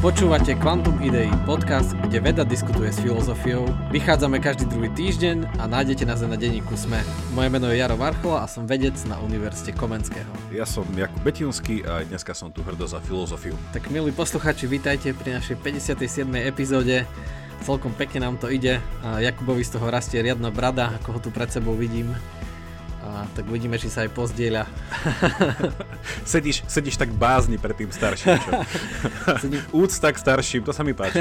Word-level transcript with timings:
Počúvate 0.00 0.56
Quantum 0.56 0.96
Idei, 1.04 1.28
podcast, 1.44 1.92
kde 1.92 2.24
veda 2.24 2.40
diskutuje 2.40 2.88
s 2.88 3.04
filozofiou. 3.04 3.68
Vychádzame 3.92 4.40
každý 4.40 4.64
druhý 4.64 4.88
týždeň 4.96 5.60
a 5.60 5.68
nájdete 5.68 6.08
nás 6.08 6.24
na 6.24 6.40
denníku 6.40 6.72
SME. 6.72 7.04
Moje 7.36 7.52
meno 7.52 7.68
je 7.68 7.76
Jaro 7.76 8.00
Varchola 8.00 8.40
a 8.40 8.48
som 8.48 8.64
vedec 8.64 8.96
na 9.04 9.20
Univerzite 9.20 9.76
Komenského. 9.76 10.32
Ja 10.56 10.64
som 10.64 10.88
Jakub 10.96 11.20
Betinský 11.20 11.84
a 11.84 12.00
aj 12.00 12.16
dneska 12.16 12.32
som 12.32 12.48
tu 12.48 12.64
hrdo 12.64 12.88
za 12.88 12.96
filozofiu. 13.04 13.52
Tak 13.76 13.92
milí 13.92 14.08
posluchači, 14.08 14.64
vítajte 14.64 15.12
pri 15.12 15.36
našej 15.36 15.60
57. 15.60 16.00
epizóde. 16.48 17.04
Celkom 17.60 17.92
pekne 17.92 18.24
nám 18.24 18.40
to 18.40 18.48
ide. 18.48 18.80
A 19.04 19.20
Jakubovi 19.20 19.60
z 19.68 19.76
toho 19.76 19.92
rastie 19.92 20.24
riadna 20.24 20.48
brada, 20.48 20.96
ako 20.96 21.08
ho 21.12 21.20
tu 21.20 21.28
pred 21.28 21.52
sebou 21.52 21.76
vidím. 21.76 22.16
A 23.10 23.26
tak 23.34 23.50
uvidíme, 23.50 23.74
či 23.74 23.90
sa 23.90 24.06
aj 24.06 24.14
pozdieľa. 24.14 24.70
sedíš, 26.30 26.62
sedíš 26.70 26.94
tak 26.94 27.10
bázni 27.10 27.58
pred 27.58 27.74
tým 27.74 27.90
starším, 27.90 28.38
čo? 28.38 28.50
Sedím... 29.42 29.60
Úcta 29.74 30.14
k 30.14 30.16
starším, 30.22 30.62
to 30.62 30.70
sa 30.70 30.86
mi 30.86 30.94
páči. 30.94 31.18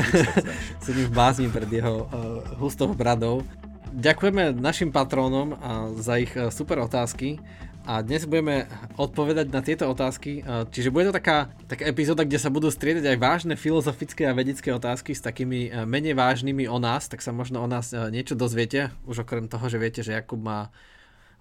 Sedím 0.78 1.10
v 1.10 1.14
bázni 1.18 1.50
pred 1.50 1.66
jeho 1.66 2.06
uh, 2.06 2.46
hustou 2.62 2.94
bradou. 2.94 3.42
Ďakujeme 3.90 4.54
našim 4.54 4.94
patrónom 4.94 5.58
uh, 5.58 5.98
za 5.98 6.22
ich 6.22 6.30
uh, 6.38 6.54
super 6.54 6.78
otázky 6.78 7.42
a 7.90 8.06
dnes 8.06 8.30
budeme 8.30 8.70
odpovedať 9.02 9.50
na 9.50 9.66
tieto 9.66 9.90
otázky. 9.90 10.46
Uh, 10.46 10.70
čiže 10.70 10.94
bude 10.94 11.10
to 11.10 11.18
taká, 11.18 11.50
taká 11.66 11.90
epizóda, 11.90 12.22
kde 12.22 12.38
sa 12.38 12.54
budú 12.54 12.70
striedať 12.70 13.02
aj 13.02 13.18
vážne 13.18 13.56
filozofické 13.58 14.30
a 14.30 14.38
vedecké 14.38 14.70
otázky 14.70 15.18
s 15.18 15.26
takými 15.26 15.74
uh, 15.74 15.90
menej 15.90 16.14
vážnymi 16.14 16.70
o 16.70 16.78
nás, 16.78 17.10
tak 17.10 17.26
sa 17.26 17.34
možno 17.34 17.66
o 17.66 17.68
nás 17.68 17.90
uh, 17.98 18.14
niečo 18.14 18.38
dozviete, 18.38 18.94
už 19.10 19.26
okrem 19.26 19.50
toho, 19.50 19.66
že 19.66 19.82
viete, 19.82 20.06
že 20.06 20.14
Jakub 20.14 20.38
má 20.38 20.70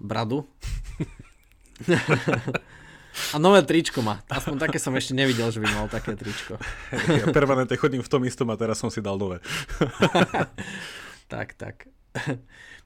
bradu. 0.00 0.46
A 3.34 3.36
nové 3.42 3.62
tričko 3.66 3.98
má. 3.98 4.22
Aspoň 4.30 4.56
také 4.62 4.78
som 4.78 4.94
ešte 4.94 5.10
nevidel, 5.10 5.50
že 5.50 5.58
by 5.58 5.68
mal 5.74 5.86
také 5.90 6.14
tričko. 6.14 6.54
Ja 7.10 7.26
permanentne 7.34 7.74
chodím 7.74 8.02
v 8.02 8.10
tom 8.10 8.22
istom 8.22 8.46
a 8.54 8.56
teraz 8.56 8.78
som 8.78 8.94
si 8.94 9.02
dal 9.02 9.18
nové. 9.18 9.42
tak, 11.32 11.58
tak. 11.58 11.90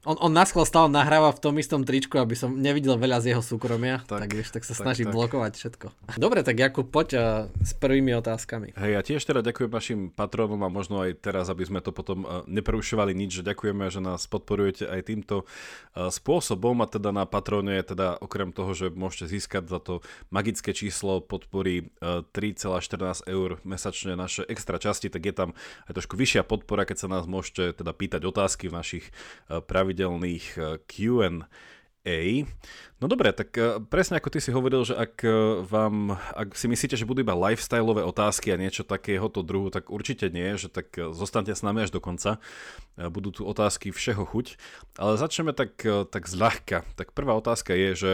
On, 0.02 0.18
on 0.18 0.34
naschval 0.34 0.66
stále 0.66 0.90
nahráva 0.90 1.30
v 1.30 1.38
tom 1.38 1.54
istom 1.62 1.86
tričku, 1.86 2.18
aby 2.18 2.34
som 2.34 2.58
nevidel 2.58 2.98
veľa 2.98 3.22
z 3.22 3.26
jeho 3.30 3.38
súkromia, 3.38 4.02
tak, 4.02 4.26
tak, 4.26 4.34
vieš, 4.34 4.50
tak 4.50 4.66
sa 4.66 4.74
tak, 4.74 4.82
snaží 4.82 5.06
tak. 5.06 5.14
blokovať 5.14 5.52
všetko. 5.54 5.86
Dobre, 6.18 6.42
tak 6.42 6.58
Jakub, 6.58 6.90
poď 6.90 7.08
uh, 7.14 7.22
s 7.62 7.70
prvými 7.78 8.10
otázkami. 8.18 8.74
Hej, 8.74 8.90
ja 8.98 9.00
tiež 9.06 9.22
teda 9.22 9.46
ďakujem 9.46 9.70
našim 9.70 10.00
patrónom 10.10 10.58
a 10.66 10.74
možno 10.74 11.06
aj 11.06 11.22
teraz, 11.22 11.46
aby 11.54 11.62
sme 11.70 11.78
to 11.78 11.94
potom 11.94 12.26
uh, 12.26 12.42
neprerušovali 12.50 13.14
nič, 13.14 13.30
že 13.30 13.42
ďakujeme, 13.46 13.86
že 13.94 14.02
nás 14.02 14.26
podporujete 14.26 14.90
aj 14.90 15.06
týmto 15.06 15.46
uh, 15.46 16.10
spôsobom 16.10 16.82
a 16.82 16.90
teda 16.90 17.14
na 17.14 17.22
patróne 17.22 17.78
teda 17.86 18.18
okrem 18.18 18.50
toho, 18.50 18.74
že 18.74 18.90
môžete 18.90 19.38
získať 19.38 19.70
za 19.70 19.78
to 19.78 20.02
magické 20.34 20.74
číslo 20.74 21.22
podpory 21.22 21.94
uh, 22.02 22.26
3,14 22.34 23.30
eur 23.30 23.62
mesačne 23.62 24.18
naše 24.18 24.42
extra 24.50 24.82
časti, 24.82 25.14
tak 25.14 25.22
je 25.22 25.30
tam 25.30 25.54
aj 25.86 25.94
trošku 25.94 26.18
vyššia 26.18 26.42
podpora, 26.42 26.90
keď 26.90 27.06
sa 27.06 27.08
nás 27.08 27.30
môžete 27.30 27.78
teda 27.78 27.94
pýtať 27.94 28.26
otázky 28.26 28.66
v 28.66 28.74
našich 28.82 29.04
uh, 29.46 29.62
pravidlách 29.62 29.91
pravidelných 29.92 30.46
eh, 30.56 30.80
Q&A. 30.88 32.20
No 33.02 33.10
dobre, 33.10 33.34
tak 33.34 33.50
e, 33.58 33.82
presne 33.82 34.22
ako 34.22 34.30
ty 34.30 34.38
si 34.38 34.54
hovoril, 34.54 34.86
že 34.86 34.94
ak 34.94 35.26
e, 35.26 35.34
vám, 35.66 36.14
ak 36.38 36.54
si 36.54 36.70
myslíte, 36.70 36.94
že 36.94 37.02
budú 37.02 37.26
iba 37.26 37.34
lifestyleové 37.34 38.06
otázky 38.06 38.54
a 38.54 38.60
niečo 38.62 38.86
takéhoto 38.86 39.42
druhu, 39.42 39.74
tak 39.74 39.90
určite 39.90 40.30
nie, 40.30 40.54
že 40.54 40.70
tak 40.70 40.94
e, 40.94 41.10
zostanete 41.10 41.50
s 41.50 41.66
nami 41.66 41.82
až 41.82 41.90
do 41.90 41.98
konca. 41.98 42.38
Budú 42.94 43.34
tu 43.34 43.42
otázky 43.42 43.90
všeho 43.90 44.22
chuť. 44.22 44.54
Ale 45.02 45.18
začneme 45.18 45.50
tak, 45.56 45.80
tak 46.12 46.28
zľahka. 46.28 46.84
Tak 46.92 47.16
prvá 47.16 47.32
otázka 47.40 47.72
je, 47.72 47.90
že 47.96 48.10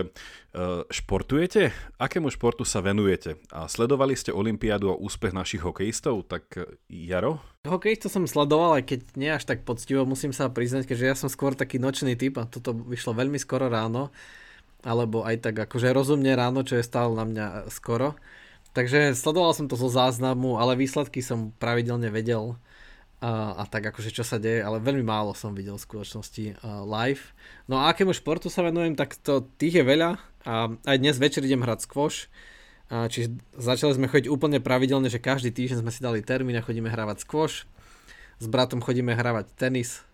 športujete? 0.94 1.74
Akému 1.98 2.30
športu 2.30 2.62
sa 2.62 2.78
venujete? 2.78 3.42
A 3.50 3.66
sledovali 3.66 4.14
ste 4.14 4.30
Olympiádu 4.30 4.94
a 4.94 4.96
úspech 4.96 5.34
našich 5.34 5.66
hokejistov? 5.66 6.30
Tak 6.30 6.78
Jaro? 6.86 7.42
Hokejistov 7.66 8.14
som 8.14 8.30
sledoval, 8.30 8.78
aj 8.78 8.84
keď 8.86 9.00
nie 9.18 9.34
až 9.34 9.50
tak 9.50 9.66
poctivo, 9.66 10.06
musím 10.06 10.30
sa 10.30 10.46
priznať, 10.46 10.86
keďže 10.86 11.08
ja 11.10 11.16
som 11.18 11.26
skôr 11.26 11.58
taký 11.58 11.82
nočný 11.82 12.14
typ 12.14 12.38
a 12.38 12.46
toto 12.46 12.70
vyšlo 12.70 13.18
veľmi 13.18 13.36
skoro 13.42 13.66
ráno 13.66 14.14
alebo 14.82 15.26
aj 15.26 15.42
tak 15.42 15.56
akože 15.58 15.90
rozumne 15.90 16.32
ráno, 16.38 16.62
čo 16.62 16.78
je 16.78 16.86
stále 16.86 17.14
na 17.14 17.26
mňa 17.26 17.46
skoro. 17.70 18.14
Takže 18.76 19.16
sledoval 19.16 19.56
som 19.56 19.66
to 19.66 19.74
zo 19.74 19.90
záznamu, 19.90 20.60
ale 20.60 20.78
výsledky 20.78 21.18
som 21.24 21.50
pravidelne 21.58 22.12
vedel 22.14 22.54
a, 23.18 23.58
a 23.58 23.62
tak 23.66 23.90
akože 23.90 24.14
čo 24.14 24.22
sa 24.22 24.38
deje, 24.38 24.62
ale 24.62 24.78
veľmi 24.78 25.02
málo 25.02 25.34
som 25.34 25.50
videl 25.50 25.74
v 25.74 25.86
skutočnosti 25.86 26.62
uh, 26.62 26.86
live. 26.86 27.34
No 27.66 27.82
a 27.82 27.90
akému 27.90 28.14
športu 28.14 28.46
sa 28.46 28.62
venujem, 28.62 28.94
tak 28.94 29.18
to 29.18 29.42
tých 29.58 29.82
je 29.82 29.84
veľa 29.84 30.22
a 30.46 30.70
aj 30.86 30.96
dnes 31.02 31.18
večer 31.18 31.42
idem 31.42 31.64
hrať 31.66 31.82
squash, 31.82 32.30
a 32.88 33.04
čiže 33.10 33.36
začali 33.58 33.92
sme 33.98 34.08
chodiť 34.08 34.32
úplne 34.32 34.64
pravidelne, 34.64 35.12
že 35.12 35.20
každý 35.20 35.52
týždeň 35.52 35.84
sme 35.84 35.92
si 35.92 36.00
dali 36.00 36.24
termín 36.24 36.56
a 36.56 36.64
chodíme 36.64 36.88
hravať 36.88 37.20
squash. 37.20 37.68
S 38.38 38.46
bratom 38.46 38.80
chodíme 38.80 39.12
hravať 39.12 39.50
tenis, 39.58 40.06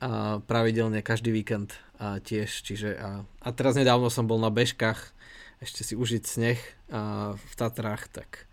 a 0.00 0.40
pravidelne 0.40 1.02
každý 1.04 1.34
víkend 1.34 1.76
a 2.02 2.18
tiež, 2.18 2.50
čiže 2.66 2.98
a, 2.98 3.22
a 3.22 3.48
teraz 3.54 3.78
nedávno 3.78 4.10
som 4.10 4.26
bol 4.26 4.42
na 4.42 4.50
bežkách, 4.50 5.14
ešte 5.62 5.86
si 5.86 5.94
užiť 5.94 6.22
sneh 6.26 6.58
a 6.90 7.32
v 7.38 7.52
Tatrách, 7.54 8.10
tak 8.10 8.50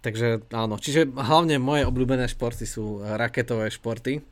takže 0.00 0.40
áno, 0.56 0.80
čiže 0.80 1.12
hlavne 1.12 1.60
moje 1.60 1.84
obľúbené 1.84 2.24
športy 2.24 2.64
sú 2.64 3.04
raketové 3.04 3.68
športy, 3.68 4.24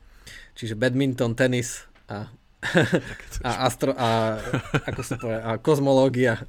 čiže 0.57 0.73
badminton, 0.73 1.37
tenis 1.37 1.85
a 2.09 2.33
a, 3.47 3.51
astro, 3.65 3.95
a, 3.95 4.35
ako 4.91 5.01
sa 5.03 5.15
povie, 5.15 5.39
a 5.39 5.55
kozmológia. 5.63 6.43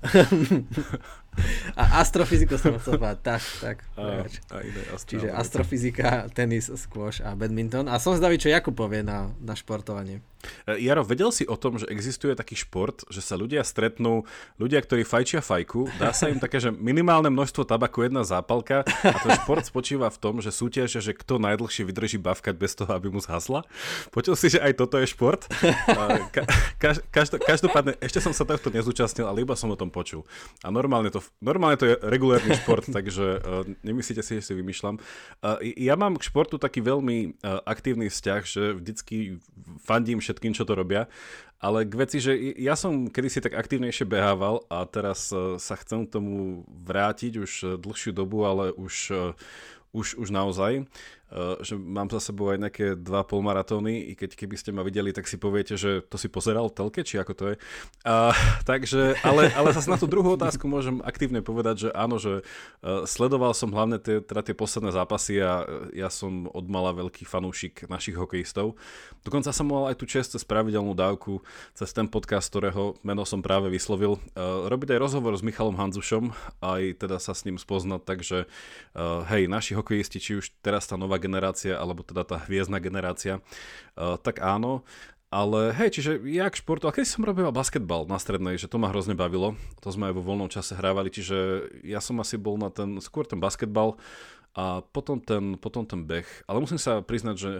A 1.78 2.02
astrofyziku 2.02 2.58
som 2.58 2.74
chcel 2.82 2.98
povedať, 2.98 3.22
tak, 3.22 3.42
tak. 3.62 3.76
A, 3.94 4.26
a 4.26 4.56
ide, 4.66 4.82
Čiže 5.06 5.30
astrofyzika, 5.30 6.26
tenis, 6.34 6.68
squash 6.74 7.22
a 7.22 7.38
badminton. 7.38 7.86
A 7.86 8.02
som 8.02 8.18
zdavý, 8.18 8.36
čo 8.36 8.50
Jakub 8.50 8.74
povie 8.74 9.06
na, 9.06 9.30
na 9.38 9.54
športovanie. 9.54 10.20
E, 10.66 10.80
Jaro, 10.80 11.04
vedel 11.04 11.30
si 11.30 11.44
o 11.44 11.54
tom, 11.56 11.76
že 11.76 11.86
existuje 11.92 12.32
taký 12.32 12.56
šport, 12.56 13.04
že 13.12 13.20
sa 13.20 13.36
ľudia 13.36 13.60
stretnú, 13.62 14.24
ľudia, 14.56 14.80
ktorí 14.80 15.04
fajčia 15.04 15.44
fajku, 15.44 15.86
dá 16.00 16.10
sa 16.16 16.32
im 16.32 16.40
také, 16.40 16.58
že 16.58 16.72
minimálne 16.72 17.28
množstvo 17.28 17.68
tabaku, 17.68 18.08
jedna 18.08 18.24
zápalka 18.24 18.82
a 18.88 19.16
ten 19.20 19.32
šport 19.44 19.62
spočíva 19.64 20.08
v 20.08 20.18
tom, 20.18 20.40
že 20.40 20.50
súťažia, 20.50 21.04
že 21.04 21.12
kto 21.12 21.38
najdlhšie 21.38 21.84
vydrží 21.84 22.18
bavkať 22.18 22.54
bez 22.56 22.72
toho, 22.72 22.90
aby 22.96 23.12
mu 23.12 23.20
zhasla. 23.20 23.68
Počul 24.10 24.34
si, 24.34 24.56
že 24.56 24.64
aj 24.64 24.80
toto 24.80 24.96
je 24.96 25.06
šport? 25.06 25.44
Ka- 26.32 26.48
ka- 26.80 27.40
každopádne, 27.44 28.00
ešte 28.00 28.18
som 28.24 28.32
sa 28.32 28.48
tohto 28.48 28.72
nezúčastnil, 28.72 29.28
ale 29.28 29.44
iba 29.44 29.52
som 29.54 29.68
o 29.68 29.76
tom 29.76 29.92
počul. 29.92 30.24
A 30.64 30.72
normálne 30.72 31.12
to 31.12 31.19
normálne 31.40 31.76
to 31.80 31.86
je 31.86 31.94
regulárny 32.02 32.56
šport, 32.56 32.84
takže 32.96 33.26
uh, 33.40 33.64
nemyslíte 33.84 34.22
si, 34.24 34.38
že 34.40 34.46
si 34.50 34.52
vymýšľam. 34.56 34.96
Uh, 35.40 35.58
ja 35.76 35.94
mám 35.94 36.16
k 36.16 36.26
športu 36.26 36.56
taký 36.56 36.80
veľmi 36.84 37.40
uh, 37.40 37.60
aktívny 37.64 38.08
vzťah, 38.08 38.42
že 38.44 38.62
vždycky 38.76 39.38
fandím 39.84 40.18
všetkým, 40.18 40.56
čo 40.56 40.66
to 40.66 40.74
robia. 40.74 41.06
Ale 41.60 41.84
k 41.84 41.92
veci, 41.92 42.24
že 42.24 42.32
ja 42.56 42.72
som 42.72 43.12
kedysi 43.12 43.44
tak 43.44 43.52
aktívnejšie 43.52 44.08
behával 44.08 44.64
a 44.72 44.88
teraz 44.88 45.28
uh, 45.30 45.60
sa 45.60 45.76
chcem 45.76 46.08
k 46.08 46.12
tomu 46.16 46.64
vrátiť 46.68 47.32
už 47.36 47.52
dlhšiu 47.76 48.16
dobu, 48.16 48.48
ale 48.48 48.72
už, 48.72 48.94
uh, 49.12 49.36
už, 49.92 50.18
už 50.18 50.28
naozaj. 50.30 50.86
Eh, 51.30 51.62
že 51.62 51.78
mám 51.78 52.10
za 52.10 52.18
sebou 52.18 52.50
aj 52.50 52.58
nejaké 52.58 52.86
dva 52.98 53.22
polmaratóny, 53.22 54.10
i 54.10 54.18
keď 54.18 54.34
keby 54.34 54.58
ste 54.58 54.74
ma 54.74 54.82
videli, 54.82 55.14
tak 55.14 55.30
si 55.30 55.38
poviete, 55.38 55.78
že 55.78 56.02
to 56.02 56.18
si 56.18 56.26
pozeral 56.26 56.74
telke, 56.74 57.06
či 57.06 57.22
ako 57.22 57.32
to 57.38 57.44
je. 57.54 57.56
Uh, 58.02 58.34
takže, 58.70 59.14
ale, 59.22 59.46
ale 59.54 59.70
zase 59.70 59.94
na 59.94 59.94
tú 59.94 60.10
druhú 60.10 60.34
otázku 60.34 60.66
môžem 60.66 60.98
aktívne 61.06 61.38
povedať, 61.38 61.86
že 61.86 61.88
áno, 61.94 62.18
že 62.18 62.42
uh, 62.42 63.06
sledoval 63.06 63.54
som 63.54 63.70
hlavne 63.70 64.02
tie, 64.02 64.18
teda 64.18 64.42
tie 64.42 64.58
posledné 64.58 64.90
zápasy 64.90 65.38
a 65.38 65.62
ja 65.94 66.10
som 66.10 66.50
odmala 66.50 66.90
veľký 66.98 67.22
fanúšik 67.22 67.86
našich 67.86 68.18
hokejistov. 68.18 68.74
Dokonca 69.22 69.54
som 69.54 69.70
mal 69.70 69.94
aj 69.94 70.02
tú 70.02 70.10
čest 70.10 70.34
cez 70.34 70.42
pravidelnú 70.42 70.98
dávku, 70.98 71.46
cez 71.78 71.94
ten 71.94 72.10
podcast, 72.10 72.50
ktorého 72.50 72.98
meno 73.06 73.22
som 73.22 73.38
práve 73.38 73.70
vyslovil, 73.70 74.18
robiť 74.40 74.98
aj 74.98 74.98
rozhovor 74.98 75.38
s 75.38 75.46
Michalom 75.46 75.78
Hanzušom, 75.78 76.34
aj 76.58 76.82
teda 76.98 77.22
sa 77.22 77.36
s 77.36 77.46
ním 77.46 77.60
spoznať, 77.60 78.02
takže 78.02 78.38
hej, 79.28 79.46
naši 79.46 79.76
hokejisti, 79.80 80.20
či 80.20 80.32
už 80.38 80.52
teraz 80.60 80.84
tá 80.86 81.00
nová 81.00 81.16
generácia, 81.16 81.74
alebo 81.74 82.04
teda 82.04 82.22
tá 82.28 82.36
hviezdna 82.44 82.78
generácia, 82.78 83.40
uh, 83.96 84.20
tak 84.20 84.44
áno. 84.44 84.84
Ale 85.30 85.70
hej, 85.78 85.94
čiže 85.94 86.18
ja 86.26 86.50
k 86.50 86.58
športu, 86.58 86.90
a 86.90 86.94
keď 86.94 87.06
som 87.06 87.22
robil 87.22 87.46
basketbal 87.54 88.02
na 88.10 88.18
strednej, 88.18 88.58
že 88.58 88.66
to 88.66 88.82
ma 88.82 88.90
hrozne 88.90 89.14
bavilo, 89.14 89.54
to 89.78 89.94
sme 89.94 90.10
aj 90.10 90.18
vo 90.18 90.26
voľnom 90.26 90.50
čase 90.50 90.74
hrávali, 90.74 91.06
čiže 91.06 91.70
ja 91.86 92.02
som 92.02 92.18
asi 92.18 92.34
bol 92.34 92.58
na 92.58 92.66
ten, 92.66 92.98
skôr 92.98 93.22
ten 93.22 93.38
basketbal, 93.38 93.94
a 94.50 94.82
potom 94.82 95.22
ten, 95.22 95.54
potom 95.54 95.86
ten 95.86 96.02
beh. 96.02 96.26
Ale 96.50 96.58
musím 96.58 96.82
sa 96.82 96.98
priznať, 97.06 97.36
že 97.38 97.50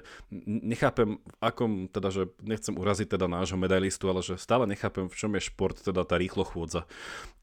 nechápem, 0.45 1.23
v 1.23 1.35
akom, 1.39 1.87
teda, 1.87 2.11
že 2.11 2.23
nechcem 2.43 2.75
uraziť 2.75 3.15
teda 3.15 3.31
nášho 3.31 3.55
medailistu, 3.55 4.11
ale 4.11 4.27
že 4.27 4.35
stále 4.35 4.67
nechápem, 4.67 5.07
v 5.07 5.15
čom 5.15 5.31
je 5.39 5.47
šport, 5.47 5.79
teda 5.79 6.03
tá 6.03 6.19
rýchlo 6.19 6.43
chôdza. 6.43 6.91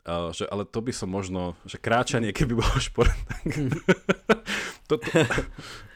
A, 0.03 0.35
že, 0.35 0.43
ale 0.51 0.67
to 0.67 0.83
by 0.83 0.91
som 0.91 1.07
možno, 1.07 1.55
že 1.63 1.79
kráčanie, 1.79 2.35
keby 2.35 2.59
bol 2.59 2.67
šport, 2.83 3.11
tak, 3.11 3.43
To, 4.87 4.95
to, 4.95 5.11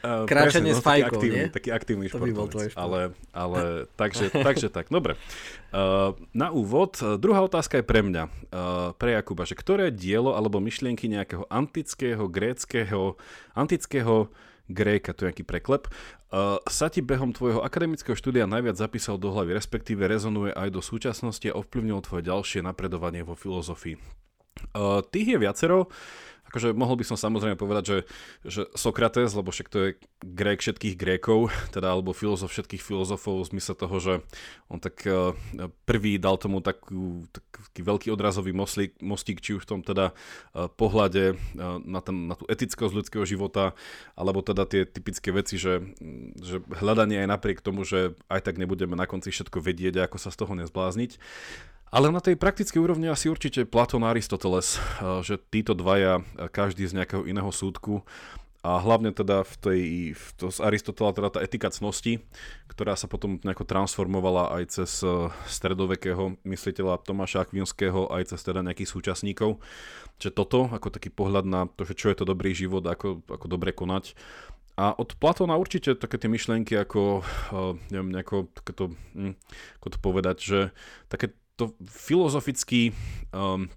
uh, 0.04 0.28
Kráčanie 0.28 0.76
s 0.76 0.84
fajkou, 0.84 1.16
taký 1.16 1.16
aktívny, 1.16 1.40
nie? 1.40 1.46
Taký 1.48 1.70
aktívny 1.72 2.06
to 2.12 2.20
by 2.20 2.32
bol 2.36 2.48
športovec. 2.48 2.76
ale, 2.76 3.00
ale 3.32 3.60
takže, 4.00 4.28
takže 4.28 4.68
tak, 4.68 4.92
dobre. 4.92 5.16
Uh, 5.72 6.12
na 6.36 6.52
úvod, 6.52 7.00
uh, 7.00 7.16
druhá 7.16 7.40
otázka 7.40 7.80
je 7.80 7.84
pre 7.88 8.04
mňa, 8.04 8.28
uh, 8.28 8.92
pre 9.00 9.16
Jakuba, 9.16 9.48
že 9.48 9.56
ktoré 9.56 9.88
dielo 9.88 10.36
alebo 10.36 10.60
myšlienky 10.60 11.08
nejakého 11.08 11.48
antického, 11.48 12.28
gréckého, 12.28 13.16
antického 13.56 14.28
Gréka, 14.70 15.12
to 15.12 15.26
je 15.26 15.28
nejaký 15.32 15.44
preklep, 15.44 15.90
uh, 16.32 16.56
sa 16.70 16.86
ti 16.88 17.04
behom 17.04 17.34
tvojho 17.34 17.60
akademického 17.60 18.14
štúdia 18.14 18.48
najviac 18.48 18.78
zapísal 18.78 19.20
do 19.20 19.34
hlavy, 19.34 19.58
respektíve 19.58 20.06
rezonuje 20.06 20.54
aj 20.54 20.68
do 20.72 20.80
súčasnosti 20.80 21.44
a 21.50 21.58
ovplyvnil 21.58 22.00
tvoje 22.04 22.24
ďalšie 22.24 22.64
napredovanie 22.64 23.26
vo 23.26 23.34
filozofii. 23.34 23.98
Uh, 24.72 25.00
tých 25.02 25.36
je 25.36 25.38
viacero, 25.40 25.90
Akože 26.52 26.76
mohol 26.76 27.00
by 27.00 27.04
som 27.08 27.16
samozrejme 27.16 27.56
povedať, 27.56 27.84
že, 27.88 27.98
že 28.44 28.62
Sokrates, 28.76 29.32
lebo 29.32 29.48
však 29.48 29.72
to 29.72 29.78
je 29.80 29.88
Grék 30.20 30.60
všetkých 30.60 31.00
Grékov, 31.00 31.48
teda 31.74 31.96
alebo 31.96 32.12
filozof 32.12 32.52
všetkých 32.52 32.84
filozofov 32.84 33.40
v 33.40 33.56
zmysle 33.56 33.72
toho, 33.72 33.96
že 33.96 34.14
on 34.68 34.76
tak 34.76 35.00
uh, 35.08 35.32
prvý 35.88 36.20
dal 36.20 36.36
tomu 36.36 36.60
takú, 36.60 37.24
taký 37.32 37.80
veľký 37.80 38.08
odrazový 38.12 38.52
mostík, 38.52 39.00
mostík, 39.00 39.40
či 39.40 39.56
už 39.56 39.64
v 39.64 39.70
tom 39.72 39.80
teda 39.80 40.12
uh, 40.12 40.68
pohľade 40.68 41.40
uh, 41.40 41.80
na, 41.80 42.04
ten, 42.04 42.28
na 42.28 42.36
tú 42.36 42.44
etickosť 42.52 42.92
ľudského 43.00 43.24
života, 43.24 43.72
alebo 44.12 44.44
teda 44.44 44.68
tie 44.68 44.84
typické 44.84 45.32
veci, 45.32 45.56
že, 45.56 45.80
že 46.36 46.60
hľadanie 46.68 47.24
aj 47.24 47.32
napriek 47.32 47.64
tomu, 47.64 47.88
že 47.88 48.12
aj 48.28 48.44
tak 48.44 48.60
nebudeme 48.60 48.92
na 48.92 49.08
konci 49.08 49.32
všetko 49.32 49.56
vedieť, 49.56 50.04
ako 50.04 50.20
sa 50.20 50.28
z 50.28 50.36
toho 50.36 50.52
nezblázniť. 50.52 51.16
Ale 51.92 52.08
na 52.08 52.24
tej 52.24 52.40
praktickej 52.40 52.80
úrovni 52.80 53.12
asi 53.12 53.28
určite 53.28 53.68
Platón 53.68 54.00
a 54.00 54.16
Aristoteles, 54.16 54.80
eh, 54.80 55.20
že 55.20 55.36
títo 55.36 55.76
dvaja, 55.76 56.24
eh, 56.24 56.48
každý 56.48 56.88
z 56.88 56.96
nejakého 56.96 57.28
iného 57.28 57.52
súdku, 57.52 58.00
a 58.62 58.78
hlavne 58.78 59.10
teda 59.10 59.42
v 59.42 59.54
tej, 59.58 59.82
v 60.14 60.26
to 60.38 60.46
z 60.46 60.62
Aristotela 60.62 61.10
teda 61.10 61.34
tá 61.34 61.38
etika 61.42 61.66
cnosti, 61.66 62.22
ktorá 62.70 62.94
sa 62.94 63.10
potom 63.10 63.42
nejako 63.42 63.66
transformovala 63.66 64.54
aj 64.54 64.64
cez 64.70 65.02
eh, 65.04 65.28
stredovekého 65.50 66.40
mysliteľa 66.46 67.04
Tomáša 67.04 67.44
Akvinského, 67.44 68.08
aj 68.08 68.32
cez 68.32 68.40
teda 68.40 68.64
nejakých 68.64 68.88
súčasníkov. 68.88 69.60
Čiže 70.16 70.32
toto, 70.32 70.70
ako 70.72 70.94
taký 70.94 71.10
pohľad 71.12 71.44
na 71.44 71.66
to, 71.68 71.84
že 71.84 71.98
čo 71.98 72.08
je 72.08 72.22
to 72.22 72.24
dobrý 72.24 72.54
život, 72.56 72.86
ako, 72.86 73.20
ako 73.26 73.46
dobre 73.50 73.74
konať. 73.74 74.16
A 74.78 74.96
od 74.96 75.12
Platóna 75.20 75.60
určite 75.60 75.92
také 75.92 76.16
tie 76.16 76.32
myšlienky, 76.32 76.72
ako, 76.80 77.20
neviem, 77.92 78.08
nejako, 78.08 78.48
takéto, 78.56 78.96
hm, 79.12 79.36
ako 79.76 79.86
to 79.92 79.98
povedať, 80.00 80.36
že 80.40 80.58
také 81.12 81.36
to 81.66 81.74
filozoficky 81.84 82.92
um, 83.32 83.68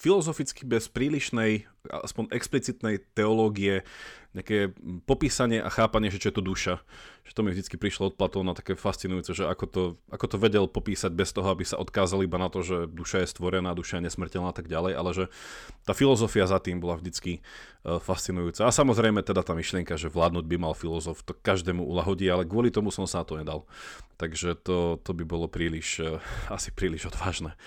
filozoficky 0.00 0.64
bez 0.64 0.88
prílišnej, 0.88 1.68
aspoň 1.84 2.32
explicitnej 2.32 3.04
teológie, 3.12 3.84
nejaké 4.30 4.70
popísanie 5.10 5.58
a 5.58 5.68
chápanie, 5.68 6.08
že 6.08 6.22
čo 6.22 6.30
je 6.30 6.36
to 6.38 6.46
duša. 6.46 6.74
Že 7.26 7.32
to 7.34 7.40
mi 7.42 7.50
vždy 7.50 7.76
prišlo 7.76 8.14
od 8.14 8.16
Platóna 8.16 8.54
také 8.54 8.78
fascinujúce, 8.78 9.34
že 9.34 9.44
ako 9.44 9.64
to, 9.66 9.82
ako 10.08 10.26
to 10.30 10.36
vedel 10.38 10.64
popísať 10.70 11.10
bez 11.10 11.34
toho, 11.34 11.50
aby 11.50 11.66
sa 11.66 11.82
odkázali 11.82 12.30
iba 12.30 12.38
na 12.38 12.46
to, 12.46 12.62
že 12.62 12.86
duša 12.86 13.26
je 13.26 13.28
stvorená, 13.28 13.74
duša 13.74 13.98
je 13.98 14.06
nesmrteľná 14.06 14.54
a 14.54 14.56
tak 14.56 14.70
ďalej, 14.70 14.92
ale 14.94 15.10
že 15.12 15.24
tá 15.82 15.92
filozofia 15.92 16.46
za 16.46 16.62
tým 16.62 16.78
bola 16.78 16.96
vždycky 16.96 17.42
uh, 17.42 17.98
fascinujúca. 17.98 18.64
A 18.64 18.72
samozrejme 18.72 19.20
teda 19.26 19.42
tá 19.42 19.52
myšlienka, 19.52 19.98
že 19.98 20.08
vládnuť 20.08 20.46
by 20.46 20.56
mal 20.62 20.74
filozof, 20.78 21.26
to 21.26 21.34
každému 21.34 21.82
uľahodí, 21.82 22.30
ale 22.30 22.46
kvôli 22.46 22.70
tomu 22.70 22.94
som 22.94 23.04
sa 23.10 23.20
na 23.20 23.26
to 23.26 23.34
nedal. 23.34 23.66
Takže 24.14 24.54
to, 24.62 25.02
to 25.02 25.10
by 25.10 25.26
bolo 25.26 25.50
príliš, 25.50 25.98
uh, 26.00 26.22
asi 26.48 26.70
príliš 26.70 27.10
odvážne. 27.10 27.58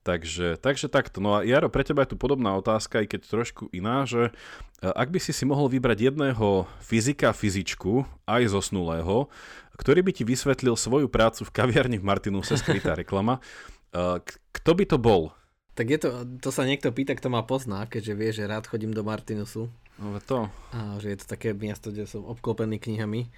Takže, 0.00 0.56
takže 0.56 0.88
takto. 0.88 1.20
No 1.20 1.36
a 1.36 1.44
Jaro, 1.44 1.68
pre 1.68 1.84
teba 1.84 2.08
je 2.08 2.12
tu 2.12 2.16
podobná 2.16 2.56
otázka, 2.56 3.04
aj 3.04 3.06
keď 3.12 3.20
trošku 3.28 3.68
iná, 3.68 4.08
že 4.08 4.32
e, 4.80 4.88
ak 4.88 5.12
by 5.12 5.20
si 5.20 5.36
si 5.36 5.44
mohol 5.44 5.68
vybrať 5.68 6.08
jedného 6.08 6.64
fyzika, 6.80 7.36
fyzičku, 7.36 8.08
aj 8.24 8.48
zosnulého, 8.48 9.28
ktorý 9.76 10.00
by 10.00 10.12
ti 10.16 10.24
vysvetlil 10.24 10.72
svoju 10.72 11.12
prácu 11.12 11.44
v 11.44 11.52
kaviarni 11.52 12.00
v 12.00 12.08
Martinuse, 12.08 12.56
skrytá 12.56 12.96
reklama, 13.00 13.44
e, 13.92 14.24
kto 14.56 14.70
by 14.72 14.84
to 14.88 14.96
bol? 14.96 15.36
Tak 15.76 15.86
je 15.92 15.98
to, 16.00 16.08
to 16.40 16.48
sa 16.48 16.64
niekto 16.64 16.88
pýta, 16.96 17.12
kto 17.12 17.28
ma 17.28 17.44
pozná, 17.44 17.84
keďže 17.84 18.14
vie, 18.16 18.30
že 18.32 18.48
rád 18.48 18.72
chodím 18.72 18.96
do 18.96 19.04
Martinusu. 19.04 19.68
No 20.00 20.16
to. 20.24 20.48
A 20.72 20.96
že 20.96 21.12
je 21.12 21.18
to 21.20 21.26
také 21.28 21.52
miesto, 21.52 21.92
kde 21.92 22.08
som 22.08 22.24
obklopený 22.24 22.80
knihami. 22.80 23.28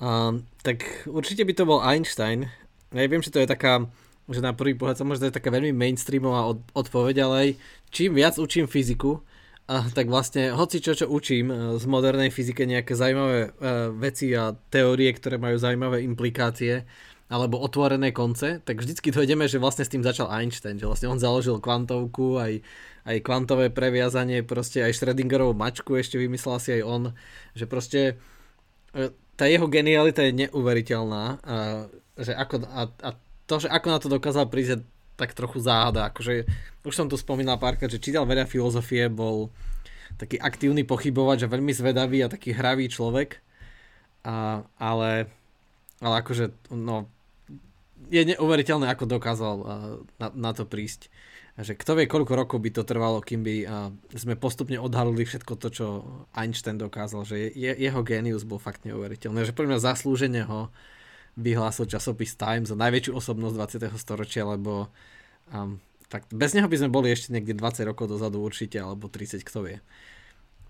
A, 0.00 0.32
tak 0.64 1.04
určite 1.04 1.44
by 1.44 1.52
to 1.52 1.68
bol 1.68 1.84
Einstein. 1.84 2.48
Ja 2.96 3.04
viem, 3.04 3.20
že 3.20 3.28
to 3.28 3.44
je 3.44 3.48
taká 3.48 3.84
že 4.28 4.44
na 4.44 4.52
prvý 4.52 4.76
pohľad 4.76 5.00
sa 5.00 5.08
možno 5.08 5.28
je 5.28 5.36
taká 5.36 5.48
veľmi 5.48 5.72
mainstreamová 5.72 6.52
od, 6.52 6.60
odpoveď, 6.76 7.16
ale 7.24 7.34
aj 7.36 7.50
čím 7.88 8.16
viac 8.16 8.36
učím 8.36 8.68
fyziku, 8.68 9.24
a 9.68 9.84
tak 9.92 10.08
vlastne 10.08 10.56
hoci 10.56 10.80
čo, 10.80 10.96
čo 10.96 11.12
učím 11.12 11.52
e, 11.52 11.56
z 11.76 11.84
modernej 11.84 12.32
fyzike, 12.32 12.64
nejaké 12.64 12.96
zaujímavé 12.96 13.52
uh, 13.52 13.92
veci 13.92 14.32
a 14.32 14.56
teórie, 14.72 15.12
ktoré 15.12 15.36
majú 15.36 15.60
zaujímavé 15.60 16.00
implikácie, 16.08 16.88
alebo 17.28 17.60
otvorené 17.60 18.08
konce, 18.08 18.64
tak 18.64 18.80
vždycky 18.80 19.12
dojdeme, 19.12 19.44
že 19.44 19.60
vlastne 19.60 19.84
s 19.84 19.92
tým 19.92 20.00
začal 20.00 20.32
Einstein, 20.32 20.80
že 20.80 20.88
vlastne 20.88 21.12
on 21.12 21.20
založil 21.20 21.60
kvantovku, 21.60 22.40
aj, 22.40 22.64
aj 23.04 23.16
kvantové 23.20 23.68
previazanie, 23.68 24.40
proste 24.40 24.80
aj 24.80 24.96
Schrödingerovú 24.96 25.52
mačku 25.52 26.00
ešte 26.00 26.16
vymyslel 26.16 26.56
si 26.56 26.70
aj 26.80 26.82
on, 26.88 27.02
že 27.52 27.68
proste 27.68 28.00
e, 28.96 29.12
tá 29.36 29.44
jeho 29.44 29.68
genialita 29.68 30.24
je 30.24 30.48
neuveriteľná, 30.48 31.24
a, 31.44 31.56
že 32.16 32.32
ako, 32.32 32.64
a, 32.64 32.88
a 33.04 33.10
to, 33.48 33.64
že 33.64 33.72
ako 33.72 33.86
na 33.88 33.98
to 33.98 34.12
dokázal 34.12 34.44
prísť, 34.52 34.84
tak 35.16 35.32
trochu 35.34 35.58
záhada. 35.58 36.12
Akože, 36.12 36.46
už 36.84 36.94
som 36.94 37.08
tu 37.08 37.16
spomínal 37.16 37.56
párkrát, 37.56 37.90
že 37.90 37.98
čítal 37.98 38.28
veľa 38.28 38.46
filozofie, 38.46 39.08
bol 39.08 39.50
taký 40.20 40.38
aktívny 40.38 40.84
pochybovač 40.86 41.42
a 41.42 41.50
veľmi 41.50 41.72
zvedavý 41.72 42.22
a 42.22 42.30
taký 42.30 42.54
hravý 42.54 42.86
človek. 42.86 43.40
A, 44.22 44.62
ale, 44.78 45.32
ale 45.98 46.14
akože, 46.22 46.70
no, 46.76 47.08
je 48.12 48.22
neuveriteľné, 48.36 48.86
ako 48.94 49.04
dokázal 49.10 49.54
na, 50.20 50.28
na 50.30 50.50
to 50.54 50.68
prísť. 50.68 51.10
Že 51.58 51.74
kto 51.74 51.90
vie, 51.98 52.06
koľko 52.06 52.38
rokov 52.38 52.62
by 52.62 52.70
to 52.70 52.86
trvalo, 52.86 53.18
kým 53.18 53.42
by 53.42 53.66
sme 54.14 54.38
postupne 54.38 54.78
odhalili 54.78 55.26
všetko 55.26 55.58
to, 55.58 55.68
čo 55.74 55.86
Einstein 56.30 56.78
dokázal. 56.78 57.26
Že 57.26 57.50
je, 57.50 57.72
jeho 57.74 58.00
génius 58.06 58.46
bol 58.46 58.62
fakt 58.62 58.86
neuveriteľný. 58.86 59.42
Že 59.42 59.58
pre 59.58 59.66
mňa 59.66 59.82
zaslúžene 59.82 60.46
ho 60.46 60.70
vyhlásil 61.38 61.86
časopis 61.86 62.34
Time 62.34 62.66
za 62.66 62.74
najväčšiu 62.74 63.14
osobnosť 63.14 63.86
20. 63.86 63.94
storočia, 63.94 64.42
lebo 64.42 64.90
um, 65.54 65.78
tak 66.10 66.26
bez 66.34 66.58
neho 66.58 66.66
by 66.66 66.76
sme 66.82 66.90
boli 66.90 67.14
ešte 67.14 67.30
niekde 67.30 67.54
20 67.54 67.86
rokov 67.86 68.10
dozadu 68.10 68.42
určite, 68.42 68.82
alebo 68.82 69.06
30, 69.06 69.46
kto 69.46 69.58
vie. 69.62 69.78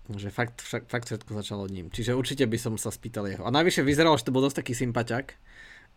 Že 0.09 0.29
fakt, 0.29 0.61
fakt, 0.61 0.87
fakt 0.89 1.05
všetko 1.09 1.31
začalo 1.33 1.65
ním. 1.65 1.89
Čiže 1.89 2.13
určite 2.13 2.45
by 2.45 2.57
som 2.61 2.73
sa 2.77 2.93
spýtal 2.93 3.29
jeho. 3.29 3.45
A 3.45 3.53
najvyššie 3.53 3.81
vyzeralo, 3.81 4.17
že 4.17 4.29
to 4.29 4.35
bol 4.35 4.45
dosť 4.45 4.61
taký 4.61 4.73
sympaťak, 4.77 5.25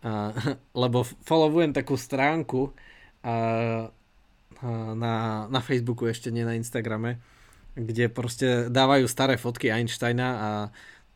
uh, 0.09 0.33
lebo 0.83 1.05
followujem 1.29 1.77
takú 1.77 2.01
stránku 2.01 2.73
uh, 2.73 3.93
na, 4.95 5.15
na 5.51 5.61
Facebooku, 5.61 6.07
ešte 6.07 6.31
nie 6.31 6.47
na 6.47 6.55
Instagrame, 6.55 7.19
kde 7.75 8.07
proste 8.07 8.71
dávajú 8.71 9.11
staré 9.11 9.35
fotky 9.35 9.75
Einsteina 9.75 10.29
a 10.39 10.51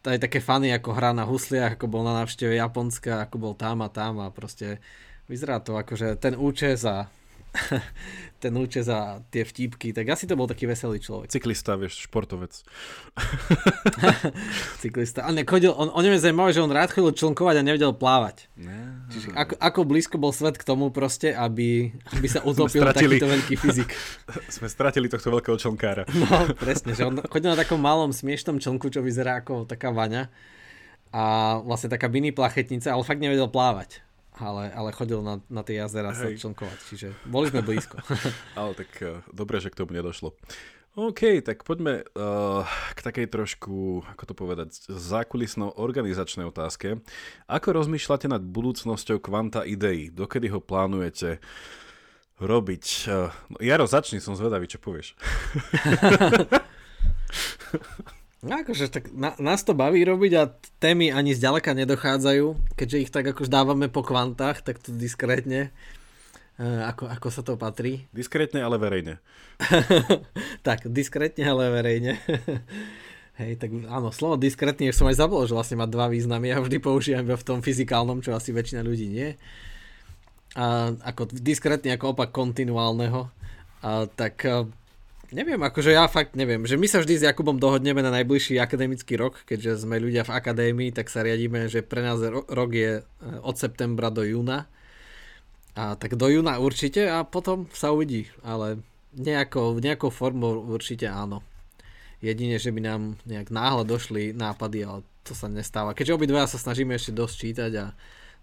aj 0.07 0.23
také 0.23 0.39
fany, 0.39 0.71
ako 0.71 0.95
hrá 0.95 1.11
na 1.11 1.27
husliach, 1.27 1.75
ako 1.75 1.87
bol 1.91 2.03
na 2.07 2.23
návšteve 2.23 2.55
Japonska, 2.55 3.27
ako 3.27 3.37
bol 3.39 3.55
tam 3.59 3.83
a 3.83 3.89
tam 3.91 4.23
a 4.23 4.31
proste 4.31 4.79
vyzerá 5.27 5.59
to 5.59 5.75
ako, 5.75 5.99
že 5.99 6.09
ten 6.17 6.39
účes 6.39 6.87
a 6.87 7.11
ten 8.37 8.53
účes 8.53 8.87
a 8.93 9.25
tie 9.33 9.43
vtípky, 9.43 9.97
tak 9.97 10.13
asi 10.13 10.29
to 10.29 10.37
bol 10.37 10.45
taký 10.45 10.69
veselý 10.69 11.01
človek. 11.01 11.33
Cyklista, 11.33 11.75
vieš, 11.81 12.05
športovec. 12.05 12.53
Cyklista. 14.85 15.25
A 15.25 15.33
nechodil, 15.33 15.73
on, 15.73 15.89
o 15.89 16.01
ňom 16.05 16.15
je 16.15 16.21
zaujímavé, 16.21 16.51
že 16.53 16.61
on 16.61 16.71
rád 16.71 16.93
chodil 16.93 17.17
člnkovať 17.17 17.55
a 17.59 17.63
nevedel 17.65 17.97
plávať. 17.97 18.53
Ne. 18.61 19.09
Čiže 19.09 19.33
ako, 19.33 19.55
ako 19.57 19.81
blízko 19.89 20.17
bol 20.21 20.37
svet 20.37 20.61
k 20.61 20.69
tomu 20.69 20.93
proste, 20.93 21.33
aby, 21.33 21.91
aby 22.13 22.27
sa 22.29 22.45
utopil 22.45 22.85
stratili, 22.85 23.17
takýto 23.17 23.29
veľký 23.33 23.55
fyzik. 23.57 23.91
Sme 24.57 24.69
stratili 24.69 25.09
tohto 25.09 25.33
veľkého 25.33 25.57
člnkára. 25.57 26.05
No, 26.13 26.53
presne, 26.55 26.93
že 26.93 27.09
on 27.09 27.17
chodil 27.27 27.51
na 27.51 27.59
takom 27.59 27.81
malom 27.81 28.13
smiešnom 28.13 28.61
člnku, 28.61 28.93
čo 28.93 29.01
vyzerá 29.01 29.41
ako 29.41 29.65
taká 29.65 29.91
vaňa 29.91 30.29
a 31.11 31.57
vlastne 31.65 31.89
taká 31.89 32.13
mini 32.13 32.37
plachetnica, 32.37 32.93
ale 32.93 33.03
fakt 33.03 33.25
nevedel 33.25 33.49
plávať 33.49 34.06
ale, 34.37 34.69
ale 34.73 34.93
chodil 34.93 35.25
na, 35.25 35.41
na 35.49 35.65
tie 35.65 35.81
jazera 35.81 36.13
sa 36.13 36.29
člnkovať, 36.29 36.79
čiže 36.89 37.09
boli 37.25 37.49
sme 37.49 37.65
blízko. 37.65 37.97
ale 38.61 38.77
tak 38.77 38.91
uh, 39.01 39.25
dobre, 39.33 39.61
že 39.61 39.73
k 39.73 39.81
tomu 39.81 39.97
nedošlo. 39.97 40.37
OK, 40.97 41.45
tak 41.45 41.61
poďme 41.69 42.09
uh, 42.17 42.65
k 42.97 43.05
takej 43.05 43.29
trošku, 43.29 44.01
ako 44.17 44.25
to 44.25 44.33
povedať, 44.33 44.73
zákulisno 44.89 45.77
organizačnej 45.77 46.49
otázke. 46.49 47.05
Ako 47.53 47.77
rozmýšľate 47.77 48.33
nad 48.33 48.41
budúcnosťou 48.41 49.21
kvanta 49.21 49.61
ideí? 49.69 50.09
Dokedy 50.09 50.49
ho 50.49 50.65
plánujete 50.65 51.45
robiť? 52.41 52.85
Uh, 53.13 53.29
Jaro, 53.61 53.85
začni, 53.85 54.25
som 54.25 54.41
zvedavý, 54.41 54.73
čo 54.73 54.81
povieš. 54.81 55.21
No 58.45 58.61
akože 58.61 58.93
tak 58.93 59.09
na, 59.17 59.33
nás 59.41 59.65
to 59.65 59.73
baví 59.73 60.05
robiť 60.05 60.33
a 60.37 60.53
témy 60.77 61.09
ani 61.09 61.33
zďaleka 61.33 61.73
nedochádzajú, 61.73 62.77
keďže 62.77 63.01
ich 63.01 63.11
tak 63.11 63.25
akož 63.33 63.49
dávame 63.49 63.89
po 63.89 64.05
kvantách, 64.05 64.61
tak 64.61 64.77
to 64.77 64.93
diskrétne, 64.93 65.73
uh, 66.61 66.85
ako, 66.93 67.09
ako 67.09 67.29
sa 67.33 67.41
to 67.41 67.57
patrí. 67.57 68.05
Diskrétne, 68.13 68.61
ale 68.61 68.77
verejne. 68.77 69.25
tak, 70.67 70.85
diskrétne, 70.85 71.49
ale 71.49 71.73
verejne. 71.73 72.21
Hej, 73.41 73.61
tak 73.61 73.73
áno, 73.89 74.13
slovo 74.13 74.41
diskrétny, 74.41 74.93
som 74.93 75.09
aj 75.09 75.21
zabol, 75.21 75.45
že 75.45 75.57
vlastne 75.57 75.81
má 75.81 75.89
dva 75.89 76.09
významy. 76.09 76.53
Ja 76.53 76.61
vždy 76.61 76.81
používam 76.81 77.25
iba 77.25 77.37
v 77.37 77.45
tom 77.45 77.61
fyzikálnom, 77.61 78.25
čo 78.25 78.33
asi 78.33 78.53
väčšina 78.53 78.81
ľudí 78.81 79.13
nie. 79.13 79.37
A 80.57 80.93
ako 81.05 81.29
diskrétny 81.37 81.93
ako 81.93 82.17
opak 82.17 82.33
kontinuálneho. 82.33 83.29
A, 83.85 84.09
tak 84.09 84.41
a, 84.45 84.65
neviem, 85.33 85.59
akože 85.59 85.95
ja 85.95 86.07
fakt 86.07 86.39
neviem, 86.39 86.63
že 86.67 86.79
my 86.79 86.87
sa 86.87 87.03
vždy 87.03 87.15
s 87.19 87.27
Jakubom 87.27 87.59
dohodneme 87.59 88.05
na 88.05 88.15
najbližší 88.15 88.61
akademický 88.61 89.19
rok, 89.19 89.43
keďže 89.49 89.87
sme 89.87 89.99
ľudia 89.99 90.23
v 90.23 90.35
akadémii, 90.35 90.91
tak 90.95 91.11
sa 91.11 91.25
riadíme, 91.27 91.67
že 91.67 91.83
pre 91.83 92.05
nás 92.05 92.23
rok 92.27 92.71
je 92.71 93.01
e, 93.01 93.03
od 93.43 93.57
septembra 93.59 94.13
do 94.13 94.23
júna. 94.23 94.71
A 95.77 95.97
tak 95.99 96.17
do 96.17 96.29
júna 96.31 96.57
určite 96.63 97.05
a 97.09 97.25
potom 97.27 97.69
sa 97.75 97.93
uvidí, 97.93 98.31
ale 98.41 98.81
nejakou, 99.17 99.77
nejakou 99.77 100.09
formou 100.13 100.65
určite 100.69 101.09
áno. 101.09 101.45
Jedine, 102.25 102.57
že 102.57 102.73
by 102.73 102.81
nám 102.81 103.03
nejak 103.29 103.53
náhle 103.53 103.85
došli 103.85 104.33
nápady, 104.33 104.89
ale 104.89 105.05
to 105.21 105.37
sa 105.37 105.53
nestáva. 105.53 105.93
Keďže 105.93 106.17
obidva 106.17 106.49
sa 106.49 106.57
snažíme 106.57 106.97
ešte 106.97 107.13
dosť 107.13 107.35
čítať 107.37 107.73
a 107.77 107.87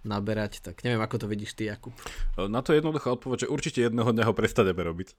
naberať, 0.03 0.59
tak 0.59 0.83
neviem, 0.83 0.99
ako 0.99 1.23
to 1.23 1.27
vidíš 1.31 1.55
ty, 1.55 1.71
Jakub. 1.71 1.95
Na 2.35 2.59
to 2.59 2.75
jednoducho 2.75 3.15
odpoveď, 3.15 3.47
že 3.47 3.51
určite 3.51 3.79
jedného 3.83 4.11
dňa 4.11 4.23
ho 4.27 4.33
prestaneme 4.35 4.83
robiť. 4.83 5.09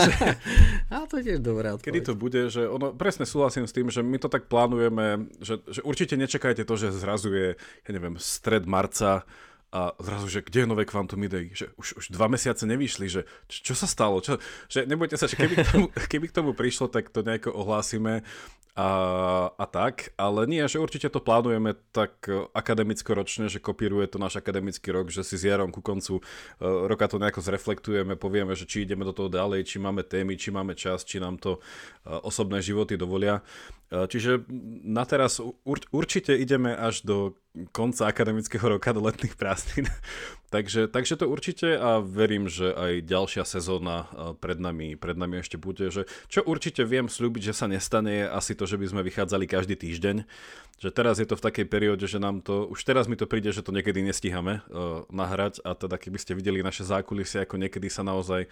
a 0.92 1.08
to 1.08 1.20
je 1.20 1.32
tiež 1.32 1.40
dobrá 1.40 1.76
odpoveď. 1.76 1.88
Kedy 1.88 2.00
to 2.04 2.14
bude, 2.14 2.40
že 2.52 2.68
ono, 2.68 2.92
presne 2.92 3.24
súhlasím 3.24 3.64
s 3.64 3.72
tým, 3.72 3.88
že 3.88 4.04
my 4.04 4.20
to 4.20 4.28
tak 4.28 4.46
plánujeme, 4.52 5.32
že, 5.40 5.64
že 5.68 5.80
určite 5.82 6.20
nečakajte 6.20 6.68
to, 6.68 6.74
že 6.76 6.92
zrazuje, 6.92 7.56
ja 7.58 7.90
neviem, 7.90 8.20
stred 8.20 8.68
marca, 8.68 9.24
a 9.72 9.96
zrazu, 9.96 10.28
že 10.28 10.44
kde 10.44 10.60
je 10.60 10.68
nové 10.68 10.84
Quantum 10.84 11.24
Idei? 11.24 11.48
Že 11.48 11.72
už, 11.80 11.88
už 11.96 12.04
dva 12.12 12.28
mesiace 12.28 12.68
nevyšli, 12.68 13.08
že 13.08 13.24
čo, 13.48 13.72
čo 13.72 13.74
sa 13.74 13.88
stalo? 13.88 14.20
Čo, 14.20 14.36
že 14.68 14.84
nebojte 14.84 15.16
sa, 15.16 15.24
že 15.24 15.40
keby 15.40 15.54
k, 15.56 15.64
tomu, 15.64 15.86
keby 16.12 16.26
k 16.28 16.36
tomu 16.36 16.50
prišlo, 16.52 16.92
tak 16.92 17.08
to 17.08 17.24
nejako 17.24 17.56
ohlásime 17.56 18.20
a, 18.72 18.90
a 19.52 19.64
tak, 19.68 20.16
ale 20.16 20.48
nie, 20.48 20.64
že 20.64 20.80
určite 20.80 21.12
to 21.12 21.20
plánujeme 21.20 21.76
tak 21.92 22.24
akademicko 22.56 23.12
ročne, 23.12 23.52
že 23.52 23.60
kopíruje 23.60 24.08
to 24.08 24.16
náš 24.16 24.40
akademický 24.40 24.96
rok, 24.96 25.12
že 25.12 25.20
si 25.20 25.36
s 25.36 25.44
Jarom 25.44 25.68
ku 25.68 25.84
koncu 25.84 26.18
uh, 26.18 26.88
roka 26.88 27.04
to 27.04 27.20
nejako 27.20 27.44
zreflektujeme, 27.44 28.16
povieme, 28.16 28.56
že 28.56 28.64
či 28.64 28.88
ideme 28.88 29.04
do 29.04 29.12
toho 29.12 29.28
ďalej, 29.28 29.68
či 29.68 29.76
máme 29.76 30.00
témy, 30.00 30.40
či 30.40 30.48
máme 30.48 30.72
čas, 30.72 31.04
či 31.04 31.20
nám 31.20 31.36
to 31.36 31.60
uh, 31.60 32.24
osobné 32.24 32.64
životy 32.64 32.96
dovolia. 32.96 33.44
Čiže 33.92 34.48
na 34.88 35.04
teraz 35.04 35.36
ur, 35.36 35.78
určite 35.92 36.32
ideme 36.32 36.72
až 36.72 37.04
do 37.04 37.16
konca 37.76 38.08
akademického 38.08 38.64
roka 38.64 38.88
do 38.96 39.04
letných 39.04 39.36
prázdnin. 39.36 39.84
takže, 40.54 40.88
takže 40.88 41.20
to 41.20 41.28
určite 41.28 41.76
a 41.76 42.00
verím, 42.00 42.48
že 42.48 42.72
aj 42.72 43.04
ďalšia 43.04 43.44
sezóna 43.44 44.08
pred 44.40 44.56
nami, 44.56 44.96
pred 44.96 45.20
nami 45.20 45.44
ešte 45.44 45.60
bude. 45.60 45.92
Že, 45.92 46.08
čo 46.32 46.40
určite 46.48 46.88
viem 46.88 47.12
slúbiť, 47.12 47.52
že 47.52 47.54
sa 47.56 47.68
nestane, 47.68 48.24
je 48.24 48.26
asi 48.32 48.56
to, 48.56 48.61
že 48.64 48.80
by 48.80 48.86
sme 48.88 49.00
vychádzali 49.06 49.44
každý 49.46 49.74
týždeň. 49.76 50.24
Že 50.82 50.90
teraz 50.90 51.22
je 51.22 51.30
to 51.30 51.38
v 51.38 51.46
takej 51.46 51.66
perióde, 51.70 52.10
že 52.10 52.18
nám 52.18 52.42
to, 52.42 52.66
už 52.66 52.82
teraz 52.82 53.06
mi 53.06 53.14
to 53.14 53.30
príde, 53.30 53.54
že 53.54 53.62
to 53.62 53.70
niekedy 53.70 54.02
nestíhame 54.02 54.66
uh, 54.66 55.06
nahrať 55.14 55.62
a 55.62 55.78
teda 55.78 55.94
keby 55.94 56.18
ste 56.18 56.34
videli 56.34 56.58
naše 56.58 56.82
zákulisie, 56.82 57.46
ako 57.46 57.54
niekedy 57.54 57.86
sa 57.86 58.02
naozaj, 58.02 58.50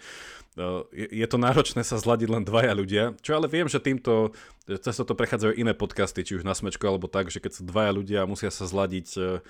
uh, 0.55 0.87
je, 0.95 1.11
je 1.11 1.27
to 1.27 1.35
náročné 1.35 1.83
sa 1.83 1.99
zladiť 1.99 2.31
len 2.31 2.47
dvaja 2.47 2.71
ľudia, 2.71 3.03
čo 3.19 3.35
ale 3.35 3.51
viem, 3.51 3.67
že 3.67 3.83
týmto 3.83 4.31
cez 4.79 4.93
to 4.93 5.17
prechádzajú 5.17 5.57
iné 5.57 5.73
podcasty, 5.73 6.21
či 6.21 6.37
už 6.37 6.45
na 6.45 6.53
smečku 6.53 6.85
alebo 6.85 7.09
tak, 7.09 7.33
že 7.33 7.41
keď 7.41 7.51
sú 7.59 7.61
dvaja 7.65 7.91
ľudia 7.91 8.23
a 8.23 8.29
musia 8.29 8.53
sa 8.53 8.69
zladiť, 8.69 9.07
e, 9.17 9.41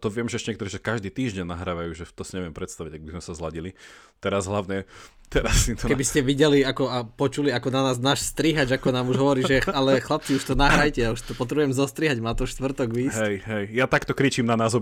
to 0.00 0.06
viem, 0.08 0.26
že 0.32 0.40
ešte 0.40 0.56
niektorí, 0.56 0.70
že 0.72 0.80
každý 0.80 1.12
týždeň 1.12 1.44
nahrávajú, 1.44 1.92
že 1.92 2.08
to 2.08 2.24
si 2.24 2.40
neviem 2.40 2.56
predstaviť, 2.56 2.96
ak 2.96 3.04
by 3.04 3.10
sme 3.14 3.22
sa 3.22 3.32
zladili. 3.36 3.70
Teraz 4.18 4.48
hlavne, 4.48 4.88
teraz 5.28 5.68
si 5.68 5.76
to... 5.76 5.92
Keby 5.92 6.00
ste 6.08 6.24
videli 6.24 6.64
ako, 6.64 6.88
a 6.88 7.04
počuli, 7.04 7.52
ako 7.52 7.68
na 7.68 7.92
nás 7.92 8.00
náš 8.00 8.24
strihač, 8.32 8.72
ako 8.72 8.96
nám 8.96 9.12
už 9.12 9.20
hovorí, 9.20 9.44
že 9.44 9.60
ale 9.76 10.00
chlapci, 10.00 10.40
už 10.40 10.44
to 10.48 10.54
nahrajte, 10.56 11.04
ja 11.04 11.12
už 11.12 11.20
to 11.20 11.36
potrebujem 11.36 11.76
zostrihať, 11.76 12.15
má 12.20 12.34
to 12.34 12.46
štvrtok 12.46 12.92
výsť. 12.92 13.20
Hej, 13.20 13.40
hej, 13.44 13.68
ja 13.76 13.86
takto 13.86 14.14
kričím 14.16 14.46
na 14.48 14.56
nás 14.56 14.74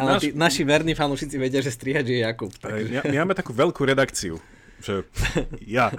ale 0.00 0.20
tí, 0.20 0.32
naši 0.34 0.64
verní 0.64 0.94
fanúšici 0.94 1.38
vedia, 1.38 1.62
že 1.62 1.70
strihač 1.72 2.06
je 2.08 2.18
Jakub. 2.24 2.52
Hej, 2.64 2.84
my, 2.90 3.00
my 3.06 3.16
máme 3.24 3.34
takú 3.38 3.52
veľkú 3.54 3.84
redakciu 3.86 4.40
že 4.78 5.02
ja. 5.78 5.90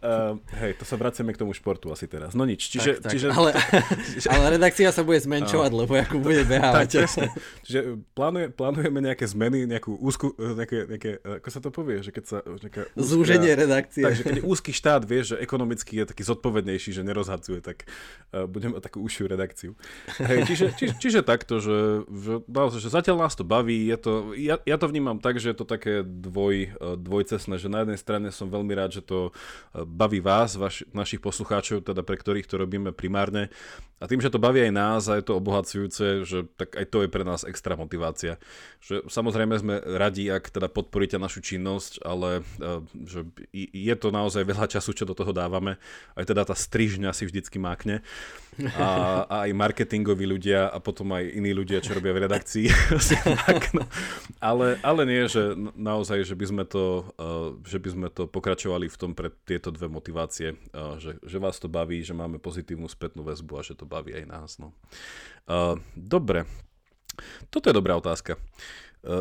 uh, 0.00 0.40
hej, 0.64 0.72
to 0.80 0.84
sa 0.88 0.96
vraciame 0.96 1.36
k 1.36 1.40
tomu 1.40 1.52
športu 1.52 1.92
asi 1.92 2.08
teraz. 2.08 2.32
No 2.32 2.48
nič, 2.48 2.72
čiže... 2.72 3.00
Tak, 3.00 3.08
tak. 3.08 3.12
čiže 3.12 3.28
ale, 3.32 3.50
ale 4.32 4.44
redakcia 4.56 4.88
sa 4.88 5.04
bude 5.04 5.20
zmenšovať, 5.20 5.70
uh, 5.70 5.76
lebo 5.84 5.92
ako 6.00 6.16
bude 6.20 6.42
behávať. 6.48 7.04
Tak. 7.04 7.32
Čiže 7.64 7.80
plánuje, 8.16 8.46
plánujeme 8.52 9.00
nejaké 9.04 9.28
zmeny, 9.28 9.68
nejakú 9.68 9.92
úzku, 10.00 10.32
nejaké, 10.36 10.88
nejaké, 10.88 11.10
ako 11.20 11.48
sa 11.52 11.60
to 11.60 11.68
povie, 11.68 12.00
že 12.00 12.10
keď 12.12 12.24
sa... 12.24 12.38
Nejaká 12.44 12.88
úzka, 12.96 13.04
Zúženie 13.04 13.52
redakcie. 13.52 14.04
Takže 14.04 14.22
keď 14.24 14.36
úzky 14.44 14.72
štát 14.72 15.04
vie, 15.04 15.20
že 15.24 15.36
ekonomicky 15.36 16.00
je 16.00 16.04
taký 16.08 16.24
zodpovednejší, 16.24 16.96
že 16.96 17.04
nerozhadzuje, 17.04 17.60
tak 17.60 17.84
uh, 18.32 18.48
budeme 18.48 18.80
mať 18.80 18.82
takú 18.88 19.04
užšiu 19.04 19.24
redakciu. 19.28 19.76
Hej, 20.24 20.48
čiže, 20.48 20.66
čiže, 20.76 20.94
čiže 20.96 21.20
takto, 21.20 21.60
že, 21.60 22.08
že, 22.08 22.34
že 22.80 22.88
zatiaľ 22.88 23.28
nás 23.28 23.36
to 23.36 23.44
baví, 23.44 23.92
je 23.92 23.98
to, 24.00 24.12
ja, 24.36 24.56
ja 24.64 24.76
to 24.80 24.88
vnímam 24.88 25.20
tak, 25.20 25.36
že 25.36 25.52
je 25.52 25.56
to 25.56 25.66
také 25.68 26.00
dvoj, 26.04 26.76
dvojcesné, 26.96 27.58
že 27.60 27.68
na 27.68 27.82
jednej 27.82 27.98
strane 28.00 28.28
som 28.30 28.50
veľmi 28.50 28.72
rád, 28.74 28.98
že 28.98 29.02
to 29.04 29.30
e, 29.30 29.82
baví 29.84 30.18
vás, 30.18 30.56
vaš, 30.58 30.86
našich 30.94 31.20
poslucháčov, 31.20 31.84
teda 31.84 32.02
pre 32.06 32.16
ktorých 32.18 32.48
to 32.48 32.60
robíme 32.60 32.94
primárne. 32.94 33.52
A 34.02 34.10
tým, 34.10 34.20
že 34.20 34.28
to 34.28 34.42
baví 34.42 34.60
aj 34.60 34.72
nás 34.74 35.02
a 35.08 35.16
je 35.16 35.24
to 35.24 35.38
obohacujúce, 35.38 36.28
že 36.28 36.44
tak 36.60 36.76
aj 36.76 36.86
to 36.92 37.06
je 37.06 37.08
pre 37.08 37.24
nás 37.24 37.46
extra 37.46 37.72
motivácia. 37.78 38.36
Že 38.84 39.08
samozrejme 39.08 39.54
sme 39.56 39.74
radi, 39.80 40.28
ak 40.28 40.50
teda 40.50 40.68
podporíte 40.68 41.16
našu 41.16 41.40
činnosť, 41.40 42.04
ale 42.04 42.44
e, 42.60 42.82
že 43.06 43.24
je 43.54 43.94
to 43.96 44.08
naozaj 44.12 44.44
veľa 44.44 44.66
času, 44.68 44.92
čo 44.92 45.08
do 45.08 45.16
toho 45.16 45.32
dávame. 45.32 45.80
Aj 46.18 46.24
teda 46.26 46.44
tá 46.44 46.52
strižňa 46.52 47.16
si 47.16 47.24
vždycky 47.24 47.56
mákne 47.56 48.04
a, 48.78 48.88
a 49.26 49.36
aj 49.46 49.50
marketingoví 49.56 50.26
ľudia 50.26 50.70
a 50.70 50.78
potom 50.78 51.10
aj 51.14 51.26
iní 51.26 51.50
ľudia, 51.50 51.82
čo 51.82 51.96
robia 51.96 52.14
v 52.14 52.22
redakcii. 52.28 52.66
ale, 54.48 54.78
ale 54.80 55.02
nie, 55.06 55.26
že 55.26 55.58
naozaj, 55.74 56.22
že 56.22 56.34
by 56.38 56.44
sme 56.46 56.64
to, 56.66 56.83
uh, 57.02 57.56
že 57.64 57.78
by 57.80 57.88
sme 57.88 58.08
to 58.12 58.28
pokračovali 58.28 58.86
v 58.90 58.96
tom 59.00 59.12
pre 59.12 59.32
tieto 59.48 59.72
dve 59.72 59.88
motivácie, 59.88 60.54
uh, 60.54 61.00
že, 61.00 61.16
že 61.24 61.38
vás 61.40 61.56
to 61.56 61.68
baví, 61.70 62.04
že 62.04 62.12
máme 62.16 62.42
pozitívnu 62.42 62.86
spätnú 62.86 63.24
väzbu 63.24 63.52
a 63.58 63.66
že 63.66 63.74
to 63.74 63.88
baví 63.88 64.12
aj 64.14 64.24
nás. 64.28 64.50
No. 64.60 64.72
Uh, 65.48 65.80
dobre, 65.96 66.44
toto 67.48 67.70
je 67.70 67.74
dobrá 67.74 67.96
otázka. 67.98 68.38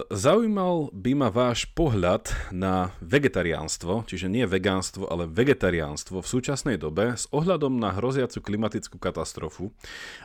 Zaujímal 0.08 0.96
by 0.96 1.12
ma 1.12 1.28
váš 1.28 1.68
pohľad 1.76 2.32
na 2.56 2.96
vegetariánstvo, 3.04 4.08
čiže 4.08 4.32
nie 4.32 4.48
vegánstvo, 4.48 5.12
ale 5.12 5.28
vegetariánstvo 5.28 6.24
v 6.24 6.32
súčasnej 6.40 6.80
dobe 6.80 7.20
s 7.20 7.28
ohľadom 7.36 7.84
na 7.84 7.92
hroziacu 7.92 8.40
klimatickú 8.40 8.96
katastrofu 8.96 9.76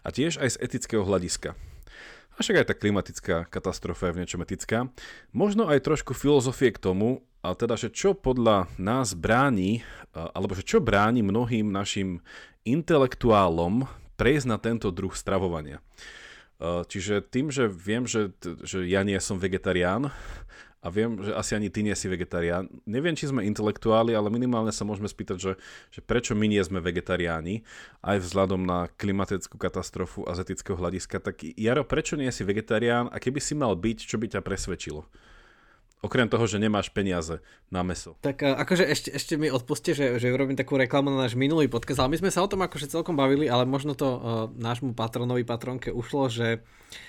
a 0.07 0.14
tiež 0.14 0.38
aj 0.38 0.54
z 0.54 0.61
etického 0.62 1.02
hľadiska. 1.02 1.59
A 2.38 2.47
však 2.47 2.62
aj 2.62 2.66
tá 2.71 2.75
klimatická 2.78 3.37
katastrofa 3.50 4.09
je 4.09 4.14
v 4.14 4.21
niečom 4.23 4.42
etická. 4.47 4.87
Možno 5.35 5.66
aj 5.66 5.83
trošku 5.83 6.14
filozofie 6.14 6.71
k 6.71 6.78
tomu, 6.78 7.26
a 7.42 7.54
teda, 7.59 7.75
že 7.75 7.90
čo 7.90 8.14
podľa 8.14 8.71
nás 8.78 9.18
bráni, 9.18 9.83
alebo 10.14 10.54
že 10.54 10.62
čo 10.62 10.78
bráni 10.78 11.26
mnohým 11.26 11.71
našim 11.71 12.23
intelektuálom 12.62 13.90
prejsť 14.14 14.47
na 14.47 14.59
tento 14.59 14.90
druh 14.95 15.14
stravovania. 15.14 15.83
Čiže 16.62 17.23
tým, 17.23 17.54
že 17.54 17.71
viem, 17.71 18.07
že, 18.07 18.35
že 18.66 18.87
ja 18.87 19.07
nie 19.07 19.18
som 19.23 19.38
vegetarián 19.38 20.11
a 20.78 20.87
viem, 20.94 21.18
že 21.18 21.35
asi 21.35 21.58
ani 21.58 21.68
ty 21.75 21.82
nie 21.82 21.94
si 21.99 22.06
vegetarián, 22.06 22.70
neviem, 22.87 23.18
či 23.18 23.26
sme 23.26 23.42
intelektuáli, 23.42 24.14
ale 24.14 24.30
minimálne 24.30 24.70
sa 24.70 24.87
môžeme 24.87 25.11
spýtať, 25.11 25.37
že, 25.37 25.52
že 25.90 26.00
prečo 26.00 26.38
my 26.38 26.47
nie 26.47 26.62
sme 26.62 26.78
vegetariáni, 26.78 27.66
aj 28.06 28.23
vzhľadom 28.23 28.62
na 28.62 28.87
klimatickú 28.94 29.58
katastrofu 29.58 30.23
a 30.30 30.38
z 30.38 30.47
etického 30.47 30.78
hľadiska. 30.78 31.18
Tak 31.18 31.42
Jaro, 31.58 31.82
prečo 31.82 32.14
nie 32.14 32.30
si 32.30 32.47
vegetarián 32.47 33.11
a 33.11 33.18
keby 33.18 33.42
si 33.42 33.58
mal 33.58 33.75
byť, 33.75 33.99
čo 34.06 34.16
by 34.23 34.38
ťa 34.38 34.40
presvedčilo? 34.47 35.02
Okrem 35.98 36.30
toho, 36.30 36.46
že 36.46 36.62
nemáš 36.62 36.94
peniaze 36.94 37.42
na 37.74 37.82
meso. 37.82 38.14
Tak 38.22 38.38
akože 38.38 38.86
ešte, 38.86 39.10
ešte 39.10 39.34
mi 39.34 39.50
odpuste, 39.50 39.98
že, 39.98 40.22
že 40.22 40.30
urobím 40.30 40.54
takú 40.54 40.78
reklamu 40.78 41.10
na 41.10 41.26
náš 41.26 41.34
minulý 41.34 41.66
podcast, 41.66 41.98
ale 41.98 42.14
my 42.14 42.22
sme 42.22 42.30
sa 42.30 42.46
o 42.46 42.50
tom 42.50 42.62
akože 42.62 42.86
celkom 42.86 43.18
bavili, 43.18 43.50
ale 43.50 43.66
možno 43.66 43.98
to 43.98 44.06
uh, 44.06 44.18
nášmu 44.54 44.94
patronovi, 44.94 45.42
patronke 45.42 45.90
ušlo, 45.90 46.30
že, 46.30 46.62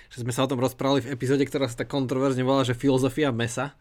že 0.10 0.17
sme 0.25 0.34
sa 0.34 0.41
o 0.41 0.50
tom 0.50 0.58
rozprávali 0.58 1.05
v 1.05 1.13
epizóde, 1.13 1.46
ktorá 1.46 1.69
sa 1.69 1.86
tak 1.86 1.93
kontroverzne 1.93 2.41
volá, 2.41 2.65
že 2.65 2.74
filozofia 2.74 3.29
mesa. 3.29 3.77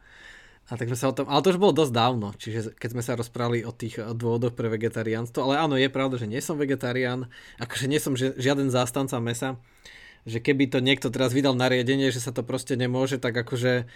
A 0.69 0.77
tak 0.77 0.93
sme 0.93 1.01
sa 1.01 1.09
o 1.09 1.17
tom, 1.17 1.25
ale 1.33 1.41
to 1.41 1.57
už 1.57 1.65
bolo 1.65 1.73
dosť 1.73 1.93
dávno, 1.97 2.37
čiže 2.37 2.77
keď 2.77 2.89
sme 2.93 3.01
sa 3.01 3.17
rozprávali 3.17 3.65
o 3.65 3.73
tých 3.73 4.05
dôvodoch 4.13 4.53
pre 4.53 4.69
vegetariánstvo, 4.69 5.41
ale 5.41 5.65
áno, 5.65 5.81
je 5.81 5.89
pravda, 5.89 6.21
že 6.21 6.29
nie 6.29 6.45
som 6.45 6.61
vegetarián, 6.61 7.33
akože 7.57 7.89
nie 7.89 7.97
som 7.97 8.13
žiaden 8.13 8.69
zástanca 8.69 9.17
mesa, 9.17 9.57
že 10.29 10.45
keby 10.45 10.69
to 10.69 10.85
niekto 10.85 11.09
teraz 11.09 11.33
vydal 11.33 11.57
nariadenie, 11.57 12.13
že 12.13 12.21
sa 12.21 12.37
to 12.37 12.45
proste 12.45 12.77
nemôže, 12.77 13.17
tak 13.17 13.33
akože 13.33 13.89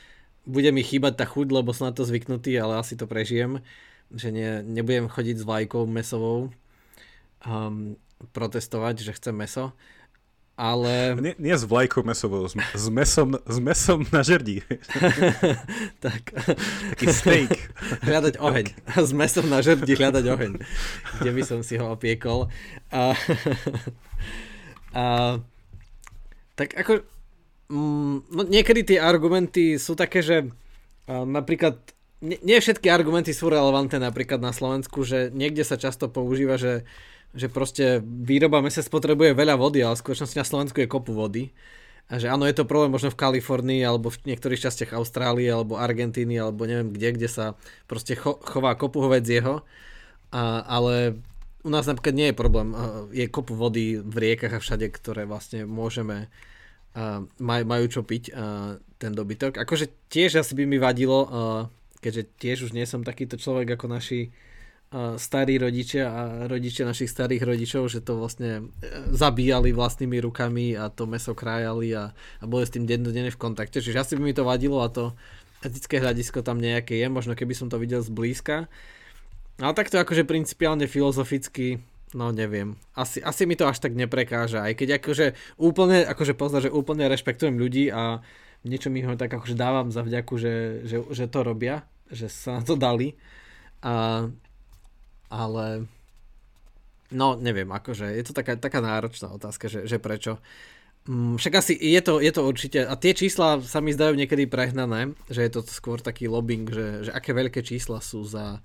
bude 0.46 0.70
mi 0.74 0.82
chýbať 0.82 1.22
tá 1.22 1.26
chuť, 1.26 1.54
lebo 1.54 1.70
som 1.70 1.90
na 1.90 1.94
to 1.94 2.02
zvyknutý, 2.02 2.58
ale 2.58 2.82
asi 2.82 2.98
to 2.98 3.06
prežijem, 3.06 3.62
že 4.10 4.34
ne, 4.34 4.60
nebudem 4.66 5.06
chodiť 5.06 5.36
s 5.40 5.46
vlajkou 5.46 5.86
mesovou 5.86 6.50
um, 7.46 7.94
protestovať, 8.30 9.02
že 9.02 9.16
chcem 9.18 9.34
meso. 9.34 9.74
ale... 10.58 11.16
Nie, 11.18 11.34
nie 11.38 11.54
s 11.54 11.64
vlajkou 11.66 12.02
mesovou, 12.06 12.46
s, 12.46 12.54
s, 12.54 12.86
mesom, 12.92 13.34
s 13.34 13.58
mesom 13.58 14.06
na 14.12 14.22
žerdí. 14.22 14.62
tak. 16.04 16.22
Taký 16.94 17.06
steak. 17.08 17.50
hľadať 18.06 18.38
oheň. 18.38 18.66
S 18.98 19.10
mesom 19.14 19.46
na 19.48 19.64
žerdí 19.64 19.94
hľadať 19.96 20.24
oheň. 20.28 20.52
Kde 21.22 21.30
by 21.32 21.42
som 21.42 21.60
si 21.66 21.78
ho 21.78 21.90
opiekol. 21.90 22.52
A, 22.92 23.16
a, 24.98 25.02
tak 26.54 26.74
ako... 26.78 27.06
Mm, 27.70 28.26
no 28.26 28.40
niekedy 28.46 28.82
tie 28.82 28.98
argumenty 28.98 29.76
sú 29.78 29.94
také, 29.94 30.24
že 30.24 30.50
napríklad 31.06 31.78
nie, 32.22 32.38
nie 32.42 32.58
všetky 32.62 32.86
argumenty 32.86 33.34
sú 33.34 33.50
relevantné 33.50 33.98
napríklad 33.98 34.38
na 34.38 34.54
Slovensku, 34.54 35.02
že 35.02 35.34
niekde 35.34 35.66
sa 35.66 35.74
často 35.74 36.06
používa, 36.06 36.58
že 36.58 36.86
že 37.32 37.48
proste 37.48 38.04
výroba 38.04 38.60
mesa 38.60 38.84
spotrebuje 38.84 39.32
veľa 39.32 39.56
vody, 39.56 39.80
ale 39.80 39.96
v 39.96 40.04
skutočnosti 40.04 40.36
na 40.36 40.44
Slovensku 40.44 40.84
je 40.84 40.88
kopu 40.88 41.16
vody. 41.16 41.48
A 42.12 42.20
že 42.20 42.28
áno, 42.28 42.44
je 42.44 42.52
to 42.52 42.68
problém 42.68 42.92
možno 42.92 43.08
v 43.08 43.16
Kalifornii, 43.16 43.80
alebo 43.80 44.12
v 44.12 44.20
niektorých 44.28 44.60
častiach 44.68 44.92
Austrálie, 44.92 45.48
alebo 45.48 45.80
Argentíny, 45.80 46.36
alebo 46.36 46.68
neviem 46.68 46.92
kde, 46.92 47.16
kde 47.16 47.28
sa 47.32 47.56
proste 47.88 48.20
cho- 48.20 48.36
chová 48.44 48.76
kopu 48.76 49.00
hovedzieho. 49.00 49.64
A, 50.28 50.60
ale 50.60 51.16
u 51.64 51.72
nás 51.72 51.88
napríklad 51.88 52.12
nie 52.12 52.28
je 52.30 52.36
problém. 52.36 52.76
Je 53.16 53.24
kopu 53.32 53.56
vody 53.56 53.96
v 53.96 54.12
riekach 54.12 54.52
a 54.52 54.60
všade, 54.60 54.92
ktoré 54.92 55.24
vlastne 55.24 55.64
môžeme 55.64 56.28
a 56.92 57.24
maj, 57.40 57.62
majú 57.64 57.86
čo 57.88 58.00
piť 58.04 58.32
a 58.36 58.76
ten 59.00 59.12
dobytok. 59.16 59.56
Akože 59.58 60.08
tiež 60.12 60.44
asi 60.44 60.52
by 60.52 60.64
mi 60.68 60.76
vadilo, 60.76 61.24
keďže 61.98 62.22
tiež 62.38 62.58
už 62.68 62.72
nie 62.76 62.84
som 62.84 63.02
takýto 63.02 63.40
človek 63.40 63.74
ako 63.74 63.86
naši 63.88 64.30
starí 65.16 65.56
rodičia 65.56 66.04
a 66.04 66.20
rodičia 66.44 66.84
našich 66.84 67.08
starých 67.08 67.48
rodičov, 67.48 67.88
že 67.88 68.04
to 68.04 68.20
vlastne 68.20 68.68
zabíjali 69.08 69.72
vlastnými 69.72 70.20
rukami 70.20 70.76
a 70.76 70.92
to 70.92 71.08
meso 71.08 71.32
krájali 71.32 71.96
a, 71.96 72.12
a 72.12 72.44
boli 72.44 72.68
s 72.68 72.76
tým 72.76 72.84
dennodenne 72.84 73.32
v 73.32 73.40
kontakte. 73.40 73.80
Čiže 73.80 74.04
asi 74.04 74.12
by 74.20 74.22
mi 74.28 74.36
to 74.36 74.44
vadilo 74.44 74.84
a 74.84 74.92
to 74.92 75.16
etické 75.64 75.96
hľadisko 75.96 76.44
tam 76.44 76.60
nejaké 76.60 77.00
je, 77.00 77.08
možno 77.08 77.32
keby 77.32 77.56
som 77.56 77.72
to 77.72 77.80
videl 77.80 78.04
zblízka. 78.04 78.68
Ale 79.56 79.72
takto 79.72 79.96
akože 79.96 80.28
principiálne 80.28 80.84
filozoficky, 80.84 81.80
no 82.12 82.32
neviem. 82.32 82.76
Asi, 82.96 83.20
asi 83.24 83.44
mi 83.44 83.56
to 83.56 83.68
až 83.68 83.80
tak 83.80 83.96
neprekáža, 83.96 84.64
aj 84.64 84.74
keď 84.78 84.88
akože 85.02 85.26
úplne, 85.56 86.04
akože 86.04 86.32
pozor, 86.36 86.60
že 86.64 86.72
úplne 86.72 87.08
rešpektujem 87.08 87.56
ľudí 87.56 87.88
a 87.92 88.20
niečo 88.62 88.88
mi 88.88 89.02
ho 89.02 89.16
tak 89.18 89.32
akože 89.32 89.58
dávam 89.58 89.90
za 89.90 90.06
vďaku, 90.06 90.34
že, 90.38 90.54
že, 90.86 90.96
že 91.10 91.24
to 91.26 91.40
robia, 91.42 91.82
že 92.12 92.30
sa 92.30 92.60
na 92.60 92.62
to 92.62 92.78
dali. 92.78 93.18
A 93.82 94.28
ale 95.32 95.88
no 97.08 97.40
neviem, 97.40 97.68
akože 97.72 98.04
je 98.20 98.24
to 98.28 98.32
taká, 98.36 98.60
taká 98.60 98.84
náročná 98.84 99.32
otázka, 99.32 99.72
že, 99.72 99.88
že 99.88 99.96
prečo. 99.96 100.36
Mm, 101.08 101.40
však 101.40 101.54
asi 101.56 101.72
je 101.74 102.00
to, 102.04 102.20
je 102.20 102.30
to 102.30 102.42
určite, 102.44 102.78
a 102.84 102.94
tie 102.94 103.16
čísla 103.16 103.58
sa 103.64 103.80
mi 103.80 103.96
zdajú 103.96 104.14
niekedy 104.14 104.46
prehnané, 104.46 105.16
že 105.32 105.42
je 105.42 105.50
to 105.50 105.60
skôr 105.66 105.98
taký 105.98 106.28
lobbying, 106.28 106.68
že, 106.68 107.08
že 107.08 107.10
aké 107.10 107.32
veľké 107.32 107.64
čísla 107.64 107.98
sú 108.04 108.22
za, 108.22 108.60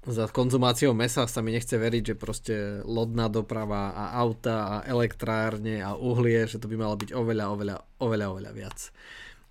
za 0.00 0.24
konzumáciou 0.32 0.96
mesa, 0.96 1.28
sa 1.28 1.44
mi 1.44 1.52
nechce 1.52 1.76
veriť, 1.76 2.02
že 2.02 2.16
proste 2.16 2.54
lodná 2.88 3.28
doprava 3.28 3.92
a 3.92 4.16
auta 4.16 4.56
a 4.64 4.74
elektrárne 4.88 5.84
a 5.84 5.92
uhlie, 5.92 6.48
že 6.48 6.56
to 6.56 6.72
by 6.72 6.80
malo 6.80 6.96
byť 6.96 7.12
oveľa, 7.12 7.52
oveľa, 7.52 7.76
oveľa, 8.00 8.26
oveľa 8.32 8.50
viac. 8.56 8.78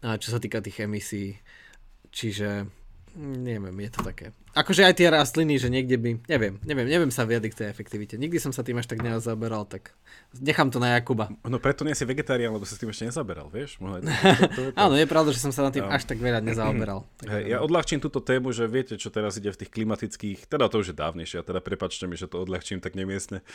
A 0.02 0.18
čo 0.18 0.34
sa 0.34 0.42
týka 0.42 0.64
tých 0.64 0.90
emisí. 0.90 1.38
Čiže 2.10 2.66
neviem, 3.20 3.78
je 3.86 3.92
to 3.94 4.02
také. 4.02 4.34
Akože 4.60 4.84
aj 4.84 5.00
tie 5.00 5.08
rastliny, 5.08 5.56
že 5.56 5.72
niekde 5.72 5.96
by, 5.96 6.28
neviem, 6.28 6.60
neviem, 6.68 6.84
neviem 6.92 7.12
sa 7.16 7.24
vyjadriť 7.24 7.52
k 7.56 7.60
tej 7.64 7.68
efektivite. 7.72 8.20
Nikdy 8.20 8.44
som 8.44 8.52
sa 8.52 8.60
tým 8.60 8.76
až 8.76 8.92
tak 8.92 9.00
nezaberal, 9.00 9.64
tak 9.64 9.96
nechám 10.36 10.68
to 10.68 10.84
na 10.84 11.00
Jakuba. 11.00 11.32
No 11.48 11.64
preto 11.64 11.88
nie 11.88 11.96
si 11.96 12.04
vegetarián, 12.04 12.52
lebo 12.52 12.68
sa 12.68 12.76
s 12.76 12.82
tým 12.84 12.92
ešte 12.92 13.08
nezaberal, 13.08 13.48
vieš? 13.48 13.80
Mohli, 13.80 14.04
to, 14.04 14.12
to, 14.12 14.62
to, 14.76 14.76
Áno, 14.76 15.00
je 15.00 15.08
pravda, 15.08 15.32
že 15.32 15.40
som 15.40 15.56
sa 15.56 15.64
na 15.64 15.72
tým 15.72 15.88
no. 15.88 15.96
až 15.96 16.04
tak 16.04 16.20
veľa 16.20 16.44
nezaoberal. 16.44 17.08
Hey, 17.30 17.54
ja 17.54 17.62
odľahčím 17.62 18.02
túto 18.02 18.26
tému, 18.26 18.50
že 18.50 18.66
viete, 18.66 18.98
čo 18.98 19.14
teraz 19.14 19.38
ide 19.38 19.54
v 19.54 19.60
tých 19.62 19.70
klimatických, 19.70 20.50
teda 20.50 20.66
to 20.66 20.82
už 20.82 20.92
je 20.92 20.96
dávnejšie, 20.98 21.38
a 21.40 21.44
teda 21.46 21.62
prepačte 21.62 22.10
mi, 22.10 22.18
že 22.18 22.26
to 22.26 22.42
odľahčím 22.42 22.82
tak 22.82 22.98
nemiestne, 22.98 23.46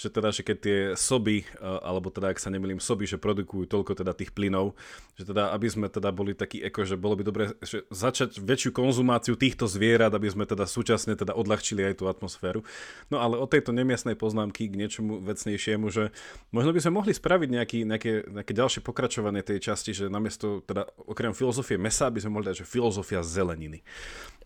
že 0.00 0.08
teda, 0.08 0.32
že 0.32 0.48
keď 0.48 0.56
tie 0.56 0.78
soby, 0.96 1.44
alebo 1.60 2.08
teda, 2.08 2.32
ak 2.32 2.40
sa 2.40 2.48
nemýlim, 2.48 2.80
soby, 2.80 3.04
že 3.04 3.20
produkujú 3.20 3.68
toľko 3.68 4.00
teda 4.00 4.16
tých 4.16 4.32
plynov, 4.32 4.72
že 5.20 5.28
teda, 5.28 5.52
aby 5.52 5.68
sme 5.68 5.92
teda 5.92 6.08
boli 6.08 6.32
takí 6.32 6.64
eko, 6.64 6.88
že 6.88 6.96
bolo 6.96 7.20
by 7.20 7.22
dobre 7.26 7.44
že 7.60 7.84
začať 7.92 8.40
väčšiu 8.40 8.72
konzumáciu 8.72 9.36
týchto 9.36 9.68
zvierat, 9.68 10.14
aby 10.16 10.32
sme 10.32 10.47
teda 10.48 10.64
súčasne 10.64 11.12
teda 11.12 11.36
odľahčili 11.36 11.84
aj 11.84 11.94
tú 12.00 12.08
atmosféru. 12.08 12.64
No 13.12 13.20
ale 13.20 13.36
od 13.36 13.52
tejto 13.52 13.76
nemiestnej 13.76 14.16
poznámky 14.16 14.72
k 14.72 14.80
niečomu 14.80 15.20
vecnejšiemu, 15.20 15.86
že 15.92 16.10
možno 16.48 16.72
by 16.72 16.80
sme 16.80 16.92
mohli 16.96 17.12
spraviť 17.12 17.48
nejaký, 17.52 17.78
nejaké, 17.84 18.12
nejaké 18.32 18.52
ďalšie 18.56 18.80
pokračovanie 18.80 19.44
tej 19.44 19.60
časti, 19.60 19.92
že 19.92 20.08
namiesto 20.08 20.64
teda 20.64 20.88
okrem 21.04 21.36
filozofie 21.36 21.76
mesa 21.76 22.08
by 22.08 22.24
sme 22.24 22.40
mohli 22.40 22.48
dať, 22.48 22.64
že 22.64 22.66
filozofia 22.66 23.20
zeleniny. 23.20 23.84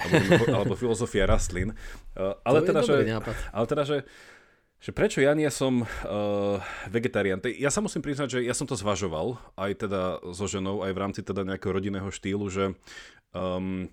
Alebo, 0.03 0.43
alebo 0.59 0.75
filozofia 0.75 1.25
rastlín. 1.31 1.79
Uh, 2.19 2.35
ale, 2.43 2.67
teda, 2.67 2.83
že, 2.83 3.07
ale 3.55 3.67
teda, 3.71 3.85
že 3.87 3.97
že 4.83 4.91
prečo 4.91 5.23
ja 5.23 5.31
nie 5.39 5.47
som 5.47 5.87
uh, 5.87 6.59
vegetarián. 6.91 7.39
Ja 7.55 7.71
sa 7.71 7.79
musím 7.79 8.03
priznať, 8.03 8.29
že 8.35 8.39
ja 8.43 8.51
som 8.51 8.67
to 8.67 8.75
zvažoval, 8.75 9.39
aj 9.55 9.87
teda 9.87 10.19
so 10.35 10.51
ženou, 10.51 10.83
aj 10.83 10.91
v 10.91 10.99
rámci 10.99 11.21
teda 11.23 11.47
nejakého 11.47 11.71
rodinného 11.71 12.11
štýlu, 12.11 12.51
že 12.51 12.75
um, 13.31 13.87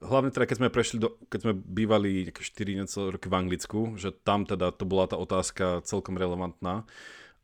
hlavne 0.00 0.30
teda 0.32 0.44
keď 0.44 0.56
sme 0.60 0.74
prešli, 0.74 0.96
do, 1.00 1.16
keď 1.32 1.38
sme 1.46 1.52
bývali 1.56 2.28
4 2.32 2.78
nieco 2.78 2.98
roky 3.16 3.26
v 3.28 3.38
Anglicku, 3.38 3.80
že 3.96 4.12
tam 4.12 4.44
teda 4.44 4.72
to 4.72 4.84
bola 4.84 5.08
tá 5.08 5.16
otázka 5.16 5.84
celkom 5.84 6.20
relevantná. 6.20 6.84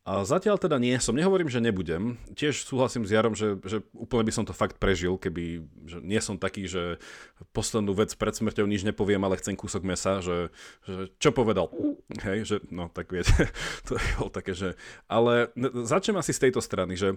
A 0.03 0.27
zatiaľ 0.27 0.59
teda 0.59 0.83
nie 0.83 0.91
som, 0.99 1.15
nehovorím, 1.15 1.47
že 1.47 1.63
nebudem. 1.63 2.19
Tiež 2.35 2.67
súhlasím 2.67 3.07
s 3.07 3.15
Jarom, 3.15 3.39
že, 3.39 3.55
že 3.63 3.87
úplne 3.95 4.27
by 4.27 4.35
som 4.35 4.43
to 4.43 4.51
fakt 4.51 4.75
prežil, 4.75 5.15
keby 5.15 5.63
že 5.87 6.03
nie 6.03 6.19
som 6.19 6.35
taký, 6.35 6.67
že 6.67 6.99
poslednú 7.55 7.95
vec 7.95 8.11
pred 8.19 8.35
smrťou 8.35 8.67
nič 8.67 8.83
nepoviem, 8.83 9.23
ale 9.23 9.39
chcem 9.39 9.55
kúsok 9.55 9.87
mesa, 9.87 10.19
že, 10.19 10.51
že 10.83 11.07
čo 11.23 11.31
povedal. 11.31 11.71
Hej, 12.19 12.39
že 12.43 12.55
no 12.67 12.91
tak 12.91 13.15
viete, 13.15 13.31
to 13.87 13.95
je 13.95 14.27
také, 14.27 14.51
že... 14.51 14.75
Ale 15.07 15.55
začnem 15.87 16.19
asi 16.19 16.35
z 16.35 16.51
tejto 16.51 16.59
strany, 16.59 16.99
že 16.99 17.15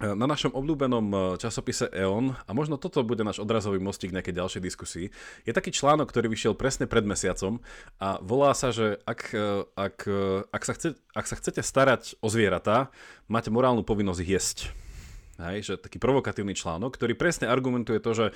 na 0.00 0.26
našom 0.26 0.50
obľúbenom 0.56 1.06
e, 1.12 1.16
časopise 1.38 1.86
EON, 1.92 2.34
a 2.34 2.50
možno 2.56 2.80
toto 2.80 3.04
bude 3.06 3.22
náš 3.22 3.38
odrazový 3.38 3.78
mostík 3.78 4.10
nejakej 4.10 4.34
ďalšej 4.34 4.62
diskusii, 4.62 5.06
je 5.46 5.52
taký 5.52 5.70
článok, 5.70 6.10
ktorý 6.10 6.26
vyšiel 6.32 6.58
presne 6.58 6.90
pred 6.90 7.06
mesiacom 7.06 7.62
a 8.02 8.18
volá 8.18 8.50
sa, 8.56 8.74
že 8.74 8.98
ak, 9.06 9.20
e, 9.30 9.68
ak, 9.78 9.96
e, 10.08 10.42
ak, 10.50 10.62
sa, 10.66 10.72
chce, 10.74 10.88
ak 11.14 11.26
sa 11.28 11.38
chcete 11.38 11.62
starať 11.62 12.18
o 12.18 12.26
zvieratá, 12.26 12.90
máte 13.30 13.52
morálnu 13.54 13.86
povinnosť 13.86 14.22
jesť. 14.24 14.58
Hej, 15.40 15.58
že 15.64 15.74
taký 15.80 15.96
provokatívny 15.96 16.52
článok, 16.52 16.92
ktorý 16.94 17.16
presne 17.16 17.48
argumentuje 17.48 17.98
to, 17.98 18.12
že 18.12 18.26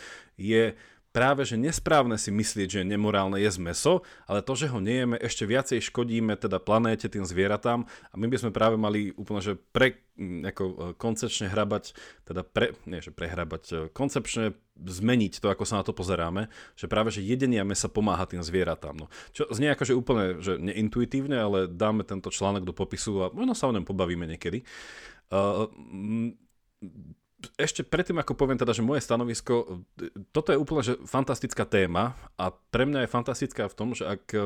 je 0.40 0.74
práve 1.16 1.48
že 1.48 1.56
nesprávne 1.56 2.20
si 2.20 2.28
myslieť, 2.28 2.68
že 2.68 2.78
je 2.84 2.92
nemorálne 2.92 3.40
jesť 3.40 3.60
meso, 3.64 3.94
ale 4.28 4.44
to, 4.44 4.52
že 4.52 4.68
ho 4.68 4.76
nejeme, 4.76 5.16
ešte 5.16 5.48
viacej 5.48 5.80
škodíme 5.88 6.36
teda 6.36 6.60
planéte, 6.60 7.08
tým 7.08 7.24
zvieratám 7.24 7.88
a 7.88 8.14
my 8.20 8.28
by 8.28 8.36
sme 8.36 8.52
práve 8.52 8.76
mali 8.76 9.16
úplne, 9.16 9.40
že 9.40 9.56
pre, 9.56 10.04
ako 10.20 10.62
e, 10.68 10.74
koncepčne 11.00 11.48
hrabať, 11.48 11.96
teda 12.28 12.44
pre, 12.44 12.76
nie 12.84 13.00
že 13.00 13.16
prehrabať, 13.16 13.62
e, 13.72 13.74
koncepčne 13.96 14.52
zmeniť 14.76 15.40
to, 15.40 15.48
ako 15.48 15.64
sa 15.64 15.80
na 15.80 15.84
to 15.88 15.96
pozeráme, 15.96 16.52
že 16.76 16.84
práve, 16.84 17.08
že 17.08 17.24
jedenie 17.24 17.64
mesa 17.64 17.88
pomáha 17.88 18.28
tým 18.28 18.44
zvieratám. 18.44 18.92
No, 18.92 19.08
čo 19.32 19.48
znie 19.48 19.72
akože 19.72 19.96
úplne, 19.96 20.44
že 20.44 20.60
neintuitívne, 20.60 21.40
ale 21.40 21.58
dáme 21.64 22.04
tento 22.04 22.28
článok 22.28 22.68
do 22.68 22.76
popisu 22.76 23.24
a 23.24 23.32
možno 23.32 23.56
sa 23.56 23.72
o 23.72 23.72
ňom 23.72 23.88
pobavíme 23.88 24.28
niekedy. 24.28 24.68
Uh, 25.32 25.66
ešte 27.60 27.84
predtým, 27.84 28.16
ako 28.16 28.32
poviem 28.32 28.56
teda, 28.56 28.72
že 28.72 28.80
moje 28.80 29.04
stanovisko, 29.04 29.84
toto 30.32 30.56
je 30.56 30.60
úplne 30.60 30.82
že 30.82 30.96
fantastická 31.04 31.68
téma 31.68 32.16
a 32.40 32.48
pre 32.48 32.88
mňa 32.88 33.04
je 33.04 33.12
fantastická 33.12 33.68
v 33.68 33.76
tom, 33.76 33.92
že 33.92 34.08
ak 34.08 34.24
e, 34.32 34.40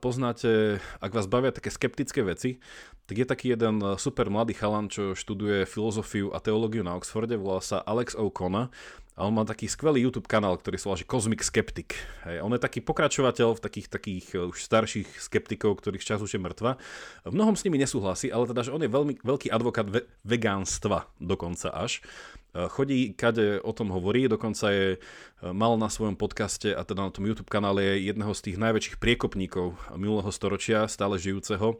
poznáte, 0.00 0.80
ak 1.04 1.12
vás 1.12 1.28
bavia 1.28 1.52
také 1.52 1.68
skeptické 1.68 2.24
veci, 2.24 2.56
tak 3.04 3.20
je 3.20 3.26
taký 3.28 3.46
jeden 3.52 3.84
super 4.00 4.32
mladý 4.32 4.56
chalan, 4.56 4.88
čo 4.88 5.12
študuje 5.12 5.68
filozofiu 5.68 6.32
a 6.32 6.40
teológiu 6.40 6.80
na 6.80 6.96
Oxforde, 6.96 7.36
volá 7.36 7.60
sa 7.60 7.84
Alex 7.84 8.16
O'Connor 8.16 8.72
a 9.16 9.24
on 9.24 9.32
má 9.32 9.48
taký 9.48 9.64
skvelý 9.64 10.04
YouTube 10.04 10.28
kanál, 10.28 10.60
ktorý 10.60 10.76
sa 10.76 10.92
volá 10.92 11.00
Cosmic 11.08 11.40
Skeptic. 11.40 11.96
Hej, 12.28 12.44
on 12.44 12.52
je 12.52 12.60
taký 12.60 12.84
pokračovateľ 12.84 13.56
v 13.56 13.64
takých, 13.64 13.88
takých 13.88 14.26
eh, 14.36 14.44
už 14.44 14.60
starších 14.60 15.08
skeptikov, 15.16 15.80
ktorých 15.80 16.04
čas 16.04 16.20
už 16.20 16.36
je 16.36 16.40
mŕtva. 16.40 16.76
V 17.24 17.32
mnohom 17.32 17.56
s 17.56 17.64
nimi 17.64 17.80
nesúhlasí, 17.80 18.28
ale 18.28 18.44
teda, 18.44 18.68
že 18.68 18.76
on 18.76 18.84
je 18.84 18.92
veľmi 18.92 19.24
veľký 19.24 19.48
advokát 19.48 19.88
ve- 19.88 20.04
vegánstva 20.20 21.08
dokonca 21.16 21.72
až. 21.72 22.04
Eh, 22.56 22.68
chodí, 22.72 23.12
kade 23.12 23.60
o 23.60 23.72
tom 23.76 23.92
hovorí, 23.92 24.28
dokonca 24.28 24.72
je, 24.72 24.96
eh, 24.96 25.52
mal 25.52 25.76
na 25.76 25.92
svojom 25.92 26.16
podcaste 26.16 26.72
a 26.72 26.80
teda 26.84 27.04
na 27.04 27.12
tom 27.12 27.28
YouTube 27.28 27.52
kanále 27.52 27.84
je 27.84 28.08
jedného 28.08 28.32
z 28.32 28.40
tých 28.40 28.56
najväčších 28.56 28.96
priekopníkov 28.96 29.76
minulého 29.96 30.32
storočia, 30.32 30.88
stále 30.88 31.20
žijúceho, 31.20 31.76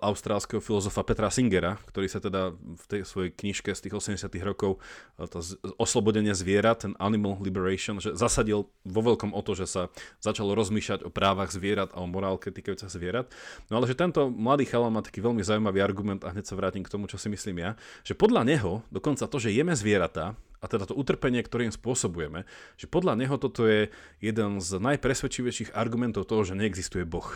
austrálskeho 0.00 0.64
filozofa 0.64 1.04
Petra 1.04 1.28
Singera, 1.28 1.76
ktorý 1.92 2.08
sa 2.08 2.24
teda 2.24 2.56
v 2.56 2.84
tej 2.88 3.00
svojej 3.04 3.30
knižke 3.36 3.68
z 3.76 3.80
tých 3.84 3.94
80 3.94 4.32
rokov 4.40 4.80
uh, 5.20 5.28
to 5.28 5.44
oslobodenie 5.76 6.32
zvierat, 6.32 6.88
ten 6.88 6.96
Animal 6.96 7.36
Liberation, 7.44 8.00
že 8.00 8.16
zasadil 8.16 8.64
vo 8.88 9.00
veľkom 9.04 9.36
o 9.36 9.40
to, 9.44 9.52
že 9.52 9.68
sa 9.68 9.82
začalo 10.24 10.56
rozmýšľať 10.56 11.04
o 11.04 11.12
právach 11.12 11.52
zvierat 11.52 11.92
a 11.92 12.00
o 12.00 12.08
morálke 12.08 12.48
týkajúca 12.48 12.88
zvierat. 12.88 13.28
No 13.68 13.76
ale 13.76 13.84
že 13.84 13.98
tento 13.98 14.32
mladý 14.32 14.64
chalán 14.64 14.96
má 14.96 15.04
taký 15.04 15.20
veľmi 15.20 15.44
zaujímavý 15.44 15.84
argument 15.84 16.24
a 16.24 16.32
hneď 16.32 16.48
sa 16.48 16.56
vrátim 16.56 16.80
k 16.80 16.92
tomu, 16.92 17.04
čo 17.04 17.20
si 17.20 17.28
myslím 17.28 17.60
ja, 17.60 17.70
že 18.02 18.16
podľa 18.16 18.48
neho 18.48 18.80
dokonca 18.88 19.28
to, 19.28 19.36
že 19.36 19.52
jeme 19.52 19.76
zvieratá, 19.76 20.32
a 20.58 20.66
teda 20.66 20.90
to 20.90 20.98
utrpenie, 20.98 21.38
ktorým 21.38 21.70
spôsobujeme, 21.70 22.42
že 22.74 22.90
podľa 22.90 23.14
neho 23.14 23.38
toto 23.38 23.62
je 23.62 23.94
jeden 24.18 24.58
z 24.58 24.70
najpresvedčivejších 24.82 25.70
argumentov 25.70 26.26
toho, 26.26 26.42
že 26.42 26.58
neexistuje 26.58 27.06
Boh. 27.06 27.30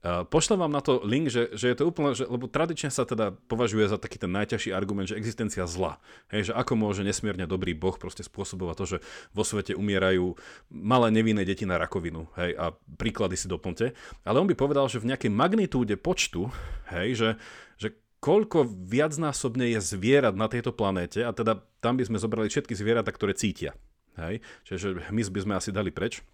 Pošlem 0.00 0.56
vám 0.56 0.72
na 0.72 0.80
to 0.80 1.04
link, 1.04 1.28
že, 1.28 1.52
že 1.52 1.68
je 1.68 1.76
to 1.76 1.84
úplne, 1.84 2.16
že, 2.16 2.24
lebo 2.24 2.48
tradične 2.48 2.88
sa 2.88 3.04
teda 3.04 3.36
považuje 3.52 3.84
za 3.84 4.00
taký 4.00 4.16
ten 4.16 4.32
najťažší 4.32 4.72
argument, 4.72 5.12
že 5.12 5.20
existencia 5.20 5.68
zla. 5.68 6.00
Hej, 6.32 6.50
že 6.50 6.52
ako 6.56 6.72
môže 6.72 7.04
nesmierne 7.04 7.44
dobrý 7.44 7.76
boh 7.76 7.92
proste 8.00 8.24
spôsobovať 8.24 8.76
to, 8.80 8.86
že 8.96 8.98
vo 9.36 9.44
svete 9.44 9.76
umierajú 9.76 10.40
malé 10.72 11.12
nevinné 11.12 11.44
deti 11.44 11.68
na 11.68 11.76
rakovinu. 11.76 12.32
Hej, 12.40 12.56
a 12.56 12.72
príklady 12.96 13.36
si 13.36 13.44
doplňte. 13.44 13.92
Ale 14.24 14.40
on 14.40 14.48
by 14.48 14.56
povedal, 14.56 14.88
že 14.88 15.04
v 15.04 15.12
nejakej 15.12 15.36
magnitúde 15.36 16.00
počtu, 16.00 16.48
hej, 16.96 17.08
že, 17.20 17.28
že 17.76 17.92
koľko 18.24 18.72
viacnásobne 18.72 19.68
je 19.76 19.84
zvierat 19.84 20.32
na 20.32 20.48
tejto 20.48 20.72
planéte, 20.72 21.20
a 21.20 21.36
teda 21.36 21.60
tam 21.84 22.00
by 22.00 22.08
sme 22.08 22.16
zobrali 22.16 22.48
všetky 22.48 22.72
zvieratá, 22.72 23.12
ktoré 23.12 23.36
cítia. 23.36 23.76
Hej? 24.16 24.40
Čiže 24.64 25.12
hmyz 25.12 25.28
by 25.28 25.40
sme 25.44 25.54
asi 25.60 25.76
dali 25.76 25.92
preč 25.92 26.24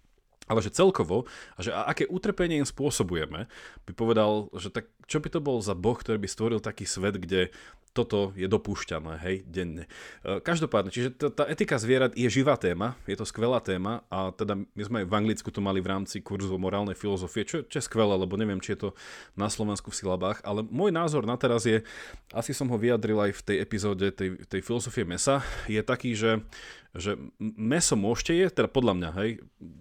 ale 0.47 0.63
že 0.63 0.73
celkovo, 0.73 1.27
a 1.55 1.59
že 1.61 1.71
aké 1.75 2.07
utrpenie 2.07 2.63
im 2.63 2.67
spôsobujeme, 2.67 3.45
by 3.85 3.91
povedal, 3.93 4.47
že 4.55 4.71
tak 4.71 4.89
čo 5.07 5.19
by 5.19 5.29
to 5.31 5.39
bol 5.39 5.59
za 5.59 5.75
boh, 5.75 5.95
ktorý 5.95 6.19
by 6.19 6.27
stvoril 6.27 6.59
taký 6.59 6.83
svet, 6.83 7.19
kde 7.19 7.51
toto 7.97 8.29
je 8.37 8.45
dopúšťané, 8.45 9.13
hej, 9.25 9.35
denne. 9.49 9.89
E, 10.21 10.37
každopádne, 10.37 10.93
čiže 10.93 11.17
tá, 11.17 11.33
tá 11.33 11.43
etika 11.49 11.81
zvierat 11.81 12.13
je 12.13 12.29
živá 12.29 12.53
téma, 12.53 12.93
je 13.09 13.17
to 13.17 13.25
skvelá 13.25 13.57
téma 13.57 14.05
a 14.13 14.29
teda 14.29 14.53
my 14.53 14.83
sme 14.85 14.99
v 15.01 15.13
Anglicku 15.17 15.49
to 15.49 15.65
mali 15.65 15.81
v 15.81 15.89
rámci 15.89 16.21
kurzu 16.21 16.61
morálnej 16.61 16.93
filozofie, 16.93 17.41
čo, 17.49 17.65
čo 17.65 17.81
je 17.81 17.87
skvelé, 17.89 18.13
lebo 18.13 18.37
neviem, 18.37 18.61
či 18.61 18.77
je 18.77 18.85
to 18.85 18.89
na 19.33 19.49
Slovensku 19.49 19.89
v 19.89 19.97
silabách, 19.97 20.45
ale 20.45 20.61
môj 20.61 20.93
názor 20.93 21.25
na 21.25 21.33
teraz 21.41 21.65
je, 21.65 21.81
asi 22.29 22.53
som 22.53 22.69
ho 22.69 22.77
vyjadril 22.77 23.17
aj 23.17 23.31
v 23.33 23.41
tej 23.41 23.57
epizóde 23.65 24.13
tej, 24.13 24.45
tej 24.45 24.61
filozofie 24.61 25.01
mesa, 25.01 25.41
je 25.65 25.81
taký, 25.81 26.13
že 26.13 26.45
že 26.97 27.15
meso 27.39 27.93
môžete 27.93 28.33
jesť, 28.33 28.65
teda 28.65 28.69
podľa 28.73 28.93
mňa, 28.97 29.09
hej, 29.21 29.29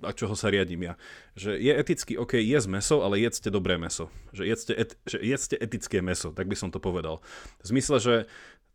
a 0.05 0.13
čoho 0.13 0.37
sa 0.37 0.53
riadím 0.53 0.93
ja, 0.93 0.95
že 1.33 1.57
je 1.57 1.73
eticky 1.73 2.15
OK 2.21 2.37
jesť 2.37 2.69
meso, 2.69 3.01
ale 3.01 3.19
jedzte 3.19 3.49
dobré 3.49 3.81
meso. 3.81 4.13
Že 4.37 4.43
jedzte, 4.45 4.73
et, 4.77 4.91
že 5.09 5.19
jedzte 5.25 5.57
etické 5.57 6.05
meso, 6.05 6.31
tak 6.37 6.47
by 6.47 6.57
som 6.57 6.69
to 6.69 6.77
povedal. 6.77 7.25
V 7.65 7.73
zmysle, 7.73 7.97
že 7.99 8.15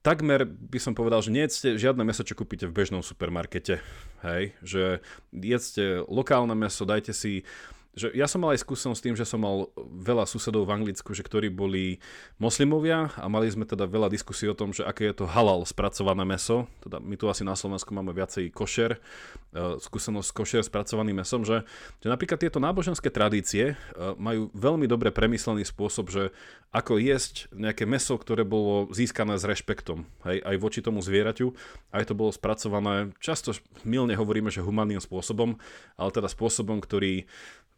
takmer 0.01 0.49
by 0.49 0.79
som 0.81 0.97
povedal, 0.97 1.21
že 1.21 1.29
nejedzte 1.29 1.77
žiadne 1.77 2.01
meso, 2.01 2.25
čo 2.25 2.33
kúpite 2.33 2.65
v 2.65 2.73
bežnom 2.73 3.05
supermarkete. 3.05 3.79
Hej, 4.25 4.57
že 4.65 4.83
jedzte 5.29 6.01
lokálne 6.09 6.57
meso, 6.57 6.83
dajte 6.83 7.13
si 7.13 7.45
že 7.91 8.07
ja 8.15 8.23
som 8.23 8.39
mal 8.39 8.55
aj 8.55 8.63
skúsenosť 8.63 8.99
s 8.99 9.05
tým, 9.05 9.15
že 9.19 9.27
som 9.27 9.43
mal 9.43 9.67
veľa 9.75 10.23
susedov 10.23 10.63
v 10.63 10.79
Anglicku, 10.79 11.11
že 11.11 11.27
ktorí 11.27 11.51
boli 11.51 11.99
moslimovia 12.39 13.11
a 13.19 13.27
mali 13.27 13.51
sme 13.51 13.67
teda 13.67 13.83
veľa 13.83 14.07
diskusí 14.07 14.47
o 14.47 14.55
tom, 14.55 14.71
že 14.71 14.87
aké 14.87 15.11
je 15.11 15.23
to 15.23 15.25
halal 15.27 15.67
spracované 15.67 16.23
meso. 16.23 16.71
Teda 16.79 17.03
my 17.03 17.19
tu 17.19 17.27
asi 17.27 17.43
na 17.43 17.51
Slovensku 17.51 17.91
máme 17.91 18.15
viacej 18.15 18.47
košer, 18.55 18.95
uh, 18.95 19.75
skúsenosť 19.83 20.27
s 20.31 20.35
košer 20.35 20.61
spracovaným 20.63 21.19
mesom, 21.19 21.43
že, 21.43 21.67
že 21.99 22.07
napríklad 22.07 22.39
tieto 22.39 22.63
náboženské 22.63 23.11
tradície 23.11 23.75
uh, 23.75 24.15
majú 24.15 24.47
veľmi 24.55 24.87
dobre 24.87 25.11
premyslený 25.11 25.67
spôsob, 25.67 26.07
že 26.07 26.31
ako 26.71 26.95
jesť 27.03 27.51
nejaké 27.51 27.83
meso, 27.83 28.15
ktoré 28.15 28.47
bolo 28.47 28.87
získané 28.95 29.35
s 29.35 29.43
rešpektom, 29.43 30.07
hej, 30.23 30.39
aj 30.39 30.55
voči 30.55 30.79
tomu 30.79 31.03
zvieraťu, 31.03 31.51
aj 31.91 32.07
to 32.07 32.15
bolo 32.15 32.31
spracované, 32.31 33.11
často 33.19 33.51
milne 33.83 34.15
hovoríme, 34.15 34.47
že 34.47 34.63
humanným 34.63 35.03
spôsobom, 35.03 35.59
ale 35.99 36.09
teda 36.15 36.31
spôsobom, 36.31 36.79
ktorý 36.79 37.27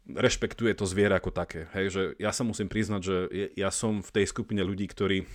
rešpektuje 0.08 0.76
to 0.76 0.84
zviera 0.84 1.16
ako 1.16 1.32
také. 1.32 1.66
Hej, 1.72 1.86
že 1.90 2.02
ja 2.20 2.30
sa 2.30 2.44
musím 2.44 2.68
priznať, 2.68 3.00
že 3.00 3.16
ja 3.56 3.72
som 3.72 4.04
v 4.04 4.10
tej 4.12 4.26
skupine 4.28 4.60
ľudí, 4.60 4.84
ktorí 4.88 5.24
eh, 5.24 5.28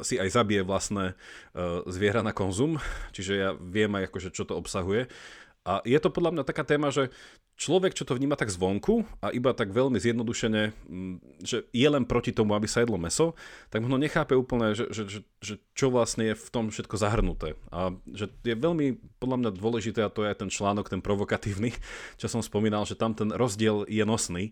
si 0.00 0.16
aj 0.16 0.28
zabije 0.32 0.64
vlastné 0.64 1.12
uh, 1.12 1.84
zviera 1.88 2.24
na 2.24 2.32
konzum, 2.32 2.80
čiže 3.12 3.32
ja 3.36 3.50
viem 3.52 3.92
aj 3.92 4.08
akože, 4.08 4.28
čo 4.32 4.48
to 4.48 4.56
obsahuje. 4.56 5.12
A 5.62 5.78
je 5.86 5.94
to 6.02 6.10
podľa 6.10 6.34
mňa 6.34 6.42
taká 6.42 6.66
téma, 6.66 6.90
že 6.90 7.14
človek, 7.54 7.94
čo 7.94 8.02
to 8.02 8.18
vníma 8.18 8.34
tak 8.34 8.50
zvonku 8.50 9.06
a 9.22 9.30
iba 9.30 9.54
tak 9.54 9.70
veľmi 9.70 9.94
zjednodušene, 9.94 10.74
mm, 10.74 11.16
že 11.38 11.70
je 11.70 11.86
len 11.86 12.02
proti 12.02 12.34
tomu, 12.34 12.58
aby 12.58 12.66
sa 12.66 12.82
jedlo 12.82 12.98
meso, 12.98 13.38
tak 13.70 13.86
možno 13.86 14.02
nechápe 14.02 14.34
úplne, 14.34 14.74
že, 14.74 14.90
že, 14.90 15.02
že, 15.06 15.20
že 15.38 15.54
čo 15.78 15.94
vlastne 15.94 16.32
je 16.32 16.34
v 16.34 16.48
tom 16.50 16.74
všetko 16.74 16.98
zahrnuté. 16.98 17.54
A 17.70 17.94
že 18.10 18.26
je 18.42 18.58
veľmi 18.58 18.98
podľa 19.22 19.36
mňa 19.38 19.50
dôležité, 19.54 20.02
a 20.02 20.10
to 20.10 20.26
je 20.26 20.34
aj 20.34 20.42
ten 20.42 20.50
článok, 20.50 20.90
ten 20.90 20.98
provokatívny, 20.98 21.70
čo 22.20 22.26
som 22.26 22.42
spomínal, 22.42 22.82
že 22.82 22.98
tam 22.98 23.14
ten 23.14 23.30
rozdiel 23.30 23.86
je 23.86 24.02
nosný, 24.02 24.50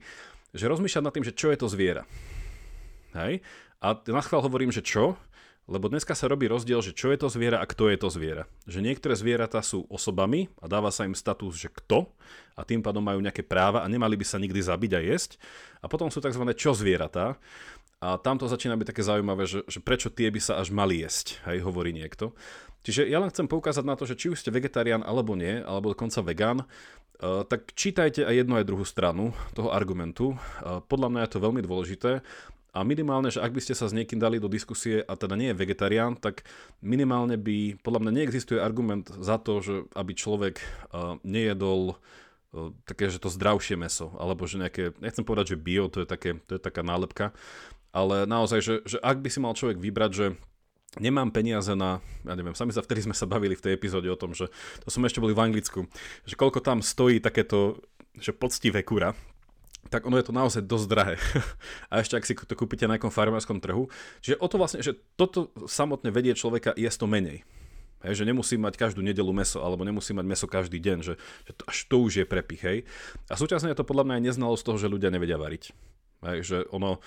že 0.54 0.70
rozmýšľať 0.70 1.02
nad 1.02 1.14
tým, 1.14 1.26
že 1.26 1.34
čo 1.34 1.50
je 1.50 1.58
to 1.58 1.66
zviera. 1.66 2.06
Hej? 3.18 3.42
A 3.80 3.96
na 3.96 4.22
chvíľu 4.22 4.46
hovorím, 4.46 4.70
že 4.70 4.84
čo, 4.84 5.18
lebo 5.70 5.86
dneska 5.86 6.18
sa 6.18 6.26
robí 6.26 6.50
rozdiel, 6.50 6.82
že 6.82 6.90
čo 6.90 7.14
je 7.14 7.18
to 7.22 7.30
zviera 7.30 7.62
a 7.62 7.70
kto 7.70 7.86
je 7.94 7.98
to 8.02 8.10
zviera. 8.10 8.50
Že 8.66 8.82
niektoré 8.82 9.14
zvieratá 9.14 9.62
sú 9.62 9.86
osobami 9.86 10.50
a 10.58 10.66
dáva 10.66 10.90
sa 10.90 11.06
im 11.06 11.14
status, 11.14 11.54
že 11.54 11.70
kto 11.70 12.10
a 12.58 12.66
tým 12.66 12.82
pádom 12.82 13.00
majú 13.00 13.22
nejaké 13.22 13.46
práva 13.46 13.86
a 13.86 13.88
nemali 13.88 14.18
by 14.18 14.26
sa 14.26 14.42
nikdy 14.42 14.58
zabiť 14.58 14.92
a 14.98 15.00
jesť. 15.00 15.38
A 15.78 15.86
potom 15.86 16.10
sú 16.10 16.18
tzv. 16.18 16.42
čo 16.58 16.74
zvieratá 16.74 17.38
a 18.02 18.18
tam 18.18 18.34
to 18.34 18.50
začína 18.50 18.74
byť 18.74 18.90
také 18.90 19.06
zaujímavé, 19.06 19.46
že, 19.46 19.62
že 19.70 19.78
prečo 19.78 20.10
tie 20.10 20.26
by 20.34 20.40
sa 20.42 20.58
až 20.58 20.74
mali 20.74 21.06
jesť, 21.06 21.38
hej, 21.46 21.62
hovorí 21.62 21.94
niekto. 21.94 22.34
Čiže 22.80 23.06
ja 23.06 23.20
len 23.20 23.28
chcem 23.28 23.44
poukázať 23.44 23.84
na 23.84 23.92
to, 23.92 24.08
že 24.08 24.16
či 24.16 24.32
už 24.32 24.40
ste 24.40 24.50
vegetarián 24.50 25.04
alebo 25.04 25.36
nie, 25.38 25.62
alebo 25.62 25.94
dokonca 25.94 26.18
vegán, 26.26 26.66
Uh, 27.20 27.44
tak 27.44 27.76
čítajte 27.76 28.24
aj 28.24 28.32
jednu 28.32 28.56
aj 28.56 28.64
druhú 28.64 28.80
stranu 28.80 29.36
toho 29.52 29.68
argumentu. 29.68 30.40
Uh, 30.64 30.80
podľa 30.80 31.12
mňa 31.12 31.20
je 31.28 31.32
to 31.36 31.44
veľmi 31.44 31.60
dôležité 31.60 32.24
a 32.70 32.86
minimálne, 32.86 33.34
že 33.34 33.42
ak 33.42 33.50
by 33.50 33.60
ste 33.62 33.74
sa 33.74 33.90
s 33.90 33.96
niekým 33.96 34.22
dali 34.22 34.38
do 34.38 34.46
diskusie 34.46 35.02
a 35.02 35.18
teda 35.18 35.34
nie 35.34 35.50
je 35.50 35.58
vegetarián, 35.58 36.14
tak 36.14 36.46
minimálne 36.78 37.34
by, 37.34 37.82
podľa 37.82 38.00
mňa 38.06 38.12
neexistuje 38.22 38.62
argument 38.62 39.10
za 39.18 39.42
to, 39.42 39.58
že 39.58 39.74
aby 39.98 40.12
človek 40.14 40.62
uh, 40.62 41.18
nejedol 41.26 41.94
uh, 41.94 42.70
také, 42.86 43.10
že 43.10 43.18
to 43.18 43.30
zdravšie 43.30 43.74
meso, 43.74 44.14
alebo 44.22 44.46
že 44.46 44.62
nejaké, 44.62 44.94
nechcem 45.02 45.26
povedať, 45.26 45.54
že 45.54 45.62
bio, 45.62 45.90
to 45.90 46.02
je, 46.02 46.08
také, 46.08 46.38
to 46.46 46.56
je 46.56 46.62
taká 46.62 46.86
nálepka, 46.86 47.34
ale 47.90 48.22
naozaj, 48.22 48.60
že, 48.62 48.74
že 48.86 48.96
ak 49.02 49.18
by 49.18 49.28
si 49.28 49.38
mal 49.42 49.58
človek 49.58 49.82
vybrať, 49.82 50.10
že 50.14 50.26
nemám 50.98 51.30
peniaze 51.30 51.70
na, 51.74 52.02
ja 52.26 52.34
neviem, 52.34 52.54
sami 52.54 52.74
sa 52.74 52.82
vtedy 52.82 53.06
sme 53.06 53.14
sa 53.14 53.26
bavili 53.26 53.54
v 53.54 53.62
tej 53.66 53.72
epizóde 53.74 54.10
o 54.10 54.18
tom, 54.18 54.34
že 54.34 54.50
to 54.82 54.90
som 54.90 55.02
ešte 55.06 55.22
boli 55.22 55.34
v 55.34 55.42
Anglicku, 55.42 55.86
že 56.26 56.34
koľko 56.34 56.62
tam 56.62 56.82
stojí 56.82 57.22
takéto 57.22 57.78
že 58.18 58.34
poctivé 58.34 58.82
kura, 58.82 59.14
tak 59.88 60.04
ono 60.04 60.20
je 60.20 60.26
to 60.28 60.36
naozaj 60.36 60.62
dosť 60.66 60.86
drahé. 60.86 61.16
A 61.90 62.04
ešte 62.04 62.20
ak 62.20 62.28
si 62.28 62.36
to 62.36 62.54
kúpite 62.58 62.84
na 62.84 63.00
nejakom 63.00 63.14
farmárskom 63.14 63.58
trhu. 63.58 63.88
Čiže 64.20 64.36
o 64.36 64.46
to 64.46 64.60
vlastne, 64.60 64.84
že 64.84 64.98
toto 65.16 65.48
samotne 65.64 66.12
vedie 66.12 66.36
človeka 66.36 66.76
jesť 66.76 67.02
to 67.02 67.06
menej. 67.08 67.38
Hej, 68.00 68.24
že 68.24 68.28
nemusí 68.28 68.56
mať 68.56 68.80
každú 68.80 69.04
nedelu 69.04 69.28
meso, 69.28 69.60
alebo 69.60 69.84
nemusí 69.84 70.16
mať 70.16 70.24
meso 70.24 70.48
každý 70.48 70.80
deň, 70.80 70.98
že, 71.04 71.14
že 71.20 71.52
to, 71.52 71.62
až 71.68 71.78
to 71.84 71.96
už 72.00 72.12
je 72.16 72.24
prepich. 72.24 72.88
A 73.28 73.34
súčasne 73.36 73.68
je 73.72 73.76
to 73.76 73.84
podľa 73.84 74.08
mňa 74.08 74.14
aj 74.16 74.24
neznalosť 74.32 74.64
toho, 74.64 74.80
že 74.80 74.88
ľudia 74.88 75.12
nevedia 75.12 75.36
variť. 75.36 75.76
Hej, 76.24 76.38
že 76.44 76.58
ono, 76.72 77.00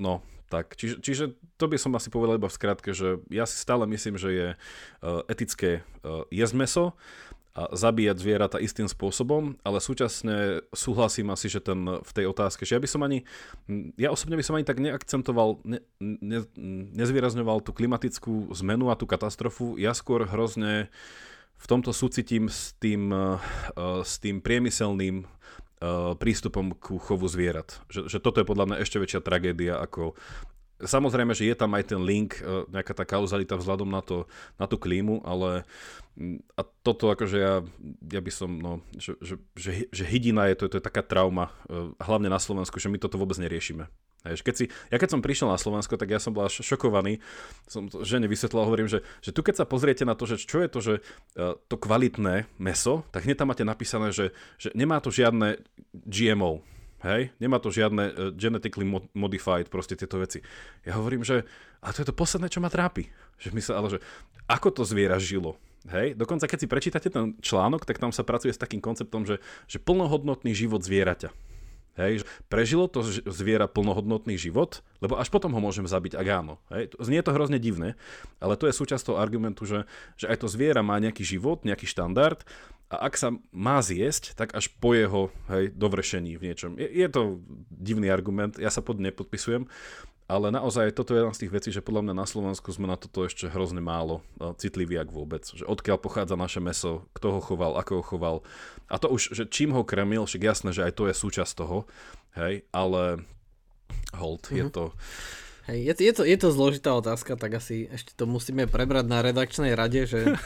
no, 0.00 0.24
tak, 0.46 0.78
čiže, 0.78 1.02
čiže 1.02 1.24
to 1.58 1.66
by 1.66 1.76
som 1.76 1.96
asi 1.98 2.06
povedal 2.06 2.38
iba 2.38 2.46
v 2.46 2.56
skratke, 2.56 2.94
že 2.94 3.18
ja 3.32 3.44
si 3.44 3.58
stále 3.58 3.82
myslím, 3.90 4.14
že 4.14 4.30
je 4.30 4.48
uh, 4.54 5.26
etické 5.26 5.82
uh, 6.06 6.22
jesť 6.30 6.54
meso, 6.54 6.84
a 7.56 7.72
zabíjať 7.72 8.20
zvieratá 8.20 8.60
istým 8.60 8.84
spôsobom, 8.84 9.56
ale 9.64 9.80
súčasne 9.80 10.60
súhlasím 10.76 11.32
asi, 11.32 11.48
že 11.48 11.64
ten 11.64 11.88
v 11.88 12.12
tej 12.12 12.28
otázke, 12.28 12.68
že 12.68 12.76
ja 12.76 12.80
by 12.84 12.84
som 12.84 13.00
ani, 13.00 13.24
ja 13.96 14.12
osobne 14.12 14.36
by 14.36 14.44
som 14.44 14.60
ani 14.60 14.68
tak 14.68 14.76
neakcentoval, 14.76 15.64
ne, 15.64 15.80
ne, 15.96 16.44
nezvýrazňoval 17.00 17.64
tú 17.64 17.72
klimatickú 17.72 18.52
zmenu 18.60 18.92
a 18.92 18.98
tú 19.00 19.08
katastrofu, 19.08 19.80
ja 19.80 19.96
skôr 19.96 20.28
hrozne 20.28 20.92
v 21.56 21.64
tomto 21.64 21.96
súcitím 21.96 22.52
s 22.52 22.76
tým, 22.76 23.08
uh, 23.08 23.40
s 24.04 24.20
tým 24.20 24.44
priemyselným 24.44 25.24
uh, 25.24 26.12
prístupom 26.20 26.76
ku 26.76 27.00
chovu 27.00 27.24
zvierat. 27.24 27.80
Že, 27.88 28.12
že 28.12 28.18
toto 28.20 28.44
je 28.44 28.50
podľa 28.52 28.68
mňa 28.68 28.80
ešte 28.84 29.00
väčšia 29.00 29.24
tragédia 29.24 29.80
ako 29.80 30.12
Samozrejme, 30.76 31.32
že 31.32 31.48
je 31.48 31.56
tam 31.56 31.72
aj 31.72 31.94
ten 31.96 32.00
link, 32.04 32.40
uh, 32.44 32.68
nejaká 32.68 32.92
tá 32.92 33.04
kauzalita 33.08 33.56
vzhľadom 33.56 33.88
na, 33.88 34.04
to, 34.04 34.28
na 34.60 34.68
tú 34.68 34.76
klímu, 34.76 35.24
ale 35.24 35.64
uh, 35.64 36.06
a 36.56 36.62
toto 36.80 37.12
akože 37.12 37.36
ja, 37.36 37.54
ja 38.08 38.20
by 38.24 38.32
som, 38.32 38.48
no, 38.56 38.80
že, 38.96 39.20
že, 39.20 39.34
že, 39.52 39.70
že 39.92 40.04
hydina 40.08 40.48
je 40.48 40.56
to, 40.56 40.64
to 40.72 40.78
je 40.80 40.88
taká 40.88 41.04
trauma, 41.04 41.52
e, 41.68 41.92
hlavne 42.00 42.32
na 42.32 42.40
Slovensku, 42.40 42.80
že 42.80 42.88
my 42.88 42.96
toto 42.96 43.20
vôbec 43.20 43.36
neriešime. 43.36 43.84
Keď 44.26 44.54
si, 44.58 44.66
ja 44.90 44.98
keď 44.98 45.14
som 45.14 45.22
prišiel 45.22 45.46
na 45.46 45.60
Slovensko, 45.60 45.94
tak 45.94 46.10
ja 46.10 46.18
som 46.18 46.34
bol 46.34 46.50
až 46.50 46.58
šokovaný, 46.58 47.22
som 47.70 47.86
to 47.86 48.02
žene 48.02 48.26
vysvetlil, 48.26 48.66
hovorím, 48.66 48.90
že, 48.90 49.06
že 49.22 49.30
tu 49.30 49.44
keď 49.44 49.62
sa 49.62 49.70
pozriete 49.70 50.02
na 50.02 50.18
to, 50.18 50.26
že 50.26 50.42
čo 50.42 50.58
je 50.58 50.68
to, 50.72 50.78
že 50.82 50.94
uh, 51.38 51.54
to 51.70 51.78
kvalitné 51.78 52.50
meso, 52.58 53.06
tak 53.14 53.22
hneď 53.22 53.38
tam 53.38 53.54
máte 53.54 53.62
napísané, 53.62 54.10
že, 54.10 54.34
že 54.58 54.74
nemá 54.74 54.98
to 54.98 55.14
žiadne 55.14 55.62
GMO, 55.94 56.66
Hej, 57.04 57.36
nemá 57.36 57.60
to 57.60 57.68
žiadne 57.68 58.04
uh, 58.08 58.14
genetically 58.32 58.88
modified, 59.12 59.68
proste 59.68 60.00
tieto 60.00 60.16
veci. 60.16 60.40
Ja 60.88 60.96
hovorím, 60.96 61.22
že 61.22 61.44
a 61.84 61.92
to 61.92 62.00
je 62.00 62.08
to 62.08 62.16
posledné, 62.16 62.48
čo 62.48 62.64
ma 62.64 62.72
trápi. 62.72 63.12
Že 63.36 63.52
mysle, 63.52 63.74
ale 63.76 63.88
že 63.92 63.98
ako 64.48 64.68
to 64.72 64.82
zviera 64.88 65.20
žilo? 65.20 65.60
Hej, 65.86 66.18
dokonca 66.18 66.50
keď 66.50 66.58
si 66.58 66.66
prečítate 66.66 67.08
ten 67.12 67.38
článok, 67.38 67.86
tak 67.86 68.02
tam 68.02 68.10
sa 68.10 68.26
pracuje 68.26 68.50
s 68.50 68.58
takým 68.58 68.82
konceptom, 68.82 69.22
že, 69.22 69.38
že 69.70 69.78
plnohodnotný 69.78 70.50
život 70.50 70.82
zvieraťa. 70.82 71.30
Hej, 71.96 72.28
prežilo 72.52 72.92
to 72.92 73.00
zviera 73.32 73.64
plnohodnotný 73.64 74.36
život, 74.36 74.84
lebo 75.00 75.16
až 75.16 75.32
potom 75.32 75.48
ho 75.56 75.60
môžem 75.64 75.88
zabiť, 75.88 76.12
ak 76.12 76.26
áno. 76.28 76.60
Hej, 76.68 76.92
znie 77.00 77.24
to 77.24 77.32
hrozne 77.32 77.56
divné, 77.56 77.96
ale 78.36 78.60
to 78.60 78.68
je 78.68 78.76
súčasť 78.76 79.12
toho 79.12 79.16
argumentu, 79.16 79.64
že, 79.64 79.88
že 80.20 80.28
aj 80.28 80.44
to 80.44 80.46
zviera 80.52 80.84
má 80.84 81.00
nejaký 81.00 81.24
život, 81.24 81.64
nejaký 81.64 81.88
štandard 81.88 82.44
a 82.86 83.10
ak 83.10 83.18
sa 83.18 83.34
má 83.50 83.82
zjesť, 83.82 84.38
tak 84.38 84.54
až 84.54 84.70
po 84.78 84.94
jeho 84.94 85.34
hej, 85.50 85.74
dovršení 85.74 86.38
v 86.38 86.52
niečom. 86.52 86.78
Je, 86.78 86.86
je 86.86 87.08
to 87.10 87.42
divný 87.72 88.12
argument, 88.12 88.60
ja 88.60 88.70
sa 88.70 88.78
pod 88.78 89.02
nepodpisujem, 89.02 89.66
ale 90.26 90.50
naozaj 90.50 90.90
toto 90.90 91.14
je 91.14 91.22
jedna 91.22 91.30
z 91.30 91.46
tých 91.46 91.54
vecí, 91.54 91.68
že 91.70 91.86
podľa 91.86 92.10
mňa 92.10 92.14
na 92.18 92.26
Slovensku 92.26 92.74
sme 92.74 92.90
na 92.90 92.98
toto 92.98 93.22
ešte 93.22 93.46
hrozne 93.46 93.78
málo 93.78 94.26
citliví, 94.58 94.98
ak 94.98 95.14
vôbec. 95.14 95.46
Že 95.46 95.62
odkiaľ 95.70 96.02
pochádza 96.02 96.34
naše 96.34 96.58
meso, 96.58 97.06
kto 97.14 97.38
ho 97.38 97.40
choval, 97.40 97.78
ako 97.78 98.02
ho 98.02 98.04
choval. 98.04 98.36
A 98.90 98.98
to 98.98 99.06
už, 99.06 99.30
že 99.30 99.46
čím 99.46 99.70
ho 99.70 99.86
kremil, 99.86 100.26
však 100.26 100.42
jasné, 100.42 100.70
že 100.74 100.82
aj 100.82 100.98
to 100.98 101.06
je 101.06 101.14
súčasť 101.14 101.52
toho, 101.54 101.86
hej, 102.34 102.66
ale 102.74 103.22
hold, 104.18 104.50
mm-hmm. 104.50 104.58
je 104.58 104.64
mhm. 104.66 104.72
to... 104.74 104.84
Hej, 105.66 105.78
je, 105.82 105.92
je, 105.98 106.12
to, 106.14 106.22
je 106.22 106.38
to 106.38 106.48
zložitá 106.54 106.94
otázka, 106.94 107.34
tak 107.34 107.58
asi 107.58 107.90
ešte 107.90 108.14
to 108.14 108.26
musíme 108.26 108.70
prebrať 108.70 109.06
na 109.10 109.18
redakčnej 109.18 109.74
rade, 109.74 110.06
že 110.06 110.38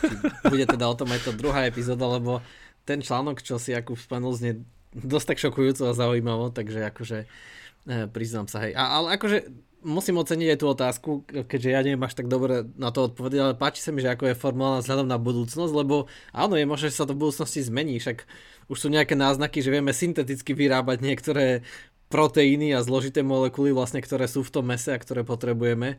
bude 0.48 0.64
teda 0.64 0.88
o 0.88 0.96
tom 0.96 1.12
aj 1.12 1.28
to 1.28 1.32
druhá 1.36 1.68
epizóda, 1.68 2.08
lebo 2.08 2.40
ten 2.88 3.04
článok, 3.04 3.44
čo 3.44 3.60
si 3.60 3.76
Jakub 3.76 4.00
spomenul, 4.00 4.32
znie 4.32 4.64
dosť 4.96 5.26
tak 5.36 5.38
šokujúco 5.44 5.92
a 5.92 5.92
zaujímavo, 5.92 6.48
takže 6.56 6.88
akože 6.88 7.18
eh, 7.28 8.08
priznám 8.08 8.48
sa, 8.48 8.64
hej. 8.64 8.72
A, 8.72 8.96
ale 8.96 9.20
akože 9.20 9.44
musím 9.80 10.20
oceniť 10.20 10.48
aj 10.52 10.58
tú 10.60 10.66
otázku, 10.68 11.10
keďže 11.26 11.70
ja 11.72 11.80
neviem 11.80 12.02
až 12.04 12.16
tak 12.16 12.28
dobre 12.28 12.68
na 12.76 12.92
to 12.92 13.08
odpovedať, 13.08 13.38
ale 13.40 13.54
páči 13.56 13.80
sa 13.80 13.90
mi, 13.90 14.04
že 14.04 14.12
ako 14.12 14.30
je 14.30 14.40
formálna 14.40 14.84
vzhľadom 14.84 15.08
na 15.08 15.16
budúcnosť, 15.16 15.72
lebo 15.72 16.06
áno, 16.36 16.54
je 16.56 16.68
možné, 16.68 16.92
že 16.92 17.00
sa 17.00 17.08
to 17.08 17.16
v 17.16 17.24
budúcnosti 17.28 17.64
zmení, 17.64 17.96
však 18.00 18.28
už 18.68 18.76
sú 18.76 18.88
nejaké 18.92 19.16
náznaky, 19.16 19.64
že 19.64 19.72
vieme 19.72 19.90
synteticky 19.90 20.52
vyrábať 20.52 21.02
niektoré 21.02 21.66
proteíny 22.10 22.74
a 22.74 22.84
zložité 22.84 23.22
molekuly, 23.22 23.70
vlastne, 23.70 24.02
ktoré 24.02 24.26
sú 24.26 24.42
v 24.42 24.52
tom 24.52 24.66
mese 24.66 24.90
a 24.90 24.98
ktoré 24.98 25.22
potrebujeme. 25.22 25.96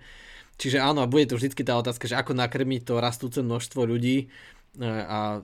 Čiže 0.60 0.78
áno, 0.78 1.02
a 1.02 1.10
bude 1.10 1.26
tu 1.26 1.40
vždy 1.40 1.56
tá 1.64 1.74
otázka, 1.80 2.06
že 2.06 2.20
ako 2.20 2.38
nakrmiť 2.38 2.82
to 2.86 3.02
rastúce 3.02 3.40
množstvo 3.42 3.82
ľudí 3.88 4.28
e, 4.78 4.86
a 4.86 5.42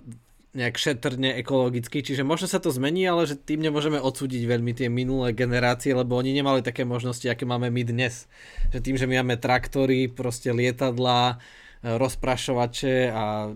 nejak 0.58 0.76
šetrne 0.82 1.38
ekologicky, 1.38 2.02
čiže 2.02 2.26
možno 2.26 2.50
sa 2.50 2.58
to 2.58 2.74
zmení, 2.74 3.06
ale 3.06 3.30
že 3.30 3.38
tým 3.38 3.62
nemôžeme 3.62 4.02
odsúdiť 4.02 4.42
veľmi 4.50 4.74
tie 4.74 4.90
minulé 4.90 5.38
generácie, 5.38 5.94
lebo 5.94 6.18
oni 6.18 6.34
nemali 6.34 6.66
také 6.66 6.82
možnosti, 6.82 7.30
aké 7.30 7.46
máme 7.46 7.70
my 7.70 7.86
dnes. 7.86 8.26
Že 8.74 8.80
tým, 8.82 8.96
že 8.98 9.06
my 9.06 9.22
máme 9.22 9.38
traktory, 9.38 10.10
proste 10.10 10.50
lietadla, 10.50 11.38
e, 11.86 11.94
rozprašovače 12.02 13.14
a 13.14 13.54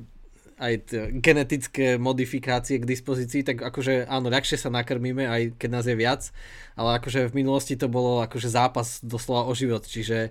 aj 0.62 0.74
t- 0.86 1.10
genetické 1.18 1.98
modifikácie 1.98 2.78
k 2.78 2.86
dispozícii, 2.86 3.42
tak 3.42 3.66
akože 3.66 4.06
áno, 4.06 4.30
ľahšie 4.30 4.62
sa 4.62 4.70
nakrmíme, 4.70 5.26
aj 5.26 5.42
keď 5.58 5.70
nás 5.74 5.90
je 5.90 5.98
viac, 5.98 6.30
ale 6.78 7.02
akože 7.02 7.34
v 7.34 7.38
minulosti 7.42 7.74
to 7.74 7.90
bolo 7.90 8.22
akože 8.22 8.46
zápas 8.46 9.02
doslova 9.02 9.50
o 9.50 9.58
život, 9.58 9.82
čiže 9.82 10.30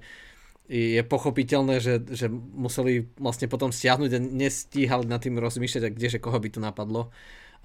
je 0.71 1.03
pochopiteľné, 1.03 1.83
že, 1.83 1.99
že 2.15 2.31
museli 2.31 3.11
vlastne 3.19 3.51
potom 3.51 3.75
stiahnuť 3.75 4.11
a 4.15 4.23
nestíhali 4.23 5.03
nad 5.11 5.19
tým 5.19 5.35
rozmýšľať, 5.43 5.83
a 5.83 5.91
kdeže 5.91 6.23
koho 6.23 6.39
by 6.39 6.49
to 6.55 6.63
napadlo. 6.63 7.11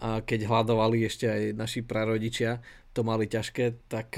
A 0.02 0.26
keď 0.26 0.50
hľadovali 0.50 1.06
ešte 1.06 1.30
aj 1.30 1.42
naši 1.54 1.86
prarodičia, 1.86 2.66
to 2.98 3.06
mali 3.06 3.30
ťažké, 3.30 3.86
tak 3.86 4.18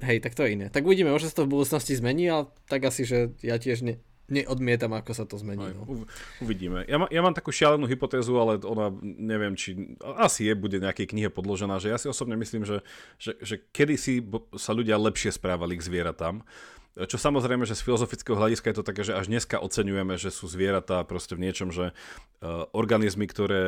hej, 0.00 0.18
tak 0.22 0.38
to 0.38 0.46
je 0.46 0.54
iné. 0.54 0.66
Tak 0.70 0.86
uvidíme, 0.86 1.10
možno 1.10 1.28
sa 1.28 1.42
to 1.42 1.50
v 1.50 1.58
budúcnosti 1.58 1.98
zmení, 1.98 2.30
ale 2.30 2.46
tak 2.70 2.86
asi, 2.86 3.02
že 3.02 3.34
ja 3.42 3.58
tiež 3.58 3.82
ne, 3.82 3.98
neodmietam, 4.30 4.90
ako 4.94 5.12
sa 5.14 5.24
to 5.24 5.38
zmení. 5.38 5.62
No. 5.62 6.06
Uvidíme. 6.42 6.82
Ja, 6.90 6.98
má, 6.98 7.06
ja 7.08 7.20
mám 7.22 7.34
takú 7.34 7.54
šialenú 7.54 7.86
hypotézu, 7.86 8.34
ale 8.36 8.58
ona, 8.62 8.90
neviem, 9.02 9.54
či 9.54 9.96
asi 10.18 10.50
je, 10.50 10.54
bude 10.58 10.82
nejakej 10.82 11.10
knihe 11.10 11.30
podložená, 11.30 11.78
že 11.78 11.94
ja 11.94 11.98
si 11.98 12.10
osobne 12.10 12.34
myslím, 12.34 12.66
že, 12.66 12.82
že, 13.16 13.38
že 13.38 13.62
kedysi 13.70 14.22
sa 14.58 14.74
ľudia 14.74 14.98
lepšie 14.98 15.30
správali 15.30 15.78
k 15.78 15.86
zvieratám 15.86 16.42
čo 17.04 17.20
samozrejme, 17.20 17.68
že 17.68 17.76
z 17.76 17.84
filozofického 17.84 18.40
hľadiska 18.40 18.72
je 18.72 18.76
to 18.80 18.88
také, 18.88 19.04
že 19.04 19.12
až 19.12 19.28
dneska 19.28 19.60
oceňujeme, 19.60 20.16
že 20.16 20.32
sú 20.32 20.48
zvieratá 20.48 21.04
proste 21.04 21.36
v 21.36 21.44
niečom, 21.44 21.68
že 21.68 21.92
uh, 21.92 22.64
organizmy, 22.72 23.28
ktoré 23.28 23.64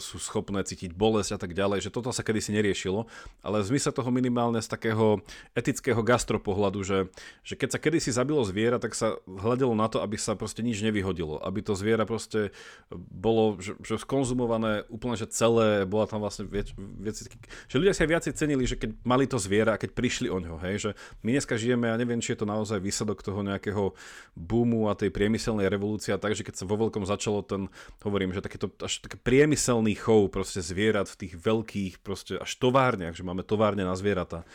sú 0.00 0.16
schopné 0.16 0.64
cítiť 0.64 0.96
bolesť 0.96 1.36
a 1.36 1.38
tak 1.44 1.52
ďalej, 1.52 1.84
že 1.84 1.92
toto 1.92 2.08
sa 2.08 2.24
kedysi 2.24 2.56
neriešilo, 2.56 3.04
ale 3.44 3.60
v 3.60 3.76
zmysle 3.76 3.92
toho 3.92 4.08
minimálne 4.08 4.64
z 4.64 4.72
takého 4.72 5.20
etického 5.52 6.00
gastropohľadu, 6.00 6.80
že, 6.80 6.98
že 7.44 7.52
keď 7.60 7.76
sa 7.76 7.82
kedysi 7.84 8.16
zabilo 8.16 8.40
zviera, 8.48 8.80
tak 8.80 8.96
sa 8.96 9.20
hľadelo 9.28 9.76
na 9.76 9.84
to, 9.92 10.00
aby 10.00 10.16
sa 10.16 10.32
proste 10.32 10.64
nič 10.64 10.80
nevyhodilo, 10.80 11.36
aby 11.44 11.60
to 11.60 11.76
zviera 11.76 12.08
proste 12.08 12.48
bolo 12.88 13.60
že, 13.60 13.76
že 13.84 14.00
skonzumované 14.00 14.88
úplne, 14.88 15.20
že 15.20 15.28
celé, 15.28 15.84
bola 15.84 16.08
tam 16.08 16.24
vlastne 16.24 16.48
vec, 16.48 16.72
vec, 16.78 17.28
že 17.68 17.76
ľudia 17.76 17.92
si 17.92 18.00
aj 18.06 18.10
viacej 18.16 18.32
cenili, 18.40 18.64
že 18.64 18.80
keď 18.80 18.96
mali 19.04 19.28
to 19.28 19.36
zviera 19.36 19.76
a 19.76 19.80
keď 19.80 19.92
prišli 19.92 20.32
o 20.32 20.40
ňo, 20.40 20.56
hej, 20.64 20.76
že 20.80 20.90
my 21.20 21.36
dneska 21.36 21.60
žijeme, 21.60 21.92
ja 21.92 22.00
neviem, 22.00 22.24
či 22.24 22.32
je 22.32 22.40
to 22.40 22.48
naozaj 22.48 22.69
naozaj 22.70 22.86
výsledok 22.86 23.26
toho 23.26 23.42
nejakého 23.42 23.98
boomu 24.38 24.86
a 24.86 24.94
tej 24.94 25.10
priemyselnej 25.10 25.66
revolúcie 25.66 26.14
takže 26.14 26.46
keď 26.46 26.62
sa 26.62 26.70
vo 26.70 26.78
veľkom 26.78 27.02
začalo 27.02 27.42
ten, 27.42 27.66
hovorím, 28.06 28.30
že 28.30 28.46
takéto 28.46 28.70
až 28.78 29.02
taký 29.02 29.18
priemyselný 29.18 29.98
chov 29.98 30.30
proste 30.30 30.62
zvierat 30.62 31.10
v 31.10 31.26
tých 31.26 31.34
veľkých 31.34 31.98
proste 31.98 32.38
až 32.38 32.54
továrniach, 32.62 33.18
že 33.18 33.26
máme 33.26 33.42
továrne 33.42 33.82
na 33.82 33.98
zvieratá 33.98 34.46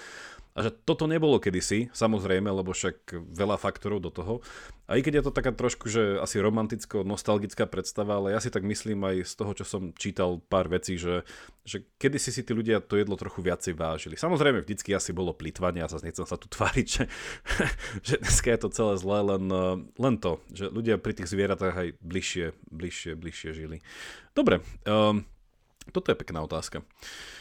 a 0.56 0.64
že 0.64 0.72
toto 0.72 1.04
nebolo 1.04 1.36
kedysi, 1.36 1.92
samozrejme, 1.92 2.48
lebo 2.48 2.72
však 2.72 3.12
veľa 3.36 3.60
faktorov 3.60 4.00
do 4.00 4.08
toho. 4.08 4.34
A 4.88 4.96
i 4.96 5.04
keď 5.04 5.20
je 5.20 5.24
to 5.28 5.36
taká 5.36 5.52
trošku, 5.52 5.92
že 5.92 6.16
asi 6.24 6.40
romanticko-nostalgická 6.40 7.68
predstava, 7.68 8.24
ale 8.24 8.32
ja 8.32 8.40
si 8.40 8.48
tak 8.48 8.64
myslím 8.64 9.04
aj 9.04 9.16
z 9.28 9.34
toho, 9.36 9.52
čo 9.52 9.68
som 9.68 9.92
čítal 10.00 10.40
pár 10.48 10.72
vecí, 10.72 10.96
že, 10.96 11.28
že 11.68 11.84
kedysi 12.00 12.32
si 12.32 12.40
tí 12.48 12.56
ľudia 12.56 12.80
to 12.80 12.96
jedlo 12.96 13.20
trochu 13.20 13.44
viacej 13.44 13.76
vážili. 13.76 14.16
Samozrejme, 14.16 14.64
vždycky 14.64 14.96
asi 14.96 15.12
bolo 15.12 15.36
plýtvanie 15.36 15.84
a 15.84 15.92
zase 15.92 16.08
nechcem 16.08 16.24
sa 16.24 16.40
tu 16.40 16.48
tváriť, 16.48 16.88
že, 16.88 17.04
že 18.08 18.16
dneska 18.24 18.48
je 18.56 18.60
to 18.64 18.70
celé 18.72 18.94
zlé, 18.96 19.20
len, 19.36 19.44
len 20.00 20.16
to, 20.24 20.40
že 20.56 20.72
ľudia 20.72 20.96
pri 20.96 21.20
tých 21.20 21.36
zvieratách 21.36 21.76
aj 21.76 21.90
bližšie, 22.00 22.56
bližšie, 22.72 23.12
bližšie 23.20 23.52
žili. 23.52 23.84
Dobre, 24.32 24.64
um, 24.88 25.28
toto 25.92 26.16
je 26.16 26.16
pekná 26.16 26.48
otázka. 26.48 26.80
Eh, 26.80 27.35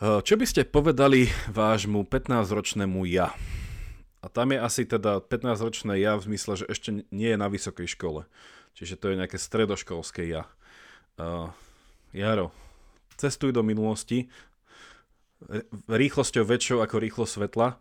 čo 0.00 0.34
by 0.36 0.44
ste 0.44 0.68
povedali 0.68 1.30
vášmu 1.48 2.04
15-ročnému 2.04 3.08
ja? 3.08 3.32
A 4.20 4.26
tam 4.28 4.52
je 4.52 4.58
asi 4.60 4.82
teda 4.84 5.22
15-ročné 5.22 6.02
ja 6.02 6.18
v 6.18 6.26
zmysle, 6.32 6.52
že 6.60 6.68
ešte 6.68 6.90
nie 7.14 7.30
je 7.32 7.38
na 7.38 7.48
vysokej 7.48 7.88
škole. 7.96 8.28
Čiže 8.76 9.00
to 9.00 9.08
je 9.08 9.18
nejaké 9.18 9.40
stredoškolské 9.40 10.28
ja. 10.28 10.44
Uh, 11.16 11.48
Jaro, 12.12 12.52
cestuj 13.16 13.56
do 13.56 13.64
minulosti 13.64 14.28
rýchlosťou 15.88 16.44
väčšou 16.48 16.78
ako 16.80 16.96
rýchlosť 16.96 17.32
svetla 17.38 17.76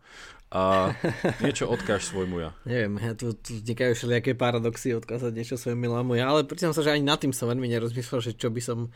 a 0.52 0.92
niečo 1.44 1.68
odkáž 1.72 2.08
svojmu 2.12 2.38
ja. 2.44 2.52
Neviem, 2.68 3.00
ja 3.00 3.12
tu, 3.16 3.32
tu 3.36 3.60
vznikajú 3.60 3.96
všelijaké 3.96 4.36
paradoxy 4.36 4.96
odkázať 4.96 5.32
niečo 5.32 5.56
svojmu 5.56 5.80
milému 5.80 6.20
ja, 6.20 6.30
ale 6.32 6.44
priznám 6.44 6.76
sa, 6.76 6.84
že 6.84 6.94
ani 6.94 7.08
nad 7.08 7.20
tým 7.20 7.32
som 7.32 7.48
veľmi 7.50 7.68
nerozmýšľal, 7.72 8.20
že 8.22 8.36
čo 8.36 8.52
by 8.52 8.62
som 8.62 8.92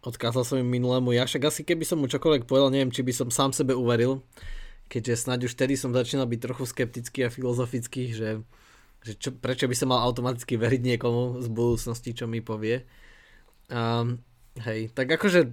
odkázal 0.00 0.42
som 0.44 0.56
im 0.56 0.68
minulému 0.68 1.12
ja, 1.12 1.28
však 1.28 1.48
asi 1.48 1.60
keby 1.62 1.84
som 1.84 2.00
mu 2.00 2.08
čokoľvek 2.08 2.48
povedal, 2.48 2.72
neviem, 2.72 2.92
či 2.92 3.04
by 3.04 3.12
som 3.12 3.28
sám 3.28 3.52
sebe 3.52 3.76
uveril, 3.76 4.24
keďže 4.88 5.28
snáď 5.28 5.46
už 5.46 5.54
vtedy 5.54 5.74
som 5.76 5.92
začínal 5.92 6.26
byť 6.26 6.40
trochu 6.40 6.64
skeptický 6.66 7.28
a 7.28 7.32
filozofický, 7.32 8.10
že, 8.16 8.42
že 9.04 9.12
čo, 9.20 9.30
prečo 9.30 9.68
by 9.68 9.76
som 9.76 9.92
mal 9.92 10.02
automaticky 10.02 10.56
veriť 10.56 10.82
niekomu 10.96 11.44
z 11.44 11.48
budúcnosti, 11.52 12.10
čo 12.16 12.24
mi 12.24 12.40
povie. 12.40 12.88
Um, 13.70 14.24
hej, 14.58 14.90
tak 14.90 15.06
akože 15.14 15.46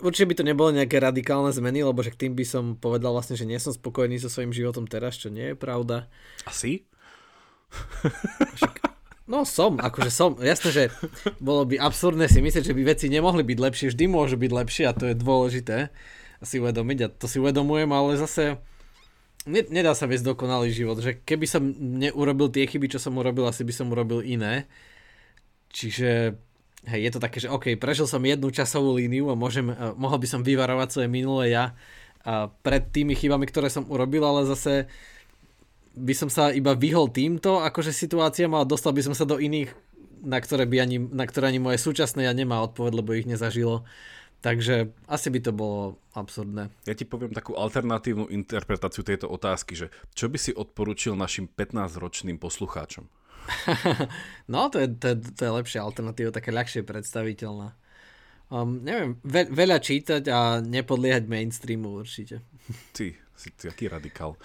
určite 0.00 0.28
by 0.32 0.34
to 0.38 0.48
nebolo 0.48 0.70
nejaké 0.72 0.96
radikálne 0.96 1.52
zmeny, 1.52 1.84
lebo 1.84 2.00
že 2.00 2.14
k 2.14 2.26
tým 2.26 2.32
by 2.38 2.44
som 2.46 2.64
povedal 2.78 3.12
vlastne, 3.12 3.36
že 3.36 3.44
nie 3.44 3.60
som 3.60 3.74
spokojný 3.74 4.16
so 4.16 4.32
svojím 4.32 4.54
životom 4.54 4.88
teraz, 4.88 5.18
čo 5.20 5.28
nie 5.28 5.52
je 5.52 5.56
pravda. 5.58 6.08
Asi? 6.48 6.88
Však, 8.56 8.99
No 9.30 9.46
som, 9.46 9.78
akože 9.78 10.10
som. 10.10 10.34
Jasné, 10.42 10.68
že 10.74 10.84
bolo 11.38 11.62
by 11.62 11.78
absurdné 11.78 12.26
si 12.26 12.42
myslieť, 12.42 12.66
že 12.66 12.74
by 12.74 12.82
veci 12.82 13.06
nemohli 13.06 13.46
byť 13.46 13.58
lepšie. 13.62 13.86
Vždy 13.94 14.04
môžu 14.10 14.34
byť 14.34 14.50
lepšie 14.50 14.84
a 14.90 14.96
to 14.96 15.06
je 15.06 15.14
dôležité 15.14 15.94
si 16.42 16.56
uvedomiť 16.58 16.98
a 17.04 17.12
to 17.12 17.30
si 17.30 17.36
uvedomujem, 17.38 17.92
ale 17.92 18.16
zase 18.16 18.58
ne, 19.46 19.60
nedá 19.70 19.94
sa 19.94 20.10
viesť 20.10 20.34
dokonalý 20.34 20.74
život. 20.74 20.98
Že 20.98 21.22
keby 21.22 21.46
som 21.46 21.62
neurobil 21.78 22.50
tie 22.50 22.66
chyby, 22.66 22.90
čo 22.90 22.98
som 22.98 23.14
urobil, 23.22 23.46
asi 23.46 23.62
by 23.62 23.70
som 23.70 23.92
urobil 23.94 24.24
iné. 24.24 24.66
Čiže 25.70 26.34
hej, 26.90 27.00
je 27.06 27.10
to 27.14 27.22
také, 27.22 27.38
že 27.38 27.52
OK, 27.52 27.78
prežil 27.78 28.10
som 28.10 28.24
jednu 28.24 28.50
časovú 28.50 28.98
líniu 28.98 29.30
a 29.30 29.38
môžem, 29.38 29.70
uh, 29.70 29.94
mohol 29.94 30.18
by 30.18 30.26
som 30.26 30.42
vyvarovať 30.42 30.88
svoje 30.90 31.08
minulé 31.12 31.54
ja 31.54 31.78
pred 32.60 32.84
tými 32.92 33.16
chybami, 33.16 33.48
ktoré 33.48 33.72
som 33.72 33.88
urobil, 33.88 34.20
ale 34.20 34.44
zase 34.44 34.92
by 35.94 36.14
som 36.14 36.30
sa 36.30 36.54
iba 36.54 36.74
vyhol 36.78 37.10
týmto 37.10 37.58
akože 37.60 37.90
situáciám 37.90 38.54
a 38.54 38.68
dostal 38.68 38.94
by 38.94 39.02
som 39.02 39.14
sa 39.14 39.26
do 39.26 39.42
iných, 39.42 39.74
na 40.22 40.38
ktoré, 40.38 40.68
by 40.68 40.76
ani, 40.82 40.98
na 41.00 41.24
ktoré 41.26 41.50
ani 41.50 41.58
moje 41.58 41.82
súčasné 41.82 42.28
ja 42.28 42.32
nemá 42.36 42.62
odpoveď, 42.62 42.92
lebo 42.94 43.16
ich 43.16 43.26
nezažilo. 43.26 43.82
Takže 44.40 44.96
asi 45.04 45.28
by 45.28 45.40
to 45.44 45.52
bolo 45.52 46.00
absurdné. 46.16 46.72
Ja 46.88 46.96
ti 46.96 47.04
poviem 47.04 47.36
takú 47.36 47.52
alternatívnu 47.60 48.32
interpretáciu 48.32 49.04
tejto 49.04 49.28
otázky, 49.28 49.76
že 49.76 49.92
čo 50.16 50.32
by 50.32 50.38
si 50.40 50.56
odporučil 50.56 51.12
našim 51.12 51.44
15-ročným 51.44 52.40
poslucháčom? 52.40 53.04
no, 54.52 54.72
to 54.72 54.80
je, 54.80 54.88
to, 54.96 55.06
je, 55.12 55.16
to 55.36 55.40
je 55.44 55.52
lepšia 55.52 55.84
alternatíva, 55.84 56.32
také 56.32 56.56
ľahšie 56.56 56.88
predstaviteľná. 56.88 57.76
Um, 58.50 58.80
neviem, 58.82 59.20
ve, 59.22 59.46
veľa 59.46 59.78
čítať 59.78 60.26
a 60.32 60.58
nepodliehať 60.64 61.28
mainstreamu 61.28 62.00
určite. 62.00 62.42
Ty, 62.96 63.14
si 63.40 63.48
ty 63.56 63.72
aký 63.72 63.88
radikál. 63.88 64.36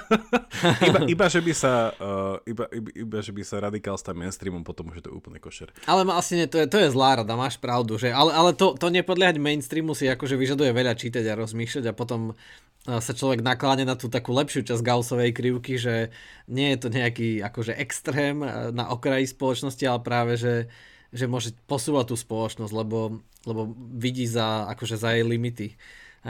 iba, 0.88 1.04
iba, 1.04 1.26
že 1.28 1.44
by 1.44 1.52
sa, 1.52 1.92
uh, 1.92 2.40
iba, 2.48 2.64
iba, 2.72 2.90
iba, 2.96 3.18
že 3.20 3.36
by 3.36 3.42
sa 3.44 3.60
radikál 3.60 4.00
stal 4.00 4.16
mainstreamom, 4.16 4.64
potom 4.64 4.88
už 4.88 5.04
je 5.04 5.04
to 5.04 5.12
úplne 5.12 5.36
košer. 5.36 5.68
Ale 5.84 6.08
vlastne 6.08 6.48
to 6.48 6.64
je, 6.64 6.66
to 6.72 6.80
je 6.80 6.88
zlá 6.88 7.20
rada, 7.20 7.36
máš 7.36 7.60
pravdu. 7.60 8.00
Že, 8.00 8.16
ale 8.16 8.32
ale 8.32 8.50
to, 8.56 8.72
to 8.80 8.88
nepodliehať 8.88 9.36
mainstreamu 9.36 9.92
si 9.92 10.08
akože 10.08 10.40
vyžaduje 10.40 10.72
veľa 10.72 10.96
čítať 10.96 11.20
a 11.28 11.36
rozmýšľať 11.36 11.84
a 11.84 11.92
potom 11.92 12.32
uh, 12.32 13.00
sa 13.04 13.12
človek 13.12 13.44
nakláňa 13.44 13.84
na 13.84 13.92
tú 14.00 14.08
takú 14.08 14.32
lepšiu 14.32 14.64
časť 14.64 14.80
Gaussovej 14.80 15.36
krivky, 15.36 15.76
že 15.76 16.08
nie 16.48 16.72
je 16.72 16.78
to 16.80 16.88
nejaký 16.88 17.44
akože 17.44 17.76
extrém 17.76 18.40
uh, 18.40 18.72
na 18.72 18.88
okraji 18.88 19.28
spoločnosti, 19.28 19.84
ale 19.84 20.00
práve, 20.00 20.40
že, 20.40 20.72
že 21.12 21.28
môže 21.28 21.52
posúvať 21.68 22.08
tú 22.08 22.16
spoločnosť, 22.16 22.72
lebo, 22.72 23.20
lebo 23.44 23.68
vidí 24.00 24.24
za, 24.24 24.64
akože 24.72 24.96
za 24.96 25.12
jej 25.12 25.28
limity 25.28 25.76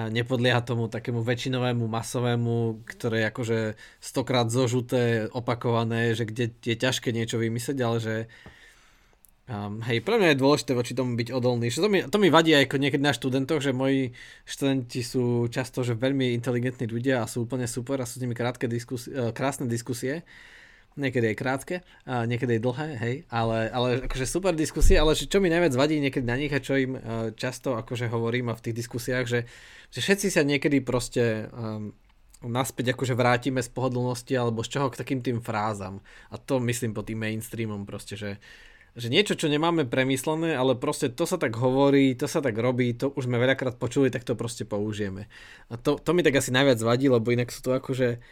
nepodlieha 0.06 0.62
tomu 0.62 0.86
takému 0.86 1.26
väčšinovému, 1.26 1.90
masovému, 1.90 2.86
ktoré 2.86 3.26
je 3.26 3.30
akože 3.34 3.58
stokrát 3.98 4.46
zožuté, 4.46 5.26
opakované, 5.34 6.14
že 6.14 6.22
kde 6.22 6.54
je 6.62 6.76
ťažké 6.78 7.10
niečo 7.10 7.42
vymyslieť, 7.42 7.78
ale 7.82 7.98
že 7.98 8.14
um, 9.50 9.82
hej, 9.82 9.98
pre 10.06 10.22
mňa 10.22 10.38
je 10.38 10.40
dôležité 10.40 10.70
voči 10.78 10.94
tomu 10.94 11.18
byť 11.18 11.28
odolný. 11.34 11.66
Že 11.74 11.82
to, 11.82 11.88
mi, 11.90 11.98
to 12.06 12.18
mi 12.22 12.28
vadí 12.30 12.54
aj 12.54 12.70
niekedy 12.70 13.02
na 13.02 13.10
študentoch, 13.10 13.58
že 13.58 13.74
moji 13.74 14.14
študenti 14.46 15.02
sú 15.02 15.50
často 15.50 15.82
že 15.82 15.98
veľmi 15.98 16.30
inteligentní 16.38 16.86
ľudia 16.86 17.26
a 17.26 17.30
sú 17.30 17.50
úplne 17.50 17.66
super 17.66 17.98
a 17.98 18.06
sú 18.06 18.20
s 18.20 18.22
nimi 18.22 18.38
krátke 18.38 18.70
diskusie, 18.70 19.34
krásne 19.34 19.66
diskusie 19.66 20.22
niekedy 20.98 21.32
aj 21.32 21.36
krátke, 21.38 21.76
a 22.04 22.26
niekedy 22.26 22.58
aj 22.58 22.62
dlhé, 22.62 22.88
hej, 22.98 23.14
ale, 23.30 23.70
ale 23.70 23.88
akože 24.04 24.26
super 24.26 24.52
diskusie, 24.52 24.98
ale 24.98 25.14
čo 25.14 25.38
mi 25.38 25.48
najviac 25.48 25.72
vadí 25.78 26.02
niekedy 26.02 26.26
na 26.26 26.36
nich 26.36 26.50
a 26.50 26.58
čo 26.58 26.74
im 26.74 26.98
uh, 26.98 27.30
často 27.38 27.78
akože 27.78 28.10
hovorím 28.10 28.50
a 28.50 28.58
v 28.58 28.64
tých 28.68 28.76
diskusiách, 28.84 29.26
že, 29.30 29.40
že 29.94 30.00
všetci 30.02 30.28
sa 30.34 30.42
niekedy 30.42 30.82
proste 30.82 31.48
um, 31.54 31.94
naspäť 32.44 32.94
akože 32.94 33.18
vrátime 33.18 33.58
z 33.62 33.70
pohodlnosti 33.72 34.34
alebo 34.38 34.62
z 34.62 34.78
čoho 34.78 34.86
k 34.90 35.00
takým 35.00 35.20
tým 35.22 35.38
frázam. 35.42 35.98
A 36.30 36.38
to 36.38 36.62
myslím 36.62 36.94
po 36.94 37.02
tým 37.02 37.18
mainstreamom 37.18 37.82
proste, 37.82 38.14
že, 38.14 38.38
že 38.94 39.10
niečo, 39.10 39.34
čo 39.34 39.50
nemáme 39.50 39.90
premyslené, 39.90 40.54
ale 40.54 40.78
proste 40.78 41.10
to 41.10 41.26
sa 41.26 41.34
tak 41.34 41.58
hovorí, 41.58 42.14
to 42.14 42.30
sa 42.30 42.38
tak 42.38 42.54
robí, 42.54 42.94
to 42.94 43.10
už 43.10 43.26
sme 43.26 43.42
veľakrát 43.42 43.74
počuli, 43.74 44.10
tak 44.14 44.22
to 44.22 44.38
proste 44.38 44.70
použijeme. 44.70 45.26
A 45.70 45.74
to, 45.74 45.98
to 45.98 46.14
mi 46.14 46.22
tak 46.22 46.38
asi 46.38 46.54
najviac 46.54 46.78
vadí, 46.78 47.10
lebo 47.10 47.26
inak 47.34 47.50
sú 47.50 47.58
to 47.62 47.74
akože 47.74 48.22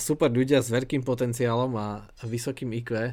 super 0.00 0.32
ľudia 0.32 0.64
s 0.64 0.72
veľkým 0.72 1.04
potenciálom 1.04 1.72
a 1.76 2.08
vysokým 2.24 2.72
IQ, 2.72 3.12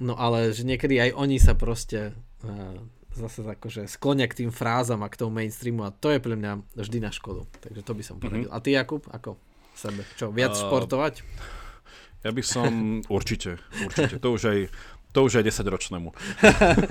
no 0.00 0.16
ale 0.16 0.56
že 0.56 0.64
niekedy 0.64 0.96
aj 0.98 1.10
oni 1.12 1.36
sa 1.36 1.52
proste 1.52 2.16
zase 3.12 3.44
akože 3.44 3.84
sklonia 3.88 4.24
k 4.24 4.44
tým 4.44 4.50
frázam 4.50 5.04
a 5.04 5.12
k 5.12 5.20
tomu 5.20 5.36
mainstreamu 5.36 5.84
a 5.84 5.92
to 5.92 6.08
je 6.08 6.18
pre 6.18 6.32
mňa 6.32 6.64
vždy 6.72 6.98
na 7.00 7.12
škodu. 7.12 7.44
Takže 7.60 7.82
to 7.84 7.92
by 7.92 8.02
som 8.02 8.16
poradil. 8.16 8.48
Mm-hmm. 8.48 8.56
A 8.56 8.64
ty 8.64 8.72
Jakub, 8.72 9.04
ako 9.12 9.36
sebe? 9.76 10.02
Čo, 10.16 10.32
viac 10.32 10.56
uh, 10.56 10.60
športovať? 10.64 11.20
Ja 12.22 12.30
by 12.30 12.42
som, 12.44 13.02
určite, 13.10 13.60
určite, 13.82 14.16
to 14.22 14.28
už 14.32 14.42
aj 14.48 14.58
to 15.12 15.28
už 15.28 15.44
aj 15.44 15.44
10 15.52 15.68
ročnému. 15.68 16.08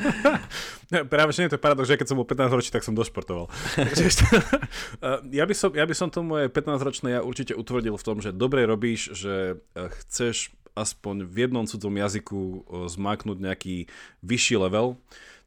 Práve, 1.13 1.29
že 1.33 1.37
nie 1.41 1.47
je 1.49 1.53
to 1.57 1.61
paradox, 1.61 1.89
že 1.89 1.97
keď 1.97 2.07
som 2.13 2.17
bol 2.21 2.27
15 2.29 2.53
ročný, 2.53 2.71
tak 2.71 2.85
som 2.85 2.93
došportoval. 2.93 3.49
ja, 5.39 5.45
by 5.49 5.55
som, 5.57 5.69
ja 5.73 5.85
by 5.89 5.95
som 5.97 6.13
to 6.13 6.21
moje 6.21 6.47
15 6.47 6.87
ročné 6.87 7.07
ja 7.17 7.21
určite 7.25 7.57
utvrdil 7.57 7.97
v 7.97 8.05
tom, 8.05 8.21
že 8.21 8.29
dobre 8.29 8.63
robíš, 8.69 9.17
že 9.17 9.57
eh, 9.57 9.89
chceš 10.05 10.53
aspoň 10.71 11.27
v 11.27 11.35
jednom 11.49 11.65
cudzom 11.67 11.97
jazyku 11.97 12.39
eh, 12.39 12.59
zmáknuť 12.87 13.37
nejaký 13.41 13.75
vyšší 14.21 14.55
level. 14.61 15.01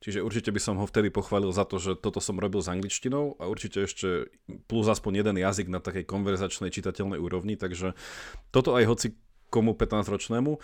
Čiže 0.04 0.20
určite 0.20 0.52
by 0.52 0.60
som 0.60 0.76
ho 0.76 0.84
vtedy 0.84 1.08
pochválil 1.08 1.48
za 1.48 1.64
to, 1.64 1.80
že 1.80 1.96
toto 1.96 2.20
som 2.20 2.36
robil 2.36 2.60
s 2.60 2.68
angličtinou 2.68 3.40
a 3.40 3.48
určite 3.48 3.88
ešte 3.88 4.28
plus 4.68 4.84
aspoň 4.84 5.24
jeden 5.24 5.40
jazyk 5.40 5.72
na 5.72 5.80
takej 5.80 6.04
konverzačnej 6.04 6.68
čitateľnej 6.68 7.16
úrovni, 7.16 7.56
takže 7.56 7.96
toto 8.52 8.76
aj 8.76 8.84
hoci 8.84 9.16
komu 9.54 9.78
15-ročnému. 9.78 10.58
E, 10.58 10.60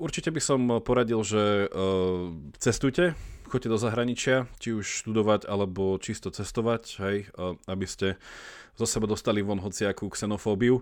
určite 0.00 0.32
by 0.32 0.40
som 0.40 0.60
poradil, 0.80 1.20
že 1.20 1.68
e, 1.68 1.76
cestujte, 2.56 3.12
choďte 3.44 3.68
do 3.68 3.76
zahraničia, 3.76 4.48
či 4.56 4.72
už 4.72 5.04
študovať 5.04 5.44
alebo 5.44 6.00
čisto 6.00 6.32
cestovať, 6.32 6.82
hej, 7.04 7.16
e, 7.28 7.60
aby 7.68 7.84
ste 7.84 8.16
zo 8.80 8.88
seba 8.88 9.04
dostali 9.04 9.44
von 9.44 9.60
hociakú 9.60 10.08
xenofóbiu. 10.08 10.80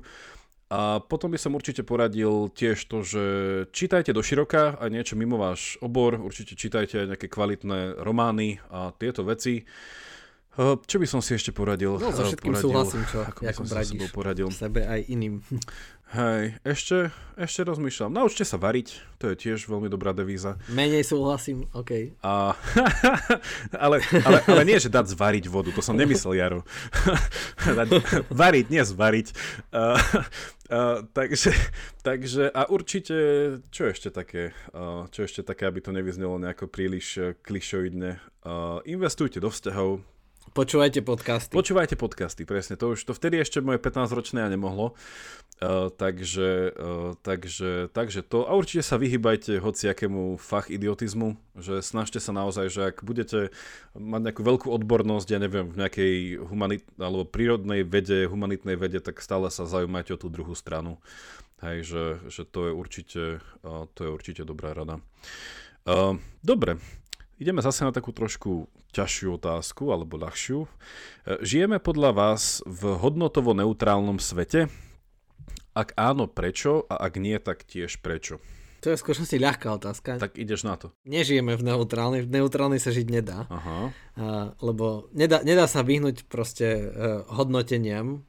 A 0.68 1.00
potom 1.00 1.32
by 1.32 1.40
som 1.40 1.56
určite 1.56 1.80
poradil 1.80 2.52
tiež 2.52 2.76
to, 2.92 3.00
že 3.00 3.24
čítajte 3.72 4.12
do 4.12 4.20
široka 4.20 4.76
aj 4.76 4.92
niečo 4.92 5.16
mimo 5.16 5.40
váš 5.40 5.80
obor, 5.80 6.20
určite 6.20 6.60
čítajte 6.60 7.02
aj 7.02 7.08
nejaké 7.16 7.26
kvalitné 7.32 8.04
romány 8.04 8.60
a 8.68 8.92
tieto 8.92 9.24
veci. 9.24 9.64
Čo 10.58 10.96
by 10.98 11.06
som 11.06 11.22
si 11.22 11.38
ešte 11.38 11.54
poradil? 11.54 11.94
No, 12.02 12.10
so 12.10 12.26
všetkým 12.26 12.50
poradil, 12.50 12.66
súhlasím, 12.66 13.02
čo 13.06 13.18
ako 13.30 13.40
by 13.46 13.54
som 13.54 13.66
sa 13.70 13.78
poradil. 14.10 14.46
Sebe 14.50 14.82
aj 14.82 15.00
iným. 15.06 15.38
Hej, 16.08 16.56
ešte, 16.64 17.12
ešte 17.36 17.68
rozmýšľam. 17.68 18.08
Naučte 18.08 18.40
sa 18.40 18.56
variť, 18.56 18.96
to 19.20 19.28
je 19.28 19.36
tiež 19.36 19.68
veľmi 19.68 19.92
dobrá 19.92 20.16
devíza. 20.16 20.56
Menej 20.72 21.04
súhlasím, 21.04 21.68
OK. 21.76 22.16
A, 22.24 22.56
ale, 23.84 24.00
ale, 24.24 24.38
ale 24.48 24.62
nie, 24.64 24.80
že 24.80 24.88
dať 24.88 25.12
zvariť 25.12 25.52
vodu, 25.52 25.68
to 25.68 25.84
som 25.84 25.92
nemyslel, 26.00 26.32
Jaro. 26.32 26.60
variť, 28.32 28.72
nie 28.72 28.80
zvariť. 28.80 29.26
Uh, 29.68 30.00
uh, 30.72 31.04
takže, 31.12 31.52
takže, 32.00 32.56
a 32.56 32.64
určite, 32.72 33.16
čo 33.68 33.92
ešte 33.92 34.08
také, 34.08 34.56
uh, 34.72 35.12
čo 35.12 35.28
ešte 35.28 35.44
také, 35.44 35.68
aby 35.68 35.84
to 35.84 35.92
nevyznelo 35.92 36.40
nejako 36.40 36.72
príliš 36.72 37.36
klišoidne, 37.44 38.16
uh, 38.48 38.80
investujte 38.88 39.44
do 39.44 39.52
vzťahov, 39.52 40.00
Počúvajte 40.58 41.06
podcasty. 41.06 41.54
Počúvajte 41.54 41.94
podcasty, 41.94 42.42
presne. 42.42 42.74
To 42.82 42.98
už 42.98 43.06
to 43.06 43.14
vtedy 43.14 43.38
ešte 43.38 43.62
moje 43.62 43.78
15-ročné 43.78 44.42
a 44.42 44.50
nemohlo. 44.50 44.98
Uh, 45.62 45.86
takže, 45.86 46.74
uh, 46.74 47.14
takže, 47.22 47.86
takže 47.94 48.26
to. 48.26 48.42
A 48.42 48.58
určite 48.58 48.82
sa 48.82 48.98
vyhybajte 48.98 49.62
hociakému 49.62 50.34
fach 50.34 50.66
idiotizmu, 50.66 51.38
že 51.54 51.78
snažte 51.78 52.18
sa 52.18 52.34
naozaj, 52.34 52.74
že 52.74 52.90
ak 52.90 53.06
budete 53.06 53.54
mať 53.94 54.20
nejakú 54.26 54.42
veľkú 54.42 54.66
odbornosť, 54.74 55.28
ja 55.30 55.38
neviem, 55.38 55.70
v 55.70 55.78
nejakej 55.78 56.14
humanit- 56.50 56.90
alebo 56.98 57.22
prírodnej 57.22 57.86
vede, 57.86 58.26
humanitnej 58.26 58.74
vede, 58.74 58.98
tak 58.98 59.22
stále 59.22 59.54
sa 59.54 59.62
zaujímajte 59.62 60.18
o 60.18 60.20
tú 60.20 60.26
druhú 60.26 60.58
stranu. 60.58 60.98
Hej, 61.62 61.86
že, 61.86 62.02
že 62.34 62.42
to 62.42 62.66
je 62.66 62.72
určite, 62.74 63.22
uh, 63.62 63.86
to 63.94 64.00
je 64.02 64.10
určite 64.10 64.42
dobrá 64.42 64.74
rada. 64.74 64.98
Uh, 65.86 66.18
dobre, 66.42 66.82
Ideme 67.38 67.62
zase 67.62 67.86
na 67.86 67.94
takú 67.94 68.10
trošku 68.10 68.66
ťažšiu 68.90 69.38
otázku, 69.38 69.94
alebo 69.94 70.18
ľahšiu. 70.18 70.66
E, 70.66 70.68
žijeme 71.46 71.78
podľa 71.78 72.10
vás 72.10 72.66
v 72.66 72.98
hodnotovo 72.98 73.54
neutrálnom 73.54 74.18
svete? 74.18 74.66
Ak 75.70 75.94
áno, 75.94 76.26
prečo? 76.26 76.82
A 76.90 76.98
ak 76.98 77.22
nie, 77.22 77.38
tak 77.38 77.62
tiež 77.62 78.02
prečo? 78.02 78.42
To 78.82 78.90
je 78.90 78.98
v 78.98 79.02
skutočnosti 79.06 79.38
ľahká 79.38 79.70
otázka. 79.70 80.18
Tak 80.18 80.34
ideš 80.34 80.66
na 80.66 80.82
to. 80.82 80.90
Nežijeme 81.06 81.54
v 81.54 81.62
neutrálnej, 81.62 82.26
v 82.26 82.42
neutrálnej 82.42 82.82
sa 82.82 82.90
žiť 82.90 83.06
nedá. 83.06 83.46
Aha. 83.50 83.94
Lebo 84.58 85.06
nedá, 85.14 85.42
nedá 85.42 85.70
sa 85.70 85.82
vyhnúť 85.82 86.26
proste 86.30 86.66
uh, 86.86 87.26
hodnoteniam. 87.26 88.22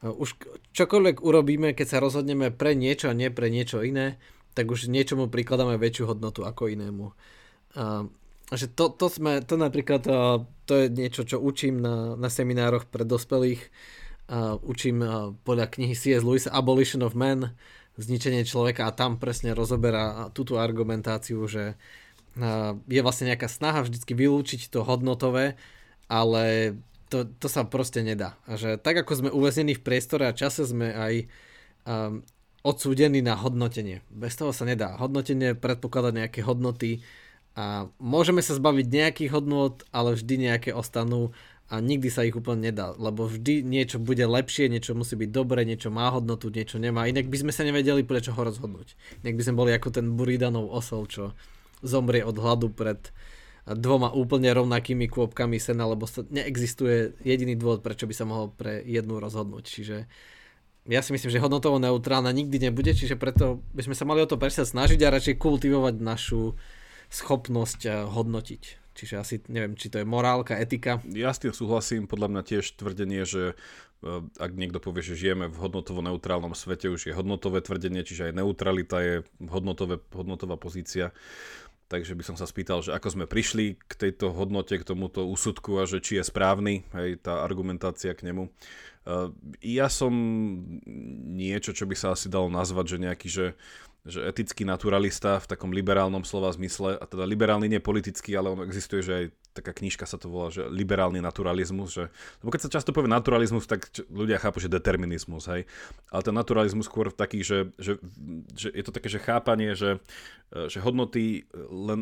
Uh, 0.00 0.12
už 0.16 0.36
čokoľvek 0.72 1.20
urobíme, 1.20 1.76
keď 1.76 1.86
sa 1.88 1.98
rozhodneme 2.00 2.52
pre 2.52 2.72
niečo 2.72 3.12
a 3.12 3.16
nie 3.16 3.28
pre 3.28 3.52
niečo 3.52 3.84
iné, 3.84 4.16
tak 4.56 4.72
už 4.72 4.88
niečomu 4.88 5.28
prikladáme 5.28 5.76
väčšiu 5.76 6.08
hodnotu 6.08 6.44
ako 6.44 6.72
inému. 6.72 7.12
Že 8.52 8.66
to, 8.76 8.84
to, 8.92 9.06
sme, 9.08 9.40
to 9.40 9.56
napríklad 9.56 10.04
to 10.68 10.72
je 10.76 10.86
niečo, 10.92 11.24
čo 11.24 11.40
učím 11.40 11.80
na, 11.80 12.14
na 12.20 12.28
seminároch 12.28 12.84
pre 12.84 13.08
dospelých. 13.08 13.72
Učím 14.64 15.00
podľa 15.44 15.66
knihy 15.72 15.96
C.S. 15.96 16.20
Lewis 16.20 16.48
Abolition 16.48 17.00
of 17.04 17.16
Man, 17.16 17.52
zničenie 17.96 18.44
človeka 18.44 18.88
a 18.88 18.96
tam 18.96 19.20
presne 19.20 19.52
rozoberá 19.52 20.28
túto 20.32 20.56
argumentáciu, 20.56 21.44
že 21.48 21.76
je 22.88 23.00
vlastne 23.04 23.28
nejaká 23.28 23.48
snaha 23.48 23.84
vždycky 23.84 24.16
vylúčiť 24.16 24.72
to 24.72 24.84
hodnotové, 24.88 25.60
ale 26.08 26.76
to, 27.12 27.28
to 27.28 27.48
sa 27.52 27.68
proste 27.68 28.00
nedá. 28.00 28.40
A 28.48 28.56
že 28.56 28.80
tak 28.80 29.04
ako 29.04 29.12
sme 29.12 29.30
uväznení 29.32 29.76
v 29.76 29.84
priestore 29.84 30.24
a 30.24 30.32
čase 30.32 30.64
sme 30.64 30.96
aj 30.96 31.14
um, 31.84 32.24
odsúdení 32.64 33.20
na 33.20 33.36
hodnotenie. 33.36 34.00
Bez 34.08 34.40
toho 34.40 34.56
sa 34.56 34.64
nedá. 34.64 34.96
Hodnotenie 34.96 35.52
predpokladá 35.52 36.08
nejaké 36.08 36.40
hodnoty, 36.40 37.04
a 37.52 37.92
môžeme 38.00 38.40
sa 38.40 38.56
zbaviť 38.56 38.86
nejakých 38.88 39.30
hodnot, 39.36 39.84
ale 39.92 40.16
vždy 40.16 40.50
nejaké 40.50 40.70
ostanú 40.72 41.36
a 41.72 41.80
nikdy 41.80 42.12
sa 42.12 42.24
ich 42.24 42.36
úplne 42.36 42.68
nedá, 42.68 42.92
lebo 42.96 43.24
vždy 43.24 43.64
niečo 43.64 43.96
bude 43.96 44.24
lepšie, 44.24 44.68
niečo 44.68 44.92
musí 44.92 45.16
byť 45.16 45.30
dobré, 45.32 45.64
niečo 45.64 45.88
má 45.88 46.12
hodnotu, 46.12 46.52
niečo 46.52 46.76
nemá, 46.76 47.08
inak 47.08 47.32
by 47.32 47.36
sme 47.40 47.52
sa 47.52 47.64
nevedeli 47.64 48.04
prečo 48.04 48.36
ho 48.36 48.40
rozhodnúť. 48.44 48.92
Inak 49.24 49.40
by 49.40 49.42
sme 49.44 49.56
boli 49.56 49.70
ako 49.72 49.88
ten 49.88 50.12
Buridanov 50.12 50.68
osol, 50.68 51.08
čo 51.08 51.32
zomrie 51.80 52.20
od 52.24 52.36
hladu 52.36 52.68
pred 52.72 53.12
dvoma 53.64 54.10
úplne 54.10 54.50
rovnakými 54.50 55.06
kôpkami 55.06 55.56
sena, 55.56 55.86
lebo 55.86 56.04
neexistuje 56.10 57.14
jediný 57.22 57.54
dôvod, 57.54 57.80
prečo 57.80 58.10
by 58.10 58.14
sa 58.16 58.26
mohol 58.26 58.50
pre 58.50 58.82
jednu 58.82 59.22
rozhodnúť. 59.22 59.64
Čiže 59.64 59.96
ja 60.90 60.98
si 60.98 61.14
myslím, 61.14 61.30
že 61.30 61.38
hodnotovo 61.38 61.78
neutrálna 61.78 62.34
nikdy 62.34 62.68
nebude, 62.68 62.90
čiže 62.90 63.14
preto 63.14 63.62
by 63.70 63.86
sme 63.86 63.94
sa 63.94 64.02
mali 64.02 64.18
o 64.18 64.26
to 64.26 64.34
presať 64.34 64.74
snažiť 64.74 64.98
a 65.06 65.14
radšej 65.14 65.38
kultivovať 65.38 65.94
našu 66.02 66.58
schopnosť 67.12 67.80
eh, 67.86 67.92
hodnotiť. 68.08 68.62
Čiže 68.92 69.14
asi 69.16 69.40
neviem, 69.48 69.72
či 69.76 69.88
to 69.88 70.00
je 70.00 70.06
morálka, 70.08 70.56
etika. 70.56 71.00
Ja 71.08 71.32
s 71.32 71.40
tým 71.40 71.56
súhlasím, 71.56 72.04
podľa 72.04 72.28
mňa 72.28 72.42
tiež 72.44 72.76
tvrdenie, 72.80 73.22
že 73.28 73.52
eh, 73.52 74.40
ak 74.40 74.52
niekto 74.56 74.80
povie, 74.80 75.04
že 75.04 75.20
žijeme 75.20 75.52
v 75.52 75.60
hodnotovo 75.60 76.00
neutrálnom 76.00 76.56
svete, 76.56 76.88
už 76.88 77.12
je 77.12 77.16
hodnotové 77.16 77.60
tvrdenie, 77.60 78.00
čiže 78.00 78.32
aj 78.32 78.36
neutralita 78.40 78.98
je 79.04 79.14
hodnotové, 79.44 80.00
hodnotová 80.16 80.56
pozícia 80.56 81.12
takže 81.92 82.16
by 82.16 82.24
som 82.24 82.36
sa 82.40 82.48
spýtal, 82.48 82.80
že 82.80 82.96
ako 82.96 83.08
sme 83.12 83.26
prišli 83.28 83.76
k 83.76 83.92
tejto 83.92 84.32
hodnote, 84.32 84.80
k 84.80 84.88
tomuto 84.88 85.28
úsudku 85.28 85.76
a 85.76 85.84
že 85.84 86.00
či 86.00 86.16
je 86.16 86.24
správny, 86.24 86.88
hej, 86.96 87.20
tá 87.20 87.44
argumentácia 87.44 88.16
k 88.16 88.32
nemu. 88.32 88.48
Uh, 89.04 89.28
ja 89.60 89.92
som 89.92 90.08
niečo, 91.36 91.76
čo 91.76 91.84
by 91.84 91.92
sa 91.92 92.16
asi 92.16 92.32
dalo 92.32 92.48
nazvať, 92.48 92.96
že 92.96 93.02
nejaký, 93.04 93.28
že 93.28 93.46
že 94.02 94.18
etický 94.26 94.66
naturalista 94.66 95.38
v 95.38 95.46
takom 95.46 95.70
liberálnom 95.70 96.26
slova 96.26 96.50
zmysle, 96.50 96.98
a 96.98 97.04
teda 97.06 97.22
liberálny 97.22 97.70
nie 97.70 97.78
politický, 97.78 98.34
ale 98.34 98.50
ono 98.50 98.66
existuje, 98.66 99.00
že 99.02 99.12
aj 99.14 99.24
taká 99.52 99.76
knižka 99.76 100.08
sa 100.08 100.16
to 100.16 100.32
volá, 100.32 100.48
že 100.48 100.64
liberálny 100.64 101.20
naturalizmus, 101.20 101.92
že, 101.92 102.04
lebo 102.40 102.50
keď 102.50 102.60
sa 102.66 102.74
často 102.80 102.90
povie 102.90 103.12
naturalizmus, 103.12 103.68
tak 103.68 103.92
ľudia 104.08 104.40
chápu, 104.40 104.58
že 104.58 104.72
determinizmus, 104.72 105.44
hej, 105.52 105.68
ale 106.08 106.22
ten 106.24 106.34
naturalizmus 106.34 106.88
skôr 106.88 107.12
taký, 107.12 107.44
že, 107.44 107.68
že, 107.76 108.00
že 108.56 108.72
je 108.72 108.82
to 108.82 108.90
také, 108.96 109.12
že 109.12 109.20
chápanie, 109.20 109.76
že, 109.76 110.00
že 110.50 110.80
hodnoty 110.80 111.44
len, 111.68 112.00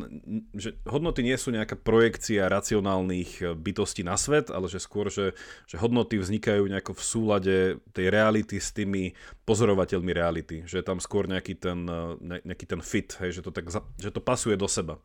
že 0.55 0.79
hodnoty 0.87 1.27
nie 1.27 1.35
sú 1.35 1.51
nejaká 1.51 1.75
projekcia 1.75 2.47
racionálnych 2.47 3.59
bytostí 3.59 4.07
na 4.07 4.15
svet, 4.15 4.49
ale 4.55 4.71
že 4.71 4.79
skôr, 4.79 5.11
že, 5.11 5.35
že 5.67 5.75
hodnoty 5.75 6.23
vznikajú 6.23 6.71
nejako 6.71 6.95
v 6.95 7.03
súlade 7.03 7.57
tej 7.91 8.07
reality 8.15 8.63
s 8.63 8.71
tými 8.71 9.15
pozorovateľmi 9.43 10.13
reality, 10.15 10.57
že 10.71 10.79
je 10.79 10.87
tam 10.87 11.03
skôr 11.03 11.27
nejaký 11.27 11.59
ten, 11.59 11.90
nejaký 12.21 12.67
ten 12.67 12.81
fit, 12.81 13.15
hej, 13.21 13.39
že, 13.39 13.41
to 13.43 13.51
tak, 13.55 13.71
že 13.99 14.11
to 14.11 14.21
pasuje 14.21 14.57
do 14.57 14.69
seba. 14.69 14.99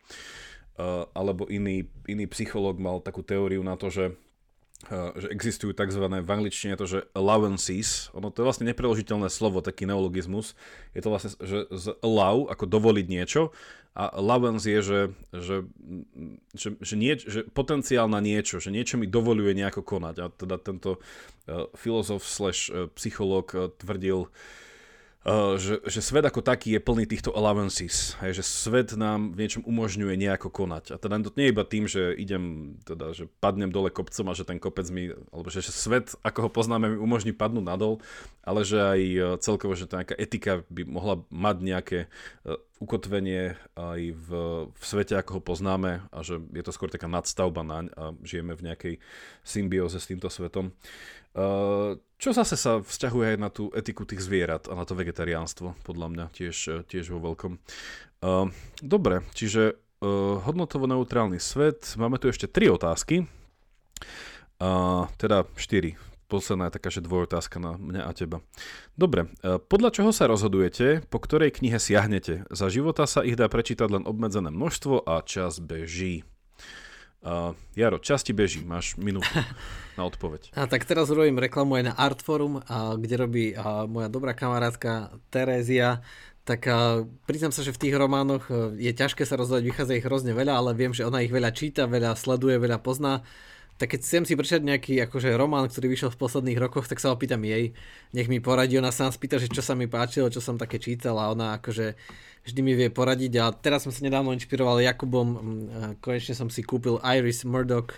Uh, 0.76 1.08
alebo 1.16 1.48
iný, 1.48 1.88
iný 2.04 2.28
psychológ 2.28 2.76
mal 2.84 3.00
takú 3.00 3.24
teóriu 3.24 3.64
na 3.64 3.80
to, 3.80 3.90
že 3.90 4.06
Uh, 4.92 5.16
že 5.18 5.32
existujú 5.32 5.72
tzv. 5.72 6.04
v 6.04 6.30
angličtine 6.30 6.76
to, 6.76 6.86
že 6.86 7.08
allowances, 7.16 8.12
ono 8.12 8.28
to 8.28 8.44
je 8.44 8.46
vlastne 8.46 8.68
nepreložiteľné 8.70 9.32
slovo, 9.32 9.64
taký 9.64 9.88
neologizmus, 9.88 10.54
je 10.92 11.02
to 11.02 11.10
vlastne, 11.10 11.32
že 11.42 11.66
z 11.72 11.96
allow, 12.04 12.52
ako 12.52 12.70
dovoliť 12.70 13.08
niečo, 13.08 13.56
a 13.96 14.12
allowance 14.20 14.68
je, 14.68 14.80
že, 14.84 15.02
že, 15.32 15.58
že, 16.52 16.70
že, 16.84 16.96
nie, 17.00 17.16
že 17.16 17.48
potenciál 17.48 18.12
na 18.12 18.20
niečo, 18.20 18.60
že 18.60 18.68
niečo 18.68 19.00
mi 19.00 19.08
dovoluje 19.08 19.56
nejako 19.56 19.80
konať. 19.80 20.16
A 20.20 20.26
teda 20.28 20.60
tento 20.60 21.00
uh, 21.00 21.72
filozof 21.80 22.28
slash 22.28 22.68
uh, 22.68 22.92
psychológ 23.00 23.56
uh, 23.56 23.72
tvrdil, 23.80 24.28
Uh, 24.28 24.65
že, 25.58 25.82
že 25.90 26.06
svet 26.06 26.22
ako 26.22 26.46
taký 26.46 26.78
je 26.78 26.82
plný 26.86 27.10
týchto 27.10 27.34
allowances, 27.34 28.14
hej, 28.22 28.38
že 28.38 28.46
svet 28.46 28.94
nám 28.94 29.34
v 29.34 29.42
niečom 29.42 29.66
umožňuje 29.66 30.14
nejako 30.22 30.54
konať. 30.54 30.94
A 30.94 31.02
teda 31.02 31.18
to 31.26 31.34
nie 31.34 31.50
iba 31.50 31.66
tým, 31.66 31.90
že 31.90 32.14
idem, 32.14 32.78
teda, 32.86 33.10
že 33.18 33.26
padnem 33.42 33.74
dole 33.74 33.90
kopcom 33.90 34.30
a 34.30 34.38
že 34.38 34.46
ten 34.46 34.62
kopec 34.62 34.86
mi, 34.94 35.10
alebo 35.34 35.50
že, 35.50 35.66
že 35.66 35.74
svet, 35.74 36.14
ako 36.22 36.46
ho 36.46 36.50
poznáme, 36.54 36.94
mi 36.94 36.98
umožní 37.02 37.34
padnúť 37.34 37.66
nadol, 37.66 38.06
ale 38.46 38.62
že 38.62 38.78
aj 38.78 39.02
e, 39.02 39.20
celkovo, 39.42 39.74
že 39.74 39.90
tá 39.90 40.06
nejaká 40.06 40.14
etika 40.22 40.62
by 40.70 40.86
mohla 40.86 41.26
mať 41.34 41.56
nejaké 41.66 42.00
uh, 42.46 42.62
ukotvenie 42.78 43.58
aj 43.74 44.02
v, 44.14 44.30
v 44.70 44.84
svete, 44.86 45.18
ako 45.18 45.40
ho 45.40 45.42
poznáme 45.42 46.06
a 46.14 46.18
že 46.22 46.38
je 46.54 46.62
to 46.62 46.70
skôr 46.70 46.94
taká 46.94 47.10
nadstavba 47.10 47.66
naň 47.66 47.90
a 47.98 48.14
žijeme 48.22 48.54
v 48.54 48.66
nejakej 48.70 48.96
symbióze 49.42 49.98
s 49.98 50.06
týmto 50.06 50.30
svetom. 50.30 50.70
Uh, 51.34 51.98
čo 52.26 52.34
zase 52.34 52.58
sa 52.58 52.82
vzťahuje 52.82 53.38
aj 53.38 53.38
na 53.38 53.54
tú 53.54 53.70
etiku 53.78 54.02
tých 54.02 54.26
zvierat 54.26 54.66
a 54.66 54.74
na 54.74 54.82
to 54.82 54.98
vegetariánstvo, 54.98 55.78
podľa 55.86 56.10
mňa 56.10 56.26
tiež, 56.34 56.90
tiež 56.90 57.14
vo 57.14 57.22
veľkom. 57.22 57.62
Uh, 58.26 58.50
dobre, 58.82 59.22
čiže 59.38 59.78
uh, 59.78 60.42
hodnotovo 60.42 60.90
neutrálny 60.90 61.38
svet. 61.38 61.94
Máme 62.02 62.18
tu 62.18 62.26
ešte 62.26 62.50
tri 62.50 62.66
otázky. 62.66 63.30
Teda 65.20 65.44
štyri. 65.60 66.00
Posledná 66.26 66.72
je 66.72 66.76
taká, 66.80 66.90
že 66.90 67.04
dvojotázka 67.06 67.60
na 67.60 67.78
mňa 67.78 68.02
a 68.08 68.12
teba. 68.16 68.38
Dobre, 68.96 69.30
podľa 69.68 69.94
čoho 69.94 70.10
sa 70.16 70.32
rozhodujete, 70.32 71.06
po 71.12 71.20
ktorej 71.20 71.60
knihe 71.60 71.78
siahnete? 71.78 72.48
Za 72.50 72.72
života 72.72 73.06
sa 73.06 73.22
ich 73.22 73.36
dá 73.36 73.52
prečítať 73.52 73.92
len 73.92 74.08
obmedzené 74.08 74.50
množstvo 74.50 75.06
a 75.06 75.22
čas 75.22 75.60
beží. 75.60 76.26
Uh, 77.26 77.58
Jaro, 77.74 77.98
časti 77.98 78.38
beží, 78.38 78.62
máš 78.62 78.94
minútu 79.02 79.26
na 79.98 80.06
odpoveď. 80.06 80.54
A 80.54 80.70
tak 80.70 80.86
teraz 80.86 81.10
robím 81.10 81.42
reklamu 81.42 81.82
aj 81.82 81.84
na 81.90 81.94
Artforum, 81.98 82.62
a, 82.70 82.94
kde 82.94 83.16
robí 83.18 83.46
a, 83.58 83.90
moja 83.90 84.14
dobrá 84.14 84.38
kamarátka 84.38 85.10
Terézia. 85.34 86.06
Tak 86.46 86.62
a, 86.70 87.02
priznám 87.26 87.50
sa, 87.50 87.66
že 87.66 87.74
v 87.74 87.82
tých 87.82 87.98
románoch 87.98 88.46
e, 88.54 88.78
je 88.78 88.94
ťažké 88.94 89.26
sa 89.26 89.42
rozhodať, 89.42 89.66
vychádza 89.66 89.98
ich 89.98 90.06
hrozne 90.06 90.38
veľa, 90.38 90.54
ale 90.54 90.78
viem, 90.78 90.94
že 90.94 91.02
ona 91.02 91.26
ich 91.26 91.34
veľa 91.34 91.50
číta, 91.50 91.90
veľa 91.90 92.14
sleduje, 92.14 92.62
veľa 92.62 92.78
pozná 92.86 93.26
tak 93.76 93.92
keď 93.92 94.00
chcem 94.08 94.24
si 94.24 94.34
prečítať 94.40 94.64
nejaký 94.64 94.94
akože 95.04 95.36
román, 95.36 95.68
ktorý 95.68 95.92
vyšiel 95.92 96.10
v 96.16 96.22
posledných 96.22 96.60
rokoch, 96.60 96.88
tak 96.88 97.04
sa 97.04 97.12
opýtam 97.12 97.44
jej, 97.44 97.76
nech 98.16 98.32
mi 98.32 98.40
poradí, 98.40 98.80
ona 98.80 98.96
sa 98.96 99.08
nám 99.08 99.14
spýta, 99.14 99.36
že 99.36 99.52
čo 99.52 99.60
sa 99.60 99.76
mi 99.76 99.92
páčilo, 99.92 100.32
čo 100.32 100.40
som 100.40 100.56
také 100.56 100.80
čítal 100.80 101.20
a 101.20 101.32
ona 101.36 101.60
akože 101.60 102.00
vždy 102.48 102.60
mi 102.64 102.72
vie 102.72 102.88
poradiť. 102.88 103.34
A 103.44 103.52
teraz 103.52 103.84
som 103.84 103.92
sa 103.92 104.00
nedávno 104.00 104.32
inšpiroval 104.32 104.80
Jakubom, 104.80 105.28
konečne 106.00 106.38
som 106.38 106.48
si 106.48 106.64
kúpil 106.64 107.04
Iris 107.04 107.44
Murdoch, 107.44 107.92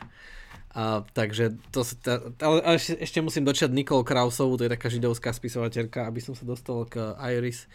a, 0.77 1.01
takže 1.01 1.57
to, 1.73 1.81
ta, 2.01 2.21
ale, 2.41 2.61
ale 2.61 2.75
ešte, 2.77 3.01
ešte 3.01 3.19
musím 3.25 3.45
dočať 3.45 3.73
Nicole 3.73 4.05
Krausovú, 4.05 4.61
to 4.61 4.69
je 4.69 4.73
taká 4.77 4.93
židovská 4.93 5.33
spisovateľka, 5.33 6.05
aby 6.05 6.21
som 6.21 6.37
sa 6.37 6.45
dostal 6.45 6.85
k 6.85 7.17
Iris. 7.37 7.65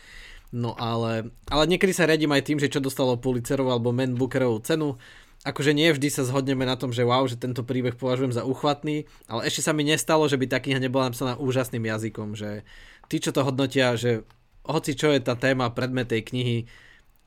No 0.53 0.77
ale, 0.77 1.33
ale 1.49 1.65
niekedy 1.65 1.97
sa 1.97 2.05
riadím 2.05 2.31
aj 2.31 2.45
tým, 2.45 2.59
že 2.61 2.69
čo 2.69 2.79
dostalo 2.79 3.17
Pulitzerovú 3.17 3.73
alebo 3.73 3.89
Man 3.89 4.15
Bookerovú 4.21 4.61
cenu, 4.61 5.01
akože 5.43 5.75
nie 5.75 5.91
vždy 5.91 6.09
sa 6.09 6.23
zhodneme 6.23 6.63
na 6.63 6.79
tom, 6.79 6.95
že 6.95 7.03
wow, 7.03 7.27
že 7.27 7.39
tento 7.39 7.67
príbeh 7.67 7.99
považujem 7.99 8.31
za 8.31 8.47
uchvatný, 8.47 9.11
ale 9.27 9.51
ešte 9.51 9.67
sa 9.67 9.75
mi 9.75 9.83
nestalo, 9.83 10.27
že 10.31 10.39
by 10.39 10.47
tá 10.47 10.59
kniha 10.63 10.79
nebola 10.79 11.11
napísaná 11.11 11.35
úžasným 11.39 11.83
jazykom, 11.83 12.39
že 12.39 12.63
tí, 13.11 13.19
čo 13.19 13.35
to 13.35 13.43
hodnotia, 13.43 13.99
že 13.99 14.23
hoci 14.63 14.95
čo 14.95 15.11
je 15.11 15.19
tá 15.19 15.35
téma, 15.35 15.75
predmet 15.75 16.07
tej 16.07 16.23
knihy, 16.23 16.59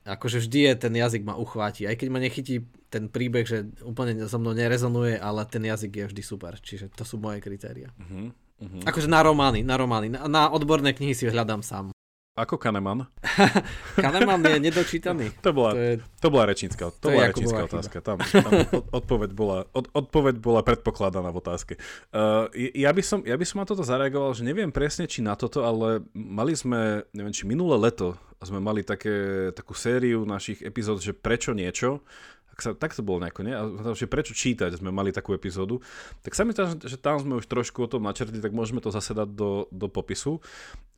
akože 0.08 0.40
vždy 0.46 0.58
je 0.70 0.74
ten 0.88 0.94
jazyk 0.94 1.22
ma 1.26 1.36
uchváti. 1.36 1.84
Aj 1.84 1.98
keď 1.98 2.08
ma 2.08 2.22
nechytí 2.22 2.64
ten 2.88 3.10
príbeh, 3.10 3.44
že 3.44 3.66
úplne 3.82 4.16
so 4.30 4.38
mnou 4.38 4.54
nerezonuje, 4.54 5.18
ale 5.18 5.42
ten 5.50 5.66
jazyk 5.66 5.92
je 5.92 6.04
vždy 6.14 6.22
super. 6.22 6.54
Čiže 6.56 6.94
to 6.94 7.02
sú 7.02 7.18
moje 7.18 7.42
kritéria. 7.42 7.90
Uh-huh, 7.98 8.30
uh-huh. 8.62 8.82
Akože 8.86 9.10
na 9.10 9.20
romány, 9.20 9.66
na 9.66 9.74
romány. 9.74 10.08
Na, 10.08 10.30
na 10.30 10.42
odborné 10.48 10.94
knihy 10.94 11.12
si 11.12 11.26
hľadám 11.26 11.60
sám. 11.60 11.95
Ako 12.36 12.60
Kahneman? 12.60 13.08
Kahneman 13.96 14.44
je 14.44 14.60
nedočítaný. 14.60 15.32
To 15.46 15.56
bola, 15.56 15.72
to, 15.72 15.80
je, 15.80 15.92
to 16.20 16.28
bola 16.28 16.44
rečnícka, 16.52 16.92
to, 16.92 17.08
to 17.08 17.08
bola 17.08 17.24
rečnícka 17.32 17.62
otázka. 17.64 17.96
Tam, 18.04 18.16
tam 18.20 18.52
odpoveď, 18.92 19.30
bola, 19.32 19.64
od, 19.72 19.88
odpoveď 19.88 20.36
bola 20.36 20.60
predpokladaná 20.60 21.32
v 21.32 21.38
otázke. 21.40 21.72
Uh, 22.12 22.52
ja, 22.76 22.92
by 22.92 23.00
som, 23.00 23.24
ja 23.24 23.40
by 23.40 23.44
som 23.48 23.64
na 23.64 23.66
toto 23.66 23.80
zareagoval, 23.86 24.36
že 24.36 24.44
neviem 24.44 24.68
presne, 24.68 25.08
či 25.08 25.24
na 25.24 25.32
toto, 25.32 25.64
ale 25.64 26.04
mali 26.12 26.52
sme, 26.52 27.08
neviem, 27.16 27.32
či 27.32 27.48
minulé 27.48 27.78
leto 27.80 28.20
sme 28.44 28.60
mali 28.60 28.84
také, 28.84 29.48
takú 29.56 29.72
sériu 29.72 30.28
našich 30.28 30.60
epizód, 30.60 31.00
že 31.00 31.16
prečo 31.16 31.56
niečo 31.56 32.04
tak, 32.56 32.64
sa, 32.64 32.70
tak 32.72 32.96
to 32.96 33.04
bolo 33.04 33.20
nejako, 33.20 33.44
nie? 33.44 33.52
A 33.52 33.68
že 33.92 34.08
prečo 34.08 34.32
čítať, 34.32 34.80
sme 34.80 34.88
mali 34.88 35.12
takú 35.12 35.36
epizódu. 35.36 35.84
Tak 36.24 36.32
sa 36.32 36.48
mi 36.48 36.56
to, 36.56 36.72
že 36.80 36.96
tam 36.96 37.20
sme 37.20 37.36
už 37.36 37.44
trošku 37.44 37.84
o 37.84 37.90
tom 37.92 38.08
načrtli, 38.08 38.40
tak 38.40 38.56
môžeme 38.56 38.80
to 38.80 38.88
zase 38.88 39.12
dať 39.12 39.28
do, 39.28 39.68
do 39.68 39.92
popisu. 39.92 40.40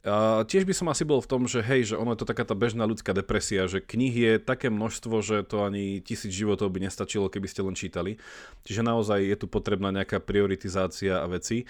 A 0.06 0.46
tiež 0.46 0.62
by 0.62 0.70
som 0.70 0.86
asi 0.86 1.02
bol 1.02 1.18
v 1.18 1.26
tom, 1.26 1.50
že 1.50 1.58
hej, 1.58 1.90
že 1.90 1.98
ono 1.98 2.14
je 2.14 2.22
to 2.22 2.30
taká 2.30 2.46
tá 2.46 2.54
bežná 2.54 2.86
ľudská 2.86 3.10
depresia, 3.10 3.66
že 3.66 3.82
knih 3.82 4.14
je 4.14 4.32
také 4.38 4.70
množstvo, 4.70 5.18
že 5.18 5.42
to 5.42 5.66
ani 5.66 5.98
tisíc 5.98 6.30
životov 6.30 6.70
by 6.70 6.86
nestačilo, 6.86 7.26
keby 7.26 7.50
ste 7.50 7.66
len 7.66 7.74
čítali. 7.74 8.22
Čiže 8.62 8.86
naozaj 8.86 9.18
je 9.26 9.36
tu 9.42 9.50
potrebná 9.50 9.90
nejaká 9.90 10.22
prioritizácia 10.22 11.18
a 11.18 11.26
veci. 11.26 11.66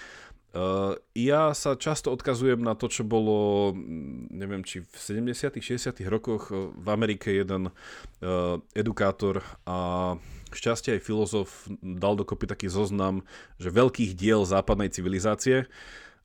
Uh, 0.49 0.97
ja 1.13 1.53
sa 1.53 1.77
často 1.77 2.09
odkazujem 2.09 2.57
na 2.65 2.73
to, 2.73 2.89
čo 2.89 3.05
bolo, 3.05 3.69
mm, 3.77 4.33
neviem, 4.33 4.65
či 4.65 4.81
v 4.81 4.95
70 5.29 5.61
60 5.61 5.93
rokoch 6.09 6.49
uh, 6.49 6.73
v 6.73 6.87
Amerike 6.89 7.29
jeden 7.29 7.69
uh, 7.69 8.57
edukátor 8.73 9.45
a 9.69 10.17
šťastie 10.49 10.97
aj 10.97 11.05
filozof 11.05 11.69
dal 11.85 12.17
dokopy 12.17 12.49
taký 12.49 12.65
zoznam, 12.65 13.21
že 13.61 13.69
veľkých 13.69 14.17
diel 14.17 14.41
západnej 14.41 14.89
civilizácie 14.89 15.69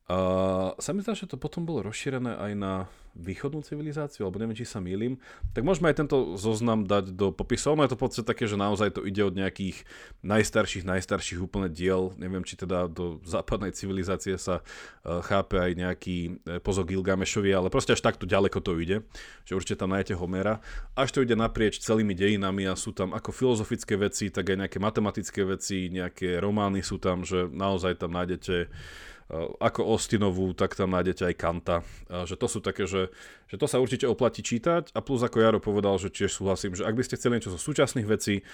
A 0.04 0.16
sa 0.76 0.92
mi 0.92 1.00
zdá, 1.00 1.16
že 1.16 1.24
to 1.24 1.40
potom 1.40 1.64
bolo 1.64 1.88
rozšírené 1.88 2.36
aj 2.36 2.52
na 2.52 2.72
východnú 3.14 3.62
civilizáciu, 3.62 4.26
alebo 4.26 4.42
neviem, 4.42 4.58
či 4.58 4.66
sa 4.66 4.82
milím, 4.82 5.22
tak 5.54 5.62
môžeme 5.62 5.86
aj 5.86 6.02
tento 6.02 6.34
zoznam 6.34 6.82
dať 6.82 7.14
do 7.14 7.30
popisu. 7.30 7.72
Ono 7.72 7.86
je 7.86 7.94
to 7.94 7.98
v 7.98 8.02
podstate 8.02 8.26
také, 8.26 8.44
že 8.50 8.58
naozaj 8.58 8.98
to 8.98 9.06
ide 9.06 9.22
od 9.22 9.38
nejakých 9.38 9.86
najstarších, 10.26 10.82
najstarších 10.82 11.38
úplne 11.38 11.70
diel. 11.70 12.10
Neviem, 12.18 12.42
či 12.42 12.58
teda 12.58 12.90
do 12.90 13.22
západnej 13.22 13.70
civilizácie 13.70 14.34
sa 14.34 14.60
uh, 14.60 15.22
chápe 15.22 15.56
aj 15.56 15.72
nejaký 15.78 16.16
uh, 16.42 16.58
pozok 16.58 16.90
Gilgamešovi, 16.90 17.54
ale 17.54 17.70
proste 17.70 17.94
až 17.94 18.02
takto 18.02 18.26
ďaleko 18.26 18.58
to 18.58 18.76
ide, 18.82 19.06
že 19.46 19.54
určite 19.54 19.78
tam 19.78 19.94
nájdete 19.94 20.18
Homera. 20.18 20.58
Až 20.98 21.14
to 21.14 21.22
ide 21.22 21.38
naprieč 21.38 21.78
celými 21.78 22.18
dejinami 22.18 22.66
a 22.66 22.74
sú 22.74 22.90
tam 22.90 23.14
ako 23.14 23.30
filozofické 23.30 23.94
veci, 23.94 24.34
tak 24.34 24.50
aj 24.50 24.66
nejaké 24.66 24.78
matematické 24.82 25.46
veci, 25.46 25.86
nejaké 25.86 26.42
romány 26.42 26.82
sú 26.82 26.98
tam, 26.98 27.22
že 27.22 27.46
naozaj 27.46 28.02
tam 28.02 28.10
nájdete 28.10 28.68
ako 29.32 29.96
Ostinovú, 29.96 30.52
tak 30.52 30.76
tam 30.76 30.92
nájdete 30.92 31.32
aj 31.32 31.34
Kanta. 31.40 31.76
Eh, 32.12 32.28
že 32.28 32.36
to 32.36 32.44
sú 32.44 32.60
také, 32.60 32.84
že, 32.84 33.08
že 33.48 33.56
to 33.56 33.64
sa 33.64 33.80
určite 33.80 34.04
oplatí 34.04 34.44
čítať 34.44 34.92
a 34.92 35.00
plus 35.00 35.24
ako 35.24 35.40
Jaro 35.40 35.60
povedal, 35.64 35.96
že 35.96 36.12
tiež 36.12 36.28
súhlasím, 36.28 36.76
že 36.76 36.84
ak 36.84 36.92
by 36.92 37.02
ste 37.02 37.16
chceli 37.16 37.40
niečo 37.40 37.54
zo 37.54 37.60
súčasných 37.60 38.04
vecí, 38.04 38.44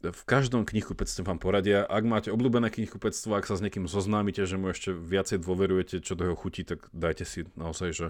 v 0.00 0.22
každom 0.24 0.64
knihkupectve 0.64 1.24
vám 1.24 1.40
poradia. 1.40 1.84
Ak 1.84 2.04
máte 2.08 2.32
obľúbené 2.32 2.72
knihkupectvo, 2.72 3.36
ak 3.36 3.48
sa 3.48 3.56
s 3.56 3.64
niekým 3.64 3.84
zoznámite, 3.84 4.44
že 4.48 4.56
mu 4.56 4.72
ešte 4.72 4.92
viacej 4.92 5.44
dôverujete, 5.44 6.00
čo 6.00 6.16
do 6.16 6.28
jeho 6.28 6.36
chutí, 6.36 6.64
tak 6.64 6.88
dajte 6.92 7.24
si 7.28 7.44
naozaj, 7.56 7.90
že, 7.92 8.08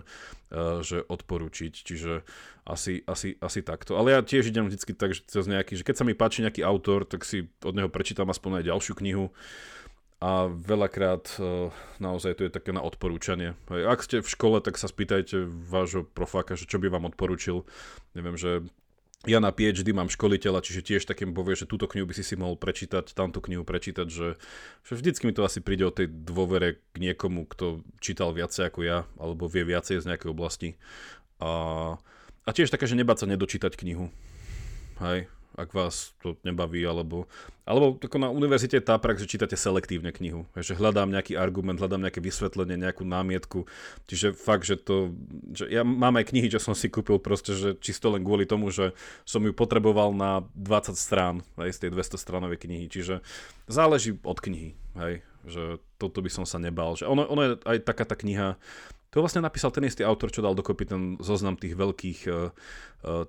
eh, 0.55 0.83
že 0.87 1.03
odporúčiť. 1.03 1.75
Čiže 1.75 2.23
asi, 2.65 3.03
asi, 3.05 3.37
asi 3.43 3.61
takto. 3.61 3.99
Ale 3.99 4.15
ja 4.15 4.21
tiež 4.23 4.49
idem 4.49 4.71
vždy 4.71 4.95
tak, 4.95 5.13
že 5.13 5.23
nejaký, 5.27 5.83
že 5.83 5.85
keď 5.85 5.97
sa 5.99 6.07
mi 6.07 6.15
páči 6.15 6.47
nejaký 6.47 6.63
autor, 6.63 7.05
tak 7.05 7.27
si 7.27 7.51
od 7.61 7.75
neho 7.75 7.91
prečítam 7.91 8.31
aspoň 8.31 8.63
aj 8.63 8.65
ďalšiu 8.71 8.95
knihu 9.03 9.35
a 10.25 10.49
veľakrát 10.49 11.37
e, 11.37 11.69
naozaj 12.01 12.41
to 12.41 12.49
je 12.49 12.57
také 12.57 12.73
na 12.73 12.81
odporúčanie. 12.81 13.53
Ak 13.69 14.01
ste 14.01 14.25
v 14.25 14.33
škole, 14.33 14.65
tak 14.65 14.81
sa 14.81 14.89
spýtajte 14.89 15.45
vášho 15.45 16.09
profáka, 16.09 16.57
že 16.57 16.65
čo 16.65 16.81
by 16.81 16.89
vám 16.89 17.13
odporúčil. 17.13 17.69
Neviem, 18.17 18.41
že 18.41 18.65
ja 19.29 19.37
na 19.41 19.53
PhD 19.53 19.93
mám 19.93 20.09
školiteľa, 20.09 20.65
čiže 20.65 20.81
tiež 20.85 21.03
takým 21.05 21.37
povie, 21.37 21.57
že 21.57 21.69
túto 21.69 21.85
knihu 21.85 22.09
by 22.09 22.17
si 22.17 22.25
si 22.25 22.41
mohol 22.41 22.57
prečítať, 22.57 23.13
tamto 23.13 23.45
knihu 23.45 23.69
prečítať, 23.69 24.09
že, 24.09 24.41
že 24.85 24.93
vždycky 24.97 25.29
mi 25.29 25.37
to 25.37 25.45
asi 25.45 25.61
príde 25.61 25.85
o 25.85 25.93
tej 25.93 26.09
dôvere 26.09 26.81
k 26.93 26.97
niekomu, 27.05 27.45
kto 27.45 27.85
čítal 28.01 28.33
viacej 28.33 28.73
ako 28.73 28.81
ja, 28.85 29.05
alebo 29.21 29.45
vie 29.49 29.65
viacej 29.65 30.01
z 30.01 30.09
nejakej 30.09 30.33
oblasti. 30.33 30.69
A, 31.41 31.97
a 32.45 32.51
tiež 32.53 32.73
také, 32.73 32.89
že 32.89 32.97
nebáť 32.97 33.25
sa 33.25 33.31
nedočítať 33.33 33.77
knihu. 33.77 34.09
Hej, 35.05 35.29
ak 35.55 35.71
vás 35.71 36.11
to 36.19 36.35
nebaví, 36.43 36.83
alebo, 36.83 37.31
alebo 37.63 37.95
ako 38.03 38.19
na 38.19 38.29
univerzite 38.29 38.83
tá 38.83 38.99
prax, 38.99 39.23
že 39.23 39.31
čítate 39.31 39.55
selektívne 39.55 40.11
knihu, 40.11 40.51
že 40.59 40.75
hľadám 40.75 41.15
nejaký 41.15 41.39
argument, 41.39 41.79
hľadám 41.79 42.03
nejaké 42.03 42.19
vysvetlenie, 42.19 42.75
nejakú 42.75 43.07
námietku, 43.07 43.71
čiže 44.11 44.35
fakt, 44.35 44.67
že 44.67 44.75
to, 44.77 45.15
že 45.55 45.71
ja 45.71 45.87
mám 45.87 46.19
aj 46.19 46.35
knihy, 46.35 46.51
čo 46.51 46.59
som 46.59 46.75
si 46.75 46.91
kúpil 46.91 47.23
proste, 47.23 47.55
že 47.55 47.79
čisto 47.79 48.11
len 48.11 48.27
kvôli 48.27 48.51
tomu, 48.51 48.75
že 48.75 48.93
som 49.23 49.41
ju 49.47 49.55
potreboval 49.55 50.11
na 50.11 50.43
20 50.59 50.99
strán, 50.99 51.47
aj 51.55 51.71
z 51.71 51.79
tej 51.87 51.91
200 51.95 52.19
stranovej 52.19 52.59
knihy, 52.59 52.91
čiže 52.91 53.23
záleží 53.71 54.19
od 54.27 54.39
knihy, 54.43 54.75
hej, 54.99 55.23
že 55.47 55.79
toto 56.03 56.19
by 56.19 56.31
som 56.35 56.45
sa 56.45 56.59
nebal, 56.59 56.99
že 56.99 57.07
ono, 57.07 57.25
ono 57.31 57.43
je 57.47 57.51
aj 57.63 57.79
taká 57.87 58.03
tá 58.03 58.19
kniha, 58.19 58.59
to 59.15 59.23
vlastne 59.23 59.47
napísal 59.47 59.71
ten 59.71 59.87
istý 59.87 60.03
autor, 60.03 60.35
čo 60.35 60.43
dal 60.43 60.59
dokopy 60.59 60.91
ten 60.91 61.03
zoznam 61.23 61.55
tých 61.55 61.79
veľkých, 61.79 62.21
uh, 62.27 62.51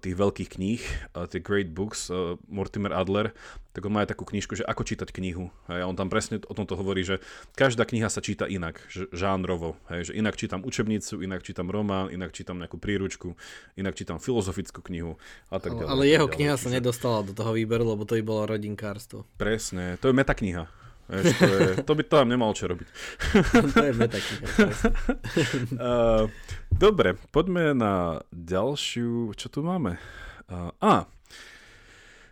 tých 0.01 0.15
veľkých 0.17 0.49
kníh, 0.57 0.81
uh, 1.13 1.29
tie 1.29 1.38
Great 1.38 1.69
Books, 1.69 2.09
Mortimer 2.49 2.89
Adler, 2.89 3.38
tak 3.75 3.86
on 3.86 3.93
má 3.93 4.01
aj 4.01 4.17
takú 4.17 4.25
knižku, 4.25 4.57
že 4.57 4.63
ako 4.65 4.81
čítať 4.81 5.13
knihu. 5.13 5.51
A 5.69 5.83
on 5.83 5.93
tam 5.93 6.07
presne 6.07 6.41
o 6.47 6.53
tomto 6.55 6.79
hovorí, 6.79 7.03
že 7.03 7.19
každá 7.59 7.83
kniha 7.86 8.07
sa 8.07 8.23
číta 8.23 8.47
inak, 8.47 8.79
žánrovo. 9.11 9.75
Hej, 9.91 10.09
že 10.09 10.13
inak 10.17 10.39
čítam 10.39 10.63
učebnicu, 10.63 11.19
inak 11.19 11.43
čítam 11.43 11.67
román, 11.67 12.07
inak 12.07 12.31
čítam 12.31 12.57
nejakú 12.57 12.79
príručku, 12.79 13.36
inak 13.75 13.93
čítam 13.93 14.17
filozofickú 14.17 14.79
knihu 14.89 15.19
a 15.51 15.59
tak 15.59 15.75
ďalej. 15.75 15.91
Ale 15.91 16.03
jeho 16.07 16.25
ďalej. 16.25 16.36
kniha 16.39 16.55
sa 16.55 16.69
nedostala 16.71 17.27
do 17.27 17.36
toho 17.36 17.51
výberu, 17.53 17.83
lebo 17.83 18.07
to 18.07 18.15
by 18.15 18.23
bolo 18.23 18.47
rodinkárstvo. 18.47 19.27
Presne, 19.36 19.99
to 19.99 20.09
je 20.09 20.15
metakniha. 20.15 20.84
Vieš, 21.05 21.25
to, 21.39 21.45
je, 21.45 21.69
to 21.85 21.91
by 21.93 22.03
tam 22.05 22.25
nemal 22.29 22.51
čo 22.57 22.65
robiť. 22.65 22.87
to 23.73 23.83
je 23.85 23.93
metakniha. 23.93 24.45
uh, 25.77 26.23
dobre, 26.73 27.19
poďme 27.29 27.77
na 27.77 28.25
ďalšiu, 28.33 29.37
čo 29.37 29.47
tu 29.53 29.61
máme. 29.61 30.01
Uh, 30.49 30.73
a, 30.81 30.93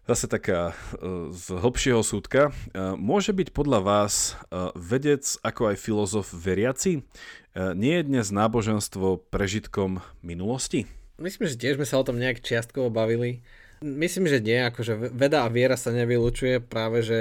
zase 0.09 0.25
taká 0.25 0.73
uh, 0.73 1.29
z 1.29 1.45
hlbšieho 1.53 2.01
súdka. 2.01 2.49
Uh, 2.73 2.97
môže 2.97 3.29
byť 3.29 3.53
podľa 3.53 3.79
vás 3.85 4.35
uh, 4.49 4.73
vedec 4.73 5.21
ako 5.45 5.73
aj 5.73 5.75
filozof 5.77 6.33
veriaci? 6.33 7.05
Uh, 7.53 7.77
nie 7.77 8.01
je 8.01 8.09
dnes 8.09 8.25
náboženstvo 8.33 9.21
prežitkom 9.29 10.01
minulosti? 10.25 10.89
Myslím, 11.21 11.45
že 11.45 11.61
tiež 11.61 11.77
sme 11.77 11.85
sa 11.85 12.01
o 12.01 12.07
tom 12.07 12.17
nejak 12.17 12.41
čiastkovo 12.41 12.89
bavili. 12.89 13.45
Myslím, 13.85 14.25
že 14.25 14.41
nie, 14.41 14.65
akože 14.65 15.13
veda 15.13 15.45
a 15.45 15.51
viera 15.51 15.77
sa 15.77 15.93
nevylučuje, 15.93 16.63
práve 16.63 17.05
že 17.05 17.19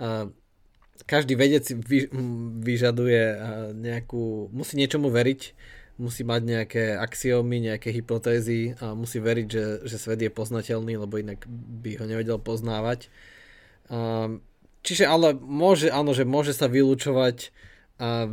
uh, 0.00 0.30
každý 1.04 1.38
vedec 1.38 1.68
vy, 1.68 2.10
vyžaduje 2.64 3.22
nejakú, 3.76 4.48
musí 4.50 4.74
niečomu 4.80 5.12
veriť, 5.12 5.40
musí 5.98 6.22
mať 6.22 6.42
nejaké 6.46 6.84
axiómy, 6.94 7.58
nejaké 7.58 7.90
hypotézy 7.90 8.78
a 8.78 8.94
musí 8.94 9.18
veriť, 9.18 9.46
že, 9.50 9.64
že 9.86 9.96
svet 9.98 10.22
je 10.22 10.30
poznateľný, 10.30 10.94
lebo 10.94 11.18
inak 11.18 11.42
by 11.82 11.98
ho 11.98 12.04
nevedel 12.06 12.38
poznávať. 12.38 13.10
Čiže 14.86 15.04
ale 15.10 15.34
môže, 15.34 15.90
áno, 15.90 16.14
že 16.14 16.22
môže 16.22 16.54
sa 16.54 16.70
vylúčovať 16.70 17.50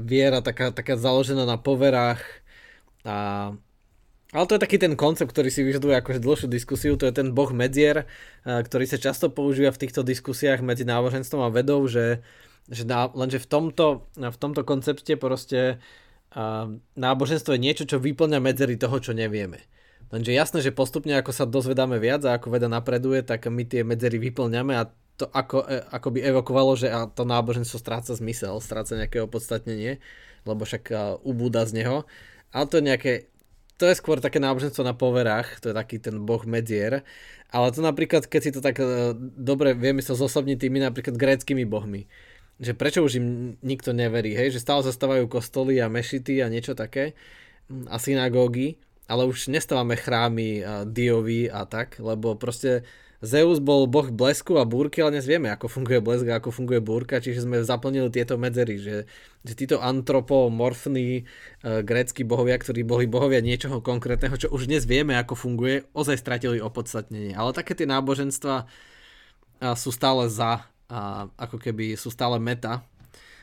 viera 0.05 0.45
taká, 0.45 0.69
taká 0.69 0.93
založená 0.93 1.49
na 1.49 1.57
poverách 1.57 2.21
a 3.01 3.49
ale 4.35 4.51
to 4.51 4.59
je 4.59 4.65
taký 4.67 4.75
ten 4.75 4.99
koncept, 4.99 5.31
ktorý 5.31 5.47
si 5.47 5.63
vyžaduje 5.63 5.95
akože 5.95 6.19
dlhšiu 6.19 6.51
diskusiu, 6.51 6.99
to 6.99 7.07
je 7.07 7.15
ten 7.15 7.31
boh 7.31 7.47
medzier, 7.55 8.03
ktorý 8.43 8.83
sa 8.83 8.99
často 8.99 9.31
používa 9.31 9.71
v 9.71 9.87
týchto 9.87 10.03
diskusiách 10.03 10.59
medzi 10.59 10.83
náboženstvom 10.83 11.39
a 11.39 11.53
vedou, 11.55 11.79
že 11.87 12.19
že 12.69 12.83
na, 12.85 13.09
lenže 13.13 13.37
v 13.37 13.47
tomto, 13.47 14.09
v 14.17 14.37
tomto 14.37 14.65
koncepte 14.65 15.13
proste 15.21 15.77
uh, 16.33 16.65
náboženstvo 16.97 17.53
je 17.53 17.61
niečo, 17.61 17.83
čo 17.85 18.01
vyplňa 18.01 18.41
medzery 18.41 18.73
toho, 18.77 18.97
čo 18.97 19.13
nevieme. 19.13 19.61
Lenže 20.09 20.33
jasné, 20.33 20.59
že 20.61 20.73
postupne 20.73 21.17
ako 21.17 21.31
sa 21.33 21.45
dozvedáme 21.49 21.97
viac 21.97 22.25
a 22.25 22.37
ako 22.37 22.53
veda 22.53 22.69
napreduje, 22.69 23.25
tak 23.25 23.49
my 23.49 23.65
tie 23.65 23.81
medzery 23.81 24.17
vyplňame 24.21 24.73
a 24.77 24.89
to 25.15 25.25
ako, 25.31 25.65
e, 25.65 25.81
ako 25.93 26.07
by 26.13 26.19
evokovalo, 26.21 26.71
že 26.77 26.89
a 26.91 27.09
to 27.09 27.25
náboženstvo 27.25 27.77
stráca 27.81 28.13
zmysel, 28.13 28.57
stráca 28.61 28.97
nejaké 28.97 29.23
opodstatnenie, 29.23 29.97
lebo 30.45 30.61
však 30.61 30.93
ubúda 31.25 31.65
z 31.65 31.81
neho. 31.81 31.97
Ale 32.53 32.65
to 32.69 32.77
je 32.77 32.83
nejaké, 32.85 33.13
to 33.81 33.89
je 33.89 33.97
skôr 33.97 34.21
také 34.21 34.37
náboženstvo 34.37 34.85
na 34.85 34.93
poverách, 34.93 35.57
to 35.59 35.71
je 35.71 35.75
taký 35.75 35.97
ten 35.97 36.21
boh 36.21 36.43
medzier. 36.45 37.01
Ale 37.49 37.71
to 37.71 37.81
napríklad, 37.81 38.27
keď 38.27 38.41
si 38.41 38.51
to 38.51 38.59
tak 38.59 38.77
uh, 38.81 39.15
dobre 39.17 39.73
vieme 39.73 40.03
sa 40.03 40.17
zosobniť 40.17 40.57
tými 40.59 40.83
napríklad 40.83 41.15
gréckými 41.15 41.63
bohmi 41.63 42.05
že 42.59 42.71
prečo 42.71 43.03
už 43.03 43.19
im 43.19 43.27
nikto 43.59 43.91
neverí, 43.91 44.31
hej, 44.31 44.55
že 44.55 44.63
stále 44.63 44.85
zastávajú 44.85 45.27
kostoly 45.27 45.83
a 45.83 45.91
mešity 45.91 46.39
a 46.39 46.47
niečo 46.47 46.71
také 46.71 47.17
a 47.89 47.97
synagógy, 47.99 48.79
ale 49.09 49.27
už 49.27 49.51
nestávame 49.51 49.99
chrámy 49.99 50.63
a 50.63 50.73
Diovi 50.87 51.51
a 51.51 51.67
tak, 51.67 51.99
lebo 51.99 52.37
proste 52.37 52.87
Zeus 53.25 53.57
bol 53.57 53.89
boh 53.89 54.11
blesku 54.13 54.59
a 54.61 54.67
búrky, 54.67 55.01
ale 55.01 55.17
dnes 55.17 55.25
vieme, 55.25 55.49
ako 55.49 55.65
funguje 55.65 55.97
blesk 55.97 56.29
a 56.29 56.37
ako 56.37 56.53
funguje 56.53 56.77
búrka, 56.83 57.17
čiže 57.17 57.47
sme 57.47 57.63
zaplnili 57.65 58.11
tieto 58.13 58.37
medzery, 58.37 58.77
že, 58.77 59.09
že 59.41 59.53
títo 59.57 59.81
antropomorfní 59.81 61.25
uh, 61.25 61.81
grécky 61.81 62.21
bohovia, 62.21 62.59
ktorí 62.59 62.85
boli 62.85 63.09
bohovia 63.09 63.41
niečoho 63.41 63.81
konkrétneho, 63.81 64.35
čo 64.37 64.51
už 64.53 64.69
dnes 64.69 64.85
vieme, 64.85 65.17
ako 65.17 65.33
funguje, 65.33 65.89
ozaj 65.97 66.21
stratili 66.21 66.61
opodstatnenie. 66.61 67.33
Ale 67.33 67.55
také 67.55 67.73
tie 67.73 67.89
náboženstva 67.89 68.69
sú 69.73 69.89
stále 69.89 70.27
za 70.27 70.67
a 70.89 71.31
ako 71.35 71.57
keby 71.57 71.97
sú 71.97 72.13
stále 72.13 72.37
meta, 72.37 72.85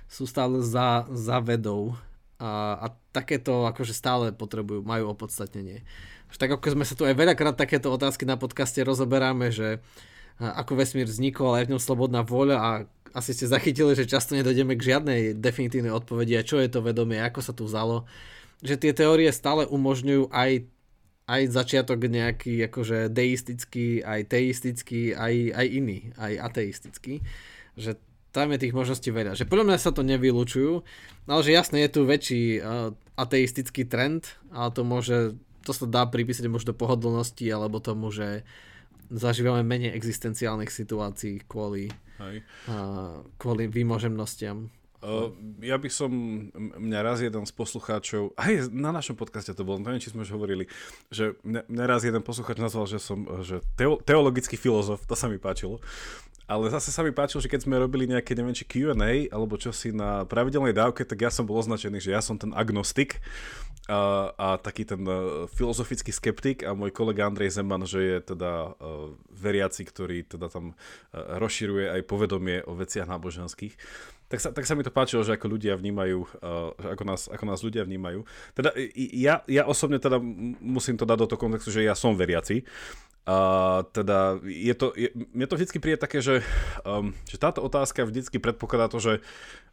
sú 0.07 0.29
stále 0.29 0.61
za, 0.61 1.09
za 1.11 1.41
vedou 1.41 1.97
a, 2.39 2.77
a 2.79 2.87
takéto 3.11 3.65
akože 3.67 3.95
stále 3.97 4.31
potrebujú, 4.31 4.85
majú 4.85 5.11
opodstatnenie. 5.11 5.83
Tak 6.33 6.59
ako 6.59 6.73
sme 6.73 6.89
sa 6.89 6.97
tu 6.97 7.05
aj 7.05 7.13
veľakrát 7.13 7.61
takéto 7.61 7.93
otázky 7.93 8.25
na 8.25 8.41
podcaste 8.41 8.81
rozoberáme, 8.81 9.53
že 9.53 9.85
ako 10.41 10.81
vesmír 10.81 11.05
vznikol, 11.05 11.53
ale 11.53 11.65
aj 11.65 11.67
v 11.69 11.73
ňom 11.77 11.83
slobodná 11.83 12.25
vôľa 12.25 12.57
a 12.57 12.71
asi 13.13 13.37
ste 13.37 13.45
zachytili, 13.45 13.93
že 13.93 14.09
často 14.09 14.33
nedojdeme 14.33 14.73
k 14.73 14.97
žiadnej 14.97 15.21
definitívnej 15.37 15.93
odpovedi 15.93 16.41
a 16.41 16.47
čo 16.47 16.57
je 16.57 16.73
to 16.73 16.81
vedomie, 16.81 17.21
ako 17.21 17.41
sa 17.45 17.53
tu 17.53 17.69
vzalo. 17.69 18.09
Že 18.65 18.81
tie 18.81 18.93
teórie 18.97 19.29
stále 19.29 19.69
umožňujú 19.69 20.33
aj 20.33 20.65
aj 21.27 21.43
začiatok 21.55 22.03
nejaký 22.11 22.67
akože 22.67 23.11
deistický, 23.11 24.03
aj 24.03 24.21
teistický, 24.27 25.15
aj, 25.15 25.35
aj 25.55 25.67
iný, 25.71 25.99
aj 26.19 26.33
ateistický. 26.51 27.23
Že 27.79 27.97
tam 28.33 28.51
je 28.53 28.63
tých 28.67 28.75
možností 28.75 29.13
veľa. 29.13 29.39
Že 29.39 29.47
podľa 29.47 29.67
mňa 29.71 29.79
sa 29.79 29.93
to 29.95 30.03
nevylučujú, 30.03 30.83
ale 31.29 31.41
že 31.45 31.53
jasne 31.55 31.79
je 31.85 31.91
tu 31.93 32.01
väčší 32.03 32.45
uh, 32.59 32.91
ateistický 33.15 33.87
trend, 33.87 34.41
ale 34.51 34.73
to 34.73 34.83
môže, 34.83 35.37
to 35.63 35.71
sa 35.71 35.87
dá 35.87 36.09
pripísať 36.09 36.49
možno 36.49 36.73
pohodlnosti, 36.75 37.45
alebo 37.53 37.79
tomu, 37.79 38.11
že 38.11 38.43
zažívame 39.13 39.63
menej 39.63 39.93
existenciálnych 39.93 40.73
situácií 40.73 41.45
kvôli, 41.45 41.93
Uh, 42.71 43.27
kvôli 43.35 43.67
výmožemnostiam 43.67 44.71
Uh, 45.03 45.35
ja 45.59 45.75
by 45.83 45.91
som, 45.91 46.11
mňa 46.55 47.01
raz 47.03 47.19
jeden 47.19 47.43
z 47.43 47.51
poslucháčov, 47.59 48.39
aj 48.39 48.71
na 48.71 48.95
našom 48.95 49.19
podcaste 49.19 49.51
to 49.51 49.67
bolo, 49.67 49.83
neviem, 49.83 49.99
či 49.99 50.15
sme 50.15 50.23
už 50.23 50.31
hovorili, 50.31 50.71
že 51.11 51.35
mňa, 51.43 51.67
mňa 51.67 51.85
raz 51.91 52.07
jeden 52.07 52.23
poslucháč 52.23 52.63
nazval, 52.63 52.87
že 52.87 53.03
som 53.03 53.27
že 53.43 53.67
teo, 53.75 53.99
teologický 53.99 54.55
filozof, 54.55 55.03
to 55.03 55.19
sa 55.19 55.27
mi 55.27 55.43
páčilo. 55.43 55.83
Ale 56.47 56.71
zase 56.71 56.95
sa 56.95 57.03
mi 57.03 57.11
páčilo, 57.11 57.43
že 57.43 57.51
keď 57.51 57.67
sme 57.67 57.83
robili 57.83 58.07
nejaké, 58.07 58.39
neviem, 58.39 58.55
či 58.55 58.63
Q&A, 58.63 59.27
alebo 59.35 59.59
čo 59.59 59.75
si 59.75 59.91
na 59.91 60.23
pravidelnej 60.23 60.75
dávke, 60.75 61.03
tak 61.03 61.19
ja 61.19 61.35
som 61.35 61.51
bol 61.51 61.59
označený, 61.59 61.99
že 61.99 62.15
ja 62.15 62.23
som 62.23 62.39
ten 62.39 62.55
agnostik 62.55 63.19
a, 63.91 64.31
a 64.39 64.49
taký 64.63 64.87
ten 64.87 65.03
uh, 65.03 65.51
filozofický 65.51 66.15
skeptik 66.15 66.63
a 66.63 66.79
môj 66.79 66.95
kolega 66.95 67.27
Andrej 67.27 67.59
Zeman, 67.59 67.83
že 67.83 67.99
je 67.99 68.19
teda 68.23 68.79
veriaci, 69.35 69.83
ktorý 69.83 70.23
teda 70.23 70.47
tam 70.47 70.79
rozširuje 71.11 71.91
aj 71.91 72.03
povedomie 72.07 72.63
o 72.63 72.79
veciach 72.79 73.11
náboženských 73.11 73.75
tak 74.33 74.41
sa, 74.41 74.49
tak 74.49 74.65
sa 74.65 74.73
mi 74.73 74.81
to 74.81 74.89
páčilo, 74.89 75.21
že 75.21 75.37
ako 75.37 75.45
ľudia 75.45 75.77
vnímajú, 75.77 76.25
uh, 76.41 76.73
ako 76.97 77.05
nás, 77.05 77.29
ako 77.29 77.45
nás 77.45 77.61
ľudia 77.61 77.85
vnímajú. 77.85 78.25
Teda 78.57 78.73
ja, 78.97 79.45
ja 79.45 79.69
osobne 79.69 80.01
teda 80.01 80.17
musím 80.65 80.97
to 80.97 81.05
dať 81.05 81.19
do 81.21 81.29
toho 81.29 81.37
kontextu, 81.37 81.69
že 81.69 81.85
ja 81.85 81.93
som 81.93 82.17
veriaci. 82.17 82.65
A 83.23 83.37
teda 83.95 84.43
je 84.43 84.75
to, 84.75 84.91
je, 84.99 85.15
mne 85.15 85.47
to 85.47 85.55
vždycky 85.55 85.79
príde 85.79 85.95
také, 85.95 86.19
že, 86.19 86.43
um, 86.83 87.15
že 87.31 87.39
táto 87.39 87.63
otázka 87.63 88.03
vždycky 88.03 88.43
predpokladá 88.43 88.91
to, 88.91 88.99
že, 88.99 89.23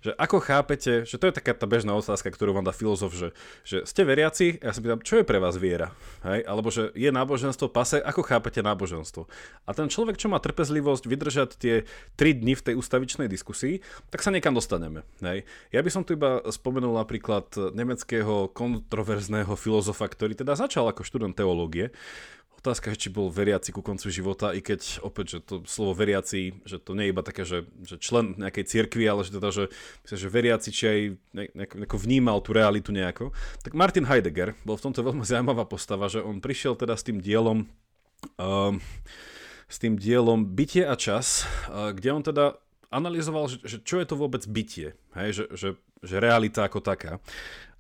že 0.06 0.14
ako 0.22 0.38
chápete, 0.38 1.02
že 1.10 1.18
to 1.18 1.26
je 1.26 1.34
taká 1.34 1.58
tá 1.58 1.66
bežná 1.66 1.98
otázka, 1.98 2.30
ktorú 2.30 2.54
vám 2.54 2.70
dá 2.70 2.70
filozof, 2.70 3.10
že, 3.10 3.34
že 3.66 3.90
ste 3.90 4.06
veriaci, 4.06 4.62
ja 4.62 4.70
sa 4.70 4.86
pýtam, 4.86 5.02
čo 5.02 5.18
je 5.18 5.26
pre 5.26 5.42
vás 5.42 5.58
viera? 5.58 5.98
Hej? 6.22 6.46
Alebo 6.46 6.70
že 6.70 6.94
je 6.94 7.10
náboženstvo 7.10 7.74
pase, 7.74 7.98
ako 7.98 8.22
chápete 8.22 8.62
náboženstvo? 8.62 9.26
A 9.66 9.74
ten 9.74 9.90
človek, 9.90 10.22
čo 10.22 10.30
má 10.30 10.38
trpezlivosť 10.38 11.10
vydržať 11.10 11.50
tie 11.58 11.90
3 12.22 12.46
dni 12.46 12.54
v 12.54 12.66
tej 12.70 12.76
ustavičnej 12.78 13.26
diskusii, 13.26 13.82
tak 14.14 14.22
sa 14.22 14.30
niekam 14.30 14.49
dostaneme. 14.56 15.06
Hej? 15.22 15.46
Ja 15.74 15.82
by 15.82 15.90
som 15.92 16.04
tu 16.06 16.16
iba 16.16 16.44
spomenul 16.48 16.96
napríklad 16.96 17.50
nemeckého 17.74 18.52
kontroverzného 18.54 19.54
filozofa, 19.58 20.08
ktorý 20.10 20.38
teda 20.38 20.58
začal 20.58 20.90
ako 20.90 21.06
študent 21.06 21.36
teológie, 21.36 21.94
Otázka 22.60 22.92
je, 22.92 23.08
či 23.08 23.16
bol 23.16 23.32
veriaci 23.32 23.72
ku 23.72 23.80
koncu 23.80 24.12
života, 24.12 24.52
i 24.52 24.60
keď 24.60 25.00
opäť, 25.00 25.26
že 25.32 25.48
to 25.48 25.56
slovo 25.64 25.96
veriaci, 25.96 26.60
že 26.68 26.76
to 26.76 26.92
nie 26.92 27.08
je 27.08 27.12
iba 27.16 27.24
také, 27.24 27.48
že, 27.48 27.64
že 27.88 27.96
člen 27.96 28.36
nejakej 28.36 28.68
cirkvi, 28.68 29.08
ale 29.08 29.24
že 29.24 29.40
teda, 29.40 29.48
že, 29.56 29.64
myslím, 30.04 30.20
že 30.20 30.28
veriaci, 30.28 30.70
či 30.76 30.84
aj 30.84 31.00
nejako, 31.56 31.76
nejako 31.80 31.98
vnímal 32.04 32.44
tú 32.44 32.52
realitu 32.52 32.92
nejako. 32.92 33.32
Tak 33.64 33.72
Martin 33.72 34.04
Heidegger 34.04 34.60
bol 34.68 34.76
v 34.76 34.92
tomto 34.92 35.00
veľmi 35.08 35.24
zaujímavá 35.24 35.64
postava, 35.72 36.12
že 36.12 36.20
on 36.20 36.44
prišiel 36.44 36.76
teda 36.76 37.00
s 37.00 37.08
tým 37.08 37.24
dielom 37.24 37.64
um, 38.36 38.76
s 39.70 39.78
tým 39.80 39.96
dielom 39.96 40.44
Bytie 40.44 40.84
a 40.84 41.00
čas, 41.00 41.48
kde 41.70 42.10
on 42.12 42.26
teda 42.26 42.60
analyzoval, 42.90 43.50
že, 43.50 43.58
že 43.66 43.78
čo 43.86 44.02
je 44.02 44.08
to 44.10 44.16
vôbec 44.18 44.42
bytie, 44.50 44.98
hej, 45.18 45.30
že, 45.34 45.44
že, 45.54 45.70
že 46.02 46.16
realita 46.18 46.66
ako 46.66 46.82
taká. 46.82 47.22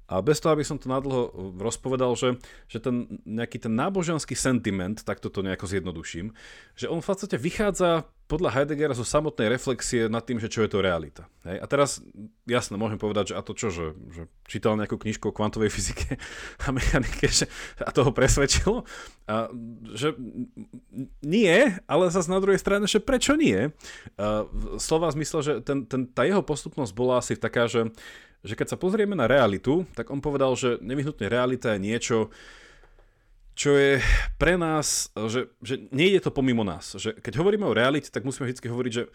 A 0.10 0.26
bez 0.26 0.41
toho, 0.41 0.57
aby 0.57 0.66
som 0.66 0.82
to 0.82 0.89
nadlho 0.89 1.30
rozpovedal, 1.62 2.18
že, 2.18 2.41
že 2.66 2.82
ten 2.82 3.22
nejaký 3.30 3.62
ten 3.62 3.78
náboženský 3.78 4.34
sentiment, 4.34 5.05
tak 5.05 5.22
toto 5.22 5.45
nejako 5.45 5.70
zjednoduším, 5.70 6.34
že 6.74 6.89
on 6.89 7.05
v 7.05 7.07
podstate 7.14 7.38
vychádza 7.38 8.10
podľa 8.30 8.53
Heideggera 8.53 8.93
zo 8.93 9.01
samotnej 9.01 9.49
reflexie 9.49 10.05
nad 10.05 10.22
tým, 10.22 10.38
že 10.38 10.53
čo 10.53 10.62
je 10.62 10.70
to 10.70 10.86
realita. 10.86 11.26
Hej? 11.49 11.57
A 11.57 11.66
teraz, 11.66 11.97
jasne, 12.45 12.78
môžem 12.78 13.01
povedať, 13.01 13.34
že 13.34 13.38
a 13.38 13.41
to 13.41 13.57
čo, 13.57 13.74
že, 13.74 13.97
že 14.14 14.30
čítal 14.45 14.78
nejakú 14.78 15.01
knižku 15.01 15.34
o 15.34 15.34
kvantovej 15.34 15.74
fyzike 15.74 16.14
a 16.64 16.70
mechanike 16.70 17.26
že, 17.26 17.49
a 17.82 17.89
toho 17.89 18.14
presvedčilo? 18.14 18.86
A, 19.26 19.49
že 19.97 20.14
nie, 21.26 21.74
ale 21.89 22.14
zase 22.14 22.30
na 22.30 22.38
druhej 22.38 22.62
strane, 22.62 22.86
že 22.86 23.01
prečo 23.01 23.34
nie? 23.34 23.74
A, 24.14 24.45
slova 24.78 25.10
zmysle, 25.10 25.39
že 25.41 25.53
ten, 25.66 25.89
ten, 25.89 26.05
tá 26.05 26.22
jeho 26.22 26.45
postupnosť 26.45 26.93
bola 26.93 27.26
asi 27.26 27.34
taká, 27.34 27.66
že 27.66 27.89
že 28.44 28.56
keď 28.56 28.76
sa 28.76 28.78
pozrieme 28.80 29.16
na 29.16 29.28
realitu, 29.28 29.84
tak 29.96 30.08
on 30.10 30.24
povedal, 30.24 30.56
že 30.56 30.80
nevyhnutne 30.80 31.28
realita 31.28 31.76
je 31.76 31.84
niečo, 31.84 32.18
čo 33.60 33.76
je 33.76 34.00
pre 34.40 34.56
nás, 34.56 35.12
že, 35.28 35.52
že 35.60 35.92
nejde 35.92 36.24
to 36.24 36.32
pomimo 36.32 36.64
nás. 36.64 36.96
Že 36.96 37.20
keď 37.20 37.44
hovoríme 37.44 37.68
o 37.68 37.76
realite, 37.76 38.08
tak 38.08 38.24
musíme 38.24 38.48
vždy 38.48 38.72
hovoriť, 38.72 38.94
že 38.96 39.12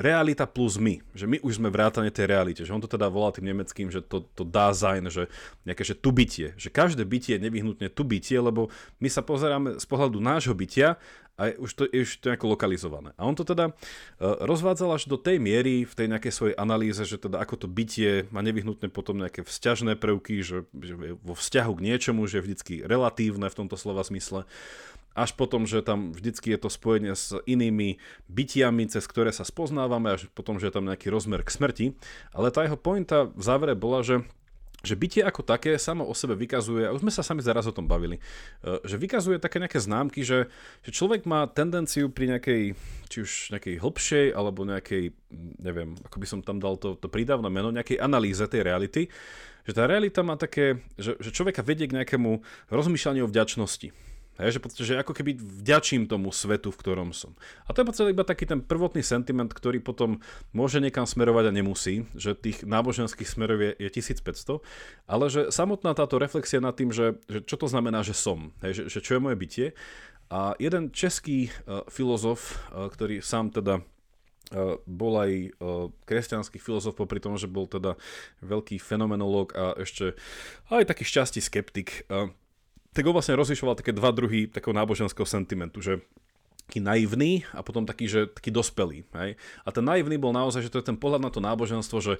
realita 0.00 0.48
plus 0.48 0.80
my. 0.80 1.04
Že 1.12 1.28
my 1.28 1.36
už 1.44 1.60
sme 1.60 1.68
vrátane 1.68 2.08
tej 2.08 2.32
realite. 2.32 2.64
Že 2.64 2.72
on 2.72 2.80
to 2.80 2.88
teda 2.88 3.12
volá 3.12 3.36
tým 3.36 3.52
nemeckým, 3.52 3.92
že 3.92 4.00
to, 4.00 4.24
to 4.32 4.48
Dasein, 4.48 5.04
že 5.12 5.28
nejaké, 5.68 5.84
že 5.84 5.92
tu 5.92 6.08
bytie. 6.08 6.56
Že 6.56 6.72
každé 6.72 7.04
bytie 7.04 7.36
je 7.36 7.44
nevyhnutne 7.44 7.92
tu 7.92 8.00
bytie, 8.08 8.40
lebo 8.40 8.72
my 8.96 9.12
sa 9.12 9.20
pozeráme 9.20 9.76
z 9.76 9.84
pohľadu 9.84 10.24
nášho 10.24 10.56
bytia 10.56 10.96
a 11.40 11.56
už 11.56 11.70
to 11.72 11.82
je 11.88 12.04
už 12.04 12.20
to 12.20 12.28
nejako 12.28 12.52
lokalizované. 12.52 13.16
A 13.16 13.24
on 13.24 13.32
to 13.32 13.42
teda 13.42 13.72
uh, 13.72 13.74
rozvádzal 14.44 15.00
až 15.00 15.08
do 15.08 15.16
tej 15.16 15.40
miery 15.40 15.88
v 15.88 15.94
tej 15.96 16.06
nejakej 16.12 16.32
svojej 16.32 16.56
analýze, 16.60 17.00
že 17.02 17.16
teda 17.16 17.40
ako 17.40 17.64
to 17.64 17.68
bytie 17.68 18.28
má 18.28 18.44
nevyhnutne 18.44 18.92
potom 18.92 19.16
nejaké 19.16 19.40
vzťažné 19.40 19.96
prvky, 19.96 20.44
že, 20.44 20.68
že 20.76 20.94
vo 21.24 21.32
vzťahu 21.32 21.72
k 21.72 21.84
niečomu, 21.88 22.28
že 22.28 22.40
je 22.40 22.44
vždycky 22.44 22.74
relatívne 22.84 23.48
v 23.48 23.58
tomto 23.64 23.80
slova 23.80 24.04
zmysle 24.04 24.44
až 25.12 25.36
potom, 25.36 25.68
že 25.68 25.84
tam 25.84 26.16
vždycky 26.16 26.56
je 26.56 26.58
to 26.60 26.72
spojenie 26.72 27.12
s 27.12 27.36
inými 27.44 28.00
bytiami, 28.32 28.88
cez 28.88 29.04
ktoré 29.04 29.28
sa 29.28 29.44
spoznávame, 29.44 30.16
až 30.16 30.28
potom, 30.32 30.56
že 30.56 30.72
je 30.72 30.74
tam 30.80 30.88
nejaký 30.88 31.12
rozmer 31.12 31.44
k 31.44 31.52
smrti. 31.52 31.86
Ale 32.32 32.48
tá 32.48 32.64
jeho 32.64 32.80
pointa 32.80 33.28
v 33.28 33.42
závere 33.44 33.76
bola, 33.76 34.00
že 34.00 34.24
že 34.82 34.98
bytie 34.98 35.22
ako 35.22 35.46
také 35.46 35.78
samo 35.78 36.02
o 36.02 36.14
sebe 36.14 36.34
vykazuje, 36.34 36.90
a 36.90 36.94
už 36.94 37.06
sme 37.06 37.14
sa 37.14 37.22
sami 37.22 37.40
zaraz 37.40 37.70
o 37.70 37.74
tom 37.74 37.86
bavili, 37.86 38.18
e, 38.18 38.22
že 38.82 38.98
vykazuje 38.98 39.38
také 39.38 39.62
nejaké 39.62 39.78
známky, 39.78 40.26
že, 40.26 40.50
že 40.82 40.90
človek 40.90 41.22
má 41.22 41.46
tendenciu 41.46 42.10
pri 42.10 42.36
nejakej, 42.36 42.74
či 43.06 43.16
už 43.22 43.30
nejakej 43.54 43.78
hĺbšej, 43.78 44.26
alebo 44.34 44.66
nejakej, 44.66 45.14
neviem, 45.62 45.94
ako 46.02 46.16
by 46.18 46.26
som 46.26 46.40
tam 46.42 46.58
dal 46.58 46.74
to, 46.76 46.98
to 46.98 47.06
prídavné 47.06 47.46
meno, 47.46 47.70
nejakej 47.70 48.02
analýze 48.02 48.42
tej 48.50 48.66
reality, 48.66 49.06
že 49.62 49.72
tá 49.78 49.86
realita 49.86 50.26
má 50.26 50.34
také, 50.34 50.82
že, 50.98 51.14
že 51.22 51.30
človeka 51.30 51.62
vedie 51.62 51.86
k 51.86 52.02
nejakému 52.02 52.42
rozmýšľaniu 52.66 53.26
o 53.26 53.30
vďačnosti. 53.30 54.11
Hej, 54.42 54.58
že, 54.58 54.82
že 54.82 54.94
ako 54.98 55.14
keby 55.14 55.38
vďačím 55.38 56.10
tomu 56.10 56.34
svetu, 56.34 56.74
v 56.74 56.80
ktorom 56.82 57.14
som. 57.14 57.38
A 57.62 57.70
to 57.70 57.80
je 57.80 57.86
podstate 57.86 58.10
iba 58.10 58.26
taký 58.26 58.42
ten 58.42 58.58
prvotný 58.58 58.98
sentiment, 58.98 59.46
ktorý 59.46 59.78
potom 59.78 60.18
môže 60.50 60.82
niekam 60.82 61.06
smerovať 61.06 61.54
a 61.54 61.56
nemusí, 61.62 62.10
že 62.18 62.34
tých 62.34 62.66
náboženských 62.66 63.30
smerov 63.30 63.62
je, 63.62 63.70
je 63.78 63.88
1500, 64.02 64.58
ale 65.06 65.24
že 65.30 65.54
samotná 65.54 65.94
táto 65.94 66.18
reflexia 66.18 66.58
nad 66.58 66.74
tým, 66.74 66.90
že, 66.90 67.22
že 67.30 67.46
čo 67.46 67.54
to 67.54 67.70
znamená, 67.70 68.02
že 68.02 68.18
som, 68.18 68.50
hej, 68.66 68.82
že, 68.82 68.82
že 68.90 68.98
čo 68.98 69.14
je 69.14 69.22
moje 69.22 69.38
bytie. 69.38 69.66
A 70.32 70.58
jeden 70.58 70.90
český 70.90 71.46
uh, 71.46 71.86
filozof, 71.86 72.66
uh, 72.74 72.90
ktorý 72.90 73.22
sám 73.22 73.54
teda 73.54 73.78
uh, 73.78 74.80
bol 74.90 75.22
aj 75.22 75.54
kresťanský 76.02 76.58
filozof, 76.58 76.98
popri 76.98 77.22
tom, 77.22 77.38
že 77.38 77.46
bol 77.46 77.70
teda 77.70 77.94
veľký 78.42 78.82
fenomenológ 78.82 79.54
a 79.54 79.78
ešte 79.78 80.18
aj 80.66 80.90
taký 80.90 81.06
šťastí 81.06 81.38
skeptik, 81.38 82.10
tak 82.92 83.08
on 83.08 83.16
vlastne 83.16 83.36
rozlišoval 83.36 83.76
také 83.76 83.92
dva 83.92 84.12
druhy 84.12 84.48
takého 84.48 84.76
náboženského 84.76 85.24
sentimentu, 85.24 85.80
že 85.80 86.04
taký 86.68 86.80
naivný 86.80 87.44
a 87.52 87.60
potom 87.60 87.84
taký, 87.84 88.08
že 88.08 88.20
taký 88.28 88.48
dospelý. 88.48 89.04
Hej? 89.16 89.36
A 89.64 89.68
ten 89.72 89.84
naivný 89.84 90.16
bol 90.16 90.32
naozaj, 90.32 90.64
že 90.64 90.72
to 90.72 90.80
je 90.80 90.88
ten 90.88 90.96
pohľad 90.96 91.20
na 91.20 91.30
to 91.32 91.40
náboženstvo, 91.40 91.98
že 92.00 92.16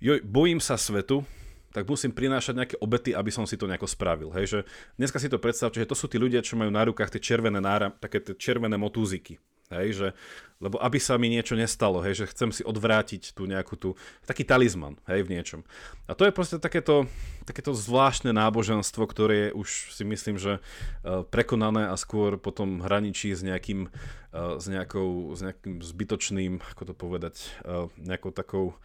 joj, 0.00 0.24
bojím 0.24 0.60
sa 0.60 0.80
svetu, 0.80 1.24
tak 1.72 1.88
musím 1.88 2.12
prinášať 2.12 2.54
nejaké 2.56 2.76
obety, 2.84 3.16
aby 3.16 3.32
som 3.32 3.48
si 3.48 3.56
to 3.56 3.64
nejako 3.64 3.88
spravil. 3.88 4.28
Hej, 4.36 4.46
že 4.48 4.58
dneska 5.00 5.16
si 5.16 5.32
to 5.32 5.40
predstavte, 5.40 5.80
že 5.80 5.88
to 5.88 5.96
sú 5.96 6.08
tí 6.08 6.20
ľudia, 6.20 6.44
čo 6.44 6.56
majú 6.60 6.68
na 6.68 6.84
rukách 6.84 7.16
tie 7.16 7.32
červené 7.32 7.60
nára, 7.64 7.88
také 7.88 8.20
tie 8.20 8.36
červené 8.36 8.76
motúziky. 8.76 9.40
Hej, 9.72 9.88
že, 9.96 10.08
lebo 10.60 10.76
aby 10.78 11.00
sa 11.00 11.16
mi 11.16 11.32
niečo 11.32 11.56
nestalo, 11.56 12.04
hej, 12.04 12.22
že 12.22 12.30
chcem 12.30 12.52
si 12.52 12.62
odvrátiť 12.62 13.32
tú 13.32 13.48
nejakú 13.48 13.74
tú, 13.80 13.96
taký 14.28 14.44
talizman, 14.44 15.00
hej, 15.08 15.24
v 15.24 15.32
niečom. 15.32 15.60
A 16.06 16.12
to 16.12 16.28
je 16.28 16.36
proste 16.36 16.60
takéto, 16.60 17.08
takéto 17.48 17.72
zvláštne 17.72 18.36
náboženstvo, 18.36 19.02
ktoré 19.08 19.48
je 19.48 19.56
už 19.56 19.68
si 19.96 20.04
myslím, 20.04 20.36
že 20.36 20.60
uh, 20.60 21.24
prekonané 21.24 21.88
a 21.88 21.96
skôr 21.96 22.36
potom 22.36 22.84
hraničí 22.84 23.32
s 23.32 23.40
nejakým, 23.40 23.88
uh, 23.88 24.60
s 24.60 24.68
nejakou, 24.68 25.32
s 25.32 25.40
nejakým 25.40 25.80
zbytočným, 25.80 26.60
ako 26.76 26.82
to 26.92 26.94
povedať, 26.94 27.34
uh, 27.64 27.88
nejakou 27.96 28.30
takou, 28.30 28.76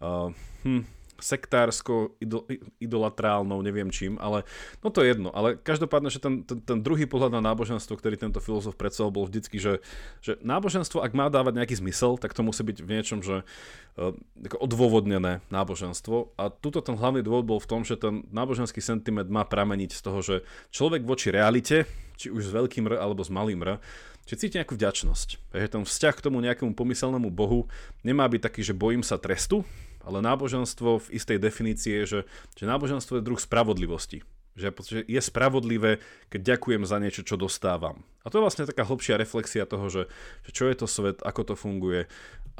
hm, 0.00 0.88
sektársko, 1.20 2.16
idol, 2.18 2.48
idolatrálnou, 2.80 3.60
neviem 3.62 3.88
čím, 3.92 4.16
ale 4.18 4.42
no 4.80 4.88
to 4.90 5.04
je 5.04 5.12
jedno. 5.14 5.30
Ale 5.30 5.56
každopádne, 5.60 6.10
že 6.10 6.20
ten, 6.20 6.42
ten, 6.42 6.58
ten 6.60 6.78
druhý 6.80 7.04
pohľad 7.06 7.36
na 7.36 7.44
náboženstvo, 7.52 7.96
ktorý 7.96 8.16
tento 8.16 8.40
filozof 8.42 8.74
predstavil, 8.74 9.12
bol 9.12 9.24
vždycky, 9.28 9.60
že, 9.60 9.84
že 10.24 10.40
náboženstvo, 10.42 11.04
ak 11.04 11.12
má 11.12 11.28
dávať 11.28 11.60
nejaký 11.60 11.78
zmysel, 11.78 12.16
tak 12.16 12.32
to 12.32 12.42
musí 12.42 12.64
byť 12.64 12.78
v 12.82 12.88
niečom, 12.88 13.20
že 13.20 13.44
uh, 13.44 14.12
odôvodnené 14.58 15.44
náboženstvo. 15.52 16.34
A 16.40 16.48
tuto 16.50 16.80
ten 16.80 16.96
hlavný 16.96 17.20
dôvod 17.20 17.46
bol 17.46 17.60
v 17.62 17.70
tom, 17.70 17.80
že 17.84 18.00
ten 18.00 18.26
náboženský 18.32 18.80
sentiment 18.80 19.28
má 19.28 19.44
prameniť 19.44 19.90
z 19.92 20.00
toho, 20.00 20.18
že 20.20 20.36
človek 20.72 21.04
voči 21.04 21.30
realite, 21.30 21.84
či 22.20 22.28
už 22.28 22.50
s 22.50 22.54
veľkým 22.54 22.84
R 22.90 23.00
alebo 23.00 23.24
s 23.24 23.32
malým 23.32 23.64
R, 23.64 23.80
či 24.28 24.36
cíti 24.36 24.60
nejakú 24.60 24.76
vďačnosť. 24.76 25.50
Takže 25.50 25.68
ten 25.72 25.82
vzťah 25.82 26.14
k 26.14 26.24
tomu 26.24 26.38
nejakému 26.44 26.76
pomyselnému 26.76 27.32
Bohu 27.32 27.66
nemá 28.06 28.28
byť 28.28 28.40
taký, 28.44 28.60
že 28.62 28.76
bojím 28.76 29.02
sa 29.02 29.16
trestu, 29.16 29.64
ale 30.04 30.24
náboženstvo 30.24 31.02
v 31.04 31.12
istej 31.12 31.38
definícii 31.40 31.92
je, 32.02 32.04
že, 32.06 32.20
že 32.56 32.64
náboženstvo 32.64 33.20
je 33.20 33.26
druh 33.26 33.40
spravodlivosti. 33.40 34.24
Že 34.58 34.74
je 35.06 35.20
spravodlivé, 35.22 36.02
keď 36.28 36.56
ďakujem 36.56 36.82
za 36.82 36.98
niečo, 36.98 37.22
čo 37.22 37.38
dostávam. 37.38 38.02
A 38.24 38.28
to 38.28 38.40
je 38.40 38.44
vlastne 38.44 38.68
taká 38.68 38.84
hlbšia 38.84 39.20
reflexia 39.20 39.64
toho, 39.64 39.86
že, 39.88 40.02
že 40.44 40.50
čo 40.52 40.68
je 40.68 40.76
to 40.76 40.86
svet, 40.90 41.22
ako 41.22 41.52
to 41.52 41.54
funguje 41.54 42.10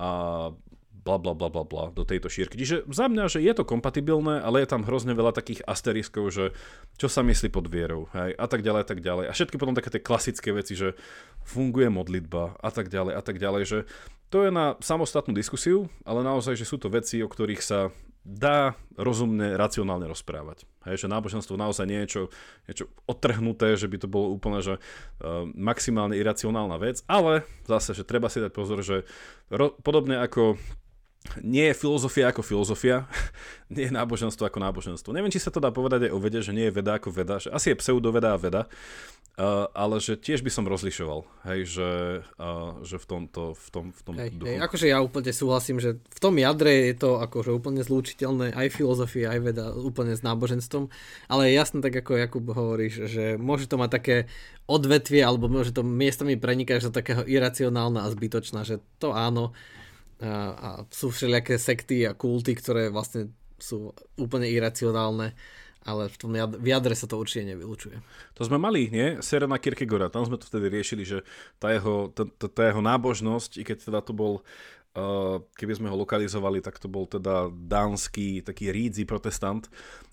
a 0.01 0.09
bla 1.01 1.17
bla 1.17 1.33
bla 1.33 1.49
bla 1.49 1.65
bla 1.65 1.85
do 1.91 2.05
tejto 2.05 2.29
šírky. 2.29 2.61
Čiže 2.61 2.89
za 2.89 3.09
mňa, 3.09 3.25
že 3.33 3.41
je 3.41 3.53
to 3.57 3.65
kompatibilné, 3.65 4.41
ale 4.45 4.63
je 4.63 4.71
tam 4.71 4.85
hrozne 4.85 5.17
veľa 5.17 5.33
takých 5.33 5.65
asteriskov, 5.65 6.29
že 6.31 6.53
čo 7.01 7.09
sa 7.09 7.25
myslí 7.25 7.49
pod 7.49 7.67
vierou, 7.73 8.07
hej, 8.13 8.37
a 8.37 8.47
tak 8.47 8.61
ďalej, 8.61 8.81
a 8.85 8.87
tak 8.87 9.01
ďalej. 9.01 9.25
A 9.29 9.33
všetky 9.33 9.57
potom 9.57 9.73
také 9.73 9.89
tie 9.89 10.05
klasické 10.05 10.53
veci, 10.53 10.77
že 10.77 10.97
funguje 11.45 11.89
modlitba 11.89 12.61
a 12.61 12.71
tak 12.71 12.93
ďalej, 12.93 13.13
a 13.17 13.23
tak 13.25 13.37
ďalej, 13.41 13.63
že 13.65 13.79
to 14.31 14.47
je 14.47 14.51
na 14.55 14.79
samostatnú 14.79 15.35
diskusiu, 15.35 15.91
ale 16.07 16.23
naozaj, 16.23 16.55
že 16.55 16.69
sú 16.69 16.79
to 16.79 16.87
veci, 16.87 17.19
o 17.19 17.27
ktorých 17.27 17.63
sa 17.65 17.91
dá 18.21 18.77
rozumne, 19.01 19.57
racionálne 19.57 20.05
rozprávať. 20.05 20.69
Hej, 20.85 21.05
že 21.05 21.13
náboženstvo 21.13 21.57
naozaj 21.57 21.89
nie 21.89 21.99
je 21.99 22.05
niečo, 22.05 22.23
niečo 22.69 22.85
odtrhnuté, 23.09 23.81
že 23.81 23.89
by 23.89 23.97
to 23.97 24.09
bolo 24.13 24.37
úplne 24.37 24.61
že, 24.61 24.77
uh, 24.77 25.49
maximálne 25.57 26.21
iracionálna 26.21 26.77
vec, 26.77 27.01
ale 27.09 27.49
zase, 27.65 27.97
že 27.97 28.05
treba 28.05 28.29
si 28.29 28.45
dať 28.45 28.53
pozor, 28.53 28.85
že 28.85 29.09
ro- 29.49 29.73
podobne 29.81 30.21
ako 30.21 30.61
nie 31.45 31.69
je 31.71 31.75
filozofia 31.77 32.33
ako 32.33 32.41
filozofia, 32.41 33.05
nie 33.75 33.87
je 33.87 33.93
náboženstvo 33.93 34.49
ako 34.49 34.59
náboženstvo. 34.59 35.13
Neviem, 35.13 35.31
či 35.31 35.43
sa 35.43 35.53
to 35.53 35.63
dá 35.63 35.69
povedať 35.71 36.09
aj 36.09 36.13
o 36.17 36.19
vede, 36.19 36.41
že 36.41 36.57
nie 36.57 36.69
je 36.69 36.75
veda 36.75 36.97
ako 36.97 37.13
veda, 37.13 37.39
že 37.39 37.53
asi 37.53 37.73
je 37.73 37.79
pseudoveda 37.79 38.35
a 38.35 38.41
veda, 38.41 38.63
uh, 39.37 39.69
ale 39.77 40.01
že 40.01 40.17
tiež 40.17 40.41
by 40.41 40.51
som 40.51 40.65
rozlišoval, 40.65 41.29
hej, 41.53 41.61
že, 41.69 41.91
uh, 42.41 42.81
že 42.83 42.97
v 42.97 43.07
tomto, 43.07 43.53
v 43.53 43.69
tom, 43.69 43.85
v 43.93 44.01
tom 44.01 44.15
hej, 44.17 44.33
duchu. 44.33 44.49
Hej, 44.49 44.59
akože 44.65 44.87
ja 44.89 44.99
úplne 45.05 45.31
súhlasím, 45.31 45.77
že 45.79 46.01
v 46.01 46.19
tom 46.19 46.35
jadre 46.41 46.91
je 46.91 46.97
to 46.97 47.21
akože 47.21 47.53
úplne 47.53 47.85
zlúčiteľné 47.85 48.57
aj 48.57 48.67
filozofia, 48.73 49.37
aj 49.37 49.41
veda 49.45 49.67
úplne 49.77 50.17
s 50.17 50.25
náboženstvom, 50.25 50.89
ale 51.29 51.53
je 51.53 51.61
jasné, 51.61 51.79
tak 51.85 51.95
ako 52.01 52.17
Jakub 52.17 52.49
hovoríš, 52.49 53.07
že 53.13 53.37
môže 53.37 53.69
to 53.69 53.77
mať 53.77 53.91
také 53.93 54.17
odvetvie, 54.67 55.21
alebo 55.21 55.53
môže 55.53 55.77
to 55.77 55.85
miestami 55.85 56.41
prenikať 56.41 56.89
do 56.89 56.97
takého 56.97 57.23
iracionálna 57.29 58.09
a 58.09 58.13
zbytočná, 58.13 58.65
že 58.65 58.81
to 58.97 59.13
áno, 59.13 59.53
a, 60.21 60.85
sú 60.93 61.09
všelijaké 61.09 61.57
sekty 61.57 62.05
a 62.05 62.13
kulty, 62.13 62.53
ktoré 62.53 62.93
vlastne 62.93 63.33
sú 63.61 63.93
úplne 64.17 64.49
iracionálne, 64.49 65.33
ale 65.85 66.13
v 66.13 66.17
tom 66.21 66.33
jadre, 66.37 66.61
v 66.61 66.69
jadre 66.73 66.95
sa 66.97 67.09
to 67.09 67.17
určite 67.17 67.49
nevylučuje. 67.57 67.97
To 68.37 68.45
sme 68.45 68.61
mali, 68.61 68.93
nie? 68.93 69.21
Serena 69.25 69.57
Kierkegaarda, 69.57 70.13
tam 70.13 70.29
sme 70.29 70.37
to 70.37 70.49
vtedy 70.49 70.69
riešili, 70.69 71.05
že 71.09 71.19
tá 71.57 71.73
jeho, 71.73 72.13
tá, 72.13 72.29
tá, 72.29 72.63
jeho 72.69 72.85
nábožnosť, 72.85 73.61
i 73.61 73.63
keď 73.65 73.77
teda 73.89 74.01
to 74.05 74.13
bol 74.13 74.45
keby 75.55 75.73
sme 75.79 75.89
ho 75.89 75.97
lokalizovali, 76.03 76.59
tak 76.59 76.83
to 76.83 76.91
bol 76.91 77.07
teda 77.07 77.47
dánsky 77.55 78.43
taký 78.43 78.75
rídzi 78.75 79.07
protestant, 79.07 79.71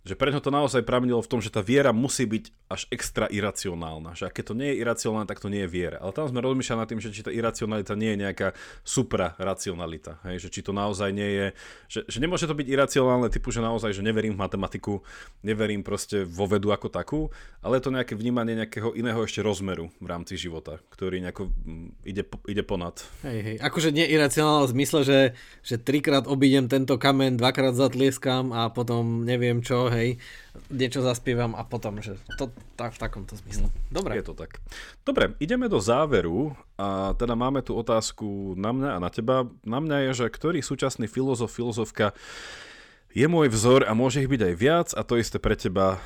že 0.07 0.15
pre 0.15 0.31
to 0.31 0.47
naozaj 0.47 0.87
pramenilo 0.87 1.19
v 1.19 1.27
tom, 1.27 1.43
že 1.43 1.51
tá 1.51 1.59
viera 1.59 1.91
musí 1.91 2.23
byť 2.23 2.71
až 2.71 2.87
extra 2.95 3.27
iracionálna. 3.27 4.15
Že 4.15 4.31
keď 4.31 4.43
to 4.47 4.55
nie 4.55 4.69
je 4.71 4.79
iracionálne, 4.79 5.27
tak 5.27 5.43
to 5.43 5.51
nie 5.51 5.67
je 5.67 5.69
viera. 5.71 5.99
Ale 5.99 6.15
tam 6.15 6.31
sme 6.31 6.39
rozmýšľali 6.39 6.79
nad 6.79 6.87
tým, 6.87 7.01
že 7.03 7.11
či 7.11 7.27
tá 7.27 7.31
iracionalita 7.31 7.91
nie 7.99 8.15
je 8.15 8.21
nejaká 8.23 8.55
supraracionalita. 8.87 10.23
Hej? 10.23 10.47
Že 10.47 10.49
či 10.51 10.59
to 10.63 10.71
naozaj 10.71 11.11
nie 11.11 11.27
je... 11.27 11.45
Že, 11.91 11.99
že 12.07 12.17
nemôže 12.23 12.47
to 12.47 12.55
byť 12.55 12.67
iracionálne 12.71 13.27
typu, 13.27 13.51
že 13.51 13.59
naozaj, 13.59 13.91
že 13.91 14.05
neverím 14.05 14.39
v 14.39 14.43
matematiku, 14.47 15.03
neverím 15.43 15.83
proste 15.83 16.23
vo 16.23 16.47
vedu 16.47 16.71
ako 16.71 16.87
takú, 16.87 17.21
ale 17.59 17.79
je 17.79 17.83
to 17.83 17.95
nejaké 17.95 18.13
vnímanie 18.15 18.55
nejakého 18.55 18.95
iného 18.95 19.19
ešte 19.23 19.43
rozmeru 19.43 19.91
v 19.99 20.07
rámci 20.07 20.39
života, 20.39 20.79
ktorý 20.91 21.19
nejako 21.19 21.51
mm, 21.51 22.07
ide, 22.07 22.23
ide 22.47 22.63
ponad. 22.63 23.03
Hej, 23.27 23.39
hej. 23.43 23.55
Akože 23.59 23.91
nie 23.91 24.07
iracionálne 24.07 24.66
zmysle, 24.67 25.01
že, 25.07 25.19
že 25.63 25.75
trikrát 25.79 26.27
obidem 26.27 26.67
tento 26.67 26.99
kamen, 26.99 27.39
dvakrát 27.39 27.73
zatlieskam 27.73 28.51
a 28.51 28.67
potom 28.69 29.23
neviem 29.23 29.63
čo, 29.63 29.87
hej, 29.87 30.19
niečo 30.69 30.99
zaspievam 31.01 31.55
a 31.55 31.63
potom, 31.63 32.03
že 32.03 32.19
to 32.35 32.51
tak, 32.75 32.93
v 32.95 32.99
takomto 32.99 33.33
zmysle. 33.39 33.71
Dobre. 33.89 34.19
Je 34.19 34.25
to 34.27 34.35
tak. 34.35 34.59
Dobre, 35.07 35.33
ideme 35.39 35.71
do 35.71 35.79
záveru 35.79 36.53
a 36.75 37.15
teda 37.15 37.33
máme 37.33 37.63
tu 37.63 37.73
otázku 37.73 38.53
na 38.59 38.75
mňa 38.75 38.89
a 38.95 38.99
na 38.99 39.09
teba. 39.09 39.47
Na 39.63 39.79
mňa 39.79 40.11
je, 40.11 40.25
že 40.25 40.25
ktorý 40.27 40.59
súčasný 40.59 41.07
filozof, 41.07 41.49
filozofka 41.49 42.11
je 43.17 43.25
môj 43.25 43.49
vzor 43.49 43.81
a 43.87 43.97
môže 43.97 44.21
ich 44.21 44.29
byť 44.29 44.41
aj 44.43 44.53
viac 44.53 44.87
a 44.93 45.01
to 45.01 45.17
isté 45.17 45.41
pre 45.41 45.57
teba, 45.57 45.97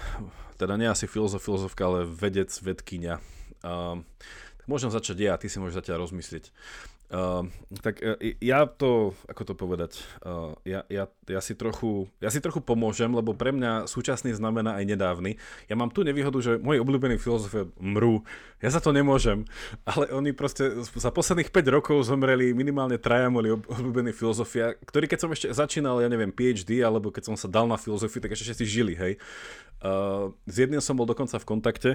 teda 0.55 0.77
nie 0.77 0.87
asi 0.87 1.09
filozof, 1.09 1.43
filozofka, 1.43 1.83
ale 1.83 2.07
vedec, 2.07 2.47
vedkynia. 2.61 3.19
Uh, 3.65 3.99
tak 4.61 4.65
môžem 4.69 4.93
začať 4.93 5.17
ja, 5.25 5.33
ty 5.35 5.49
si 5.49 5.57
môžeš 5.57 5.81
zatiaľ 5.81 6.05
rozmyslieť. 6.05 6.53
Uh, 7.11 7.43
tak 7.83 7.99
uh, 7.99 8.15
ja 8.39 8.63
to, 8.63 9.11
ako 9.27 9.43
to 9.43 9.53
povedať, 9.59 9.99
uh, 10.23 10.55
ja, 10.63 10.87
ja, 10.87 11.11
ja, 11.27 11.41
si 11.43 11.59
trochu, 11.59 12.07
ja 12.23 12.31
si 12.31 12.39
trochu 12.39 12.63
pomôžem, 12.63 13.11
lebo 13.11 13.35
pre 13.35 13.51
mňa 13.51 13.83
súčasný 13.83 14.31
znamená 14.31 14.79
aj 14.79 14.95
nedávny. 14.95 15.35
Ja 15.67 15.75
mám 15.75 15.91
tu 15.91 16.07
nevýhodu, 16.07 16.39
že 16.39 16.55
moji 16.63 16.79
obľúbení 16.79 17.19
filozofie 17.19 17.67
mrú, 17.83 18.23
ja 18.63 18.71
za 18.71 18.79
to 18.79 18.95
nemôžem, 18.95 19.43
ale 19.83 20.07
oni 20.15 20.31
proste 20.31 20.71
za 20.87 21.11
posledných 21.11 21.51
5 21.51 21.75
rokov 21.75 22.07
zomreli 22.07 22.55
minimálne 22.55 22.95
traja 22.95 23.27
moji 23.27 23.59
obľúbení 23.59 24.15
filozofia, 24.15 24.79
ktorí 24.79 25.11
keď 25.11 25.19
som 25.19 25.35
ešte 25.35 25.51
začínal, 25.51 25.99
ja 25.99 26.07
neviem, 26.07 26.31
PhD, 26.31 26.79
alebo 26.79 27.11
keď 27.11 27.27
som 27.27 27.35
sa 27.35 27.51
dal 27.51 27.67
na 27.67 27.75
filozofiu, 27.75 28.23
tak 28.23 28.39
ešte 28.39 28.63
si 28.63 28.63
žili, 28.63 28.95
hej. 28.95 29.19
Uh, 29.83 30.31
s 30.45 30.61
jedným 30.61 30.79
som 30.79 30.95
bol 30.95 31.09
dokonca 31.09 31.35
v 31.41 31.49
kontakte, 31.49 31.91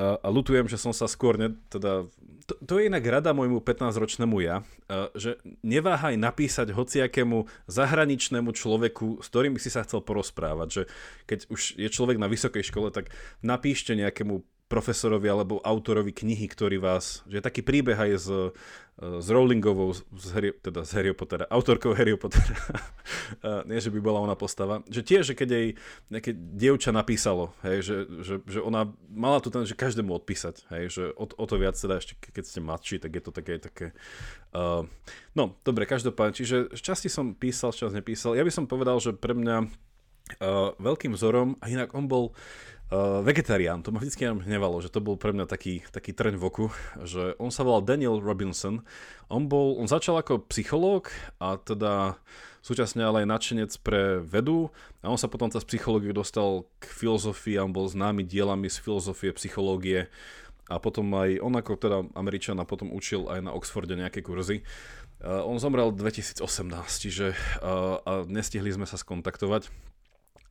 a, 0.00 0.16
a 0.20 0.28
lutujem, 0.32 0.64
že 0.68 0.80
som 0.80 0.96
sa 0.96 1.04
skôr, 1.04 1.36
ne, 1.36 1.52
teda, 1.68 2.08
to, 2.48 2.54
to 2.64 2.72
je 2.80 2.88
inak 2.88 3.04
rada 3.04 3.36
môjmu 3.36 3.60
15-ročnému 3.60 4.36
ja, 4.40 4.64
a, 4.88 5.12
že 5.12 5.36
neváhaj 5.60 6.16
napísať 6.16 6.72
hociakému 6.72 7.44
zahraničnému 7.68 8.50
človeku, 8.56 9.20
s 9.20 9.26
ktorým 9.28 9.52
by 9.56 9.60
si 9.60 9.68
sa 9.68 9.84
chcel 9.84 10.00
porozprávať, 10.00 10.68
že 10.72 10.82
keď 11.28 11.38
už 11.52 11.60
je 11.76 11.88
človek 11.92 12.16
na 12.16 12.30
vysokej 12.32 12.64
škole, 12.64 12.88
tak 12.88 13.12
napíšte 13.44 13.92
nejakému 13.92 14.40
profesorovi 14.72 15.28
alebo 15.28 15.60
autorovi 15.60 16.16
knihy, 16.16 16.48
ktorý 16.48 16.80
vás, 16.80 17.20
že 17.28 17.44
taký 17.44 17.60
príbeh 17.60 17.92
aj 17.92 18.10
s, 18.16 18.28
s 18.96 19.26
Rowlingovou, 19.28 19.92
z 19.92 20.26
Harry, 20.32 20.50
teda 20.56 20.88
z 20.88 20.90
Harry 20.96 21.12
Pottera, 21.12 21.44
autorkou 21.52 21.92
Harry 21.92 22.16
Pottera, 22.16 22.56
nie, 23.68 23.76
že 23.76 23.92
by 23.92 24.00
bola 24.00 24.24
ona 24.24 24.32
postava, 24.32 24.80
že 24.88 25.04
tiež, 25.04 25.28
že 25.28 25.34
keď 25.36 25.48
jej 25.52 25.68
nejaké 26.08 26.32
dievča 26.32 26.88
napísalo, 26.88 27.52
hej, 27.60 27.84
že, 27.84 27.96
že, 28.24 28.34
že 28.48 28.58
ona 28.64 28.88
mala 29.12 29.44
tu 29.44 29.52
ten, 29.52 29.68
že 29.68 29.76
každému 29.76 30.08
odpísať, 30.24 30.64
hej, 30.72 30.84
že 30.88 31.04
o, 31.20 31.28
o 31.28 31.44
to 31.44 31.60
viac 31.60 31.76
teda 31.76 32.00
ešte 32.00 32.16
keď 32.32 32.44
ste 32.48 32.64
mladší, 32.64 32.96
tak 32.96 33.12
je 33.12 33.22
to 33.28 33.32
také, 33.36 33.60
také 33.60 33.86
uh, 34.56 34.88
no, 35.36 35.52
dobre, 35.68 35.84
každopádne, 35.84 36.32
čiže 36.32 36.72
časti 36.80 37.12
som 37.12 37.36
písal, 37.36 37.76
z 37.76 37.84
časti 37.84 38.00
nepísal, 38.00 38.40
ja 38.40 38.44
by 38.46 38.52
som 38.54 38.64
povedal, 38.64 38.96
že 39.04 39.12
pre 39.12 39.36
mňa 39.36 39.56
uh, 39.60 40.72
veľkým 40.80 41.12
vzorom, 41.12 41.60
a 41.60 41.68
inak 41.68 41.92
on 41.92 42.08
bol 42.08 42.32
uh, 42.32 42.71
Uh, 42.92 43.24
vegetarián, 43.24 43.80
to 43.80 43.88
ma 43.88 44.04
vždycky 44.04 44.28
hnevalo, 44.28 44.76
že 44.84 44.92
to 44.92 45.00
bol 45.00 45.16
pre 45.16 45.32
mňa 45.32 45.48
taký, 45.48 45.80
taký 45.88 46.12
trň 46.12 46.36
v 46.36 46.44
oku, 46.44 46.66
že 47.00 47.32
on 47.40 47.48
sa 47.48 47.64
volal 47.64 47.80
Daniel 47.80 48.20
Robinson, 48.20 48.84
on, 49.32 49.48
bol, 49.48 49.80
on 49.80 49.88
začal 49.88 50.20
ako 50.20 50.44
psychológ 50.52 51.08
a 51.40 51.56
teda 51.56 52.20
súčasne 52.60 53.00
ale 53.00 53.24
aj 53.24 53.32
nadšenec 53.32 53.72
pre 53.80 54.20
vedu 54.20 54.68
a 55.00 55.08
on 55.08 55.16
sa 55.16 55.32
potom 55.32 55.48
cez 55.48 55.64
psychológiu 55.64 56.12
dostal 56.12 56.68
k 56.84 56.92
filozofii 56.92 57.56
a 57.56 57.64
on 57.64 57.72
bol 57.72 57.88
známy 57.88 58.28
dielami 58.28 58.68
z 58.68 58.76
filozofie, 58.84 59.32
psychológie 59.40 60.12
a 60.68 60.76
potom 60.76 61.08
aj 61.16 61.40
on 61.40 61.56
ako 61.56 61.80
teda 61.80 61.98
Američan 62.12 62.60
a 62.60 62.68
potom 62.68 62.92
učil 62.92 63.24
aj 63.32 63.40
na 63.40 63.56
Oxforde 63.56 63.96
nejaké 63.96 64.20
kurzy. 64.20 64.68
Uh, 65.24 65.40
on 65.48 65.56
zomrel 65.56 65.96
2018, 65.96 66.44
čiže 67.00 67.32
uh, 67.64 68.04
a 68.04 68.28
nestihli 68.28 68.68
sme 68.68 68.84
sa 68.84 69.00
skontaktovať 69.00 69.92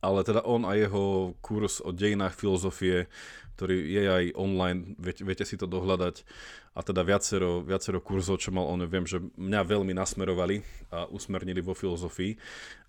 ale 0.02 0.26
teda 0.26 0.42
on 0.42 0.66
a 0.66 0.74
jeho 0.74 1.32
kurz 1.38 1.78
o 1.78 1.94
dejinách 1.94 2.34
filozofie, 2.34 3.06
ktorý 3.54 3.78
je 3.86 4.02
aj 4.02 4.24
online, 4.34 4.98
viete, 4.98 5.22
viete 5.22 5.46
si 5.46 5.54
to 5.54 5.70
dohľadať. 5.70 6.26
A 6.72 6.80
teda 6.80 7.04
viacero, 7.04 7.62
viacero 7.62 8.00
kurzov, 8.00 8.40
čo 8.40 8.50
mal 8.50 8.64
on, 8.66 8.82
viem, 8.88 9.04
že 9.04 9.20
mňa 9.20 9.60
veľmi 9.62 9.92
nasmerovali 9.92 10.64
a 10.90 11.04
usmernili 11.06 11.60
vo 11.60 11.76
filozofii 11.76 12.34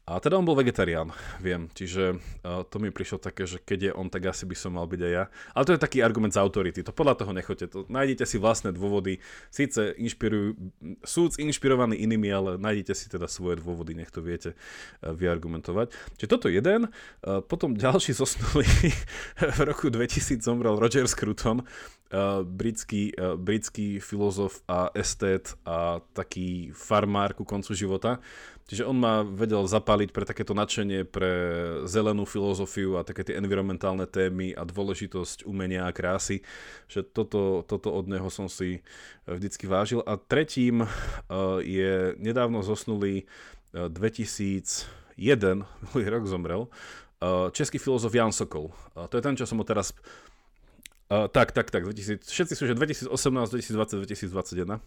a 0.04 0.20
teda 0.20 0.36
on 0.36 0.44
bol 0.44 0.60
vegetarián, 0.60 1.16
viem, 1.40 1.72
čiže 1.72 2.20
uh, 2.20 2.68
to 2.68 2.76
mi 2.84 2.92
prišlo 2.92 3.24
také, 3.24 3.48
že 3.48 3.64
keď 3.64 3.80
je 3.88 3.92
on, 3.96 4.12
tak 4.12 4.28
asi 4.28 4.44
by 4.44 4.52
som 4.52 4.76
mal 4.76 4.84
byť 4.84 5.00
aj 5.00 5.12
ja. 5.16 5.24
Ale 5.56 5.64
to 5.64 5.74
je 5.74 5.80
taký 5.80 6.04
argument 6.04 6.36
z 6.36 6.44
autority, 6.44 6.84
to 6.84 6.92
podľa 6.92 7.24
toho 7.24 7.32
nechoďte, 7.32 7.72
to 7.72 7.80
nájdete 7.88 8.28
si 8.28 8.36
vlastné 8.36 8.76
dôvody, 8.76 9.24
síce 9.48 9.96
inšpirujú, 9.96 10.60
sú 11.08 11.32
inšpirovaní 11.40 12.04
inými, 12.04 12.28
ale 12.36 12.60
nájdete 12.60 12.92
si 12.92 13.08
teda 13.08 13.32
svoje 13.32 13.64
dôvody, 13.64 13.96
nech 13.96 14.12
to 14.12 14.20
viete 14.20 14.52
uh, 14.52 15.16
vyargumentovať. 15.16 15.96
Čiže 16.20 16.28
toto 16.28 16.52
jeden, 16.52 16.92
uh, 16.92 17.40
potom 17.40 17.80
ďalší 17.80 18.12
zosnulý 18.12 18.68
v 19.56 19.60
roku 19.64 19.88
2000 19.88 20.44
zomrel 20.44 20.84
Roger 20.84 21.08
Scruton, 21.08 21.64
uh, 21.64 22.44
britský, 22.44 23.16
uh, 23.16 23.40
britský 23.40 24.04
filozof 24.04 24.60
a 24.68 24.92
estét 24.92 25.56
a 25.64 26.04
taký 26.12 26.76
farmár 26.76 27.32
ku 27.40 27.48
koncu 27.48 27.72
života. 27.72 28.20
Čiže 28.64 28.88
on 28.88 28.96
ma 28.96 29.28
vedel 29.28 29.68
zapáliť 29.68 30.16
pre 30.16 30.24
takéto 30.24 30.56
nadšenie 30.56 31.04
pre 31.04 31.32
zelenú 31.84 32.24
filozofiu 32.24 32.96
a 32.96 33.04
také 33.04 33.28
tie 33.28 33.36
environmentálne 33.36 34.08
témy 34.08 34.56
a 34.56 34.64
dôležitosť 34.64 35.44
umenia 35.44 35.84
a 35.84 35.92
krásy, 35.92 36.48
že 36.88 37.04
toto, 37.04 37.68
toto 37.68 37.92
od 37.92 38.08
neho 38.08 38.32
som 38.32 38.48
si 38.48 38.80
vždycky 39.28 39.68
vážil. 39.68 40.00
A 40.08 40.16
tretím 40.16 40.88
uh, 40.88 40.90
je 41.60 42.16
nedávno 42.16 42.64
zosnulý 42.64 43.28
uh, 43.76 43.92
2001, 43.92 44.88
minulý 45.84 46.06
rok 46.08 46.24
zomrel, 46.26 46.72
český 47.52 47.80
filozof 47.80 48.12
Jan 48.12 48.32
Sokol. 48.36 48.68
To 48.96 49.14
je 49.16 49.24
ten, 49.24 49.36
čo 49.40 49.48
som 49.48 49.60
ho 49.60 49.64
teraz... 49.64 49.96
Tak, 51.08 51.54
tak, 51.54 51.70
tak, 51.70 51.84
2000, 51.86 52.26
všetci 52.26 52.54
sú, 52.58 52.66
že 52.66 52.74
2018, 52.74 53.08
2020, 53.14 54.04
2021. 54.04 54.82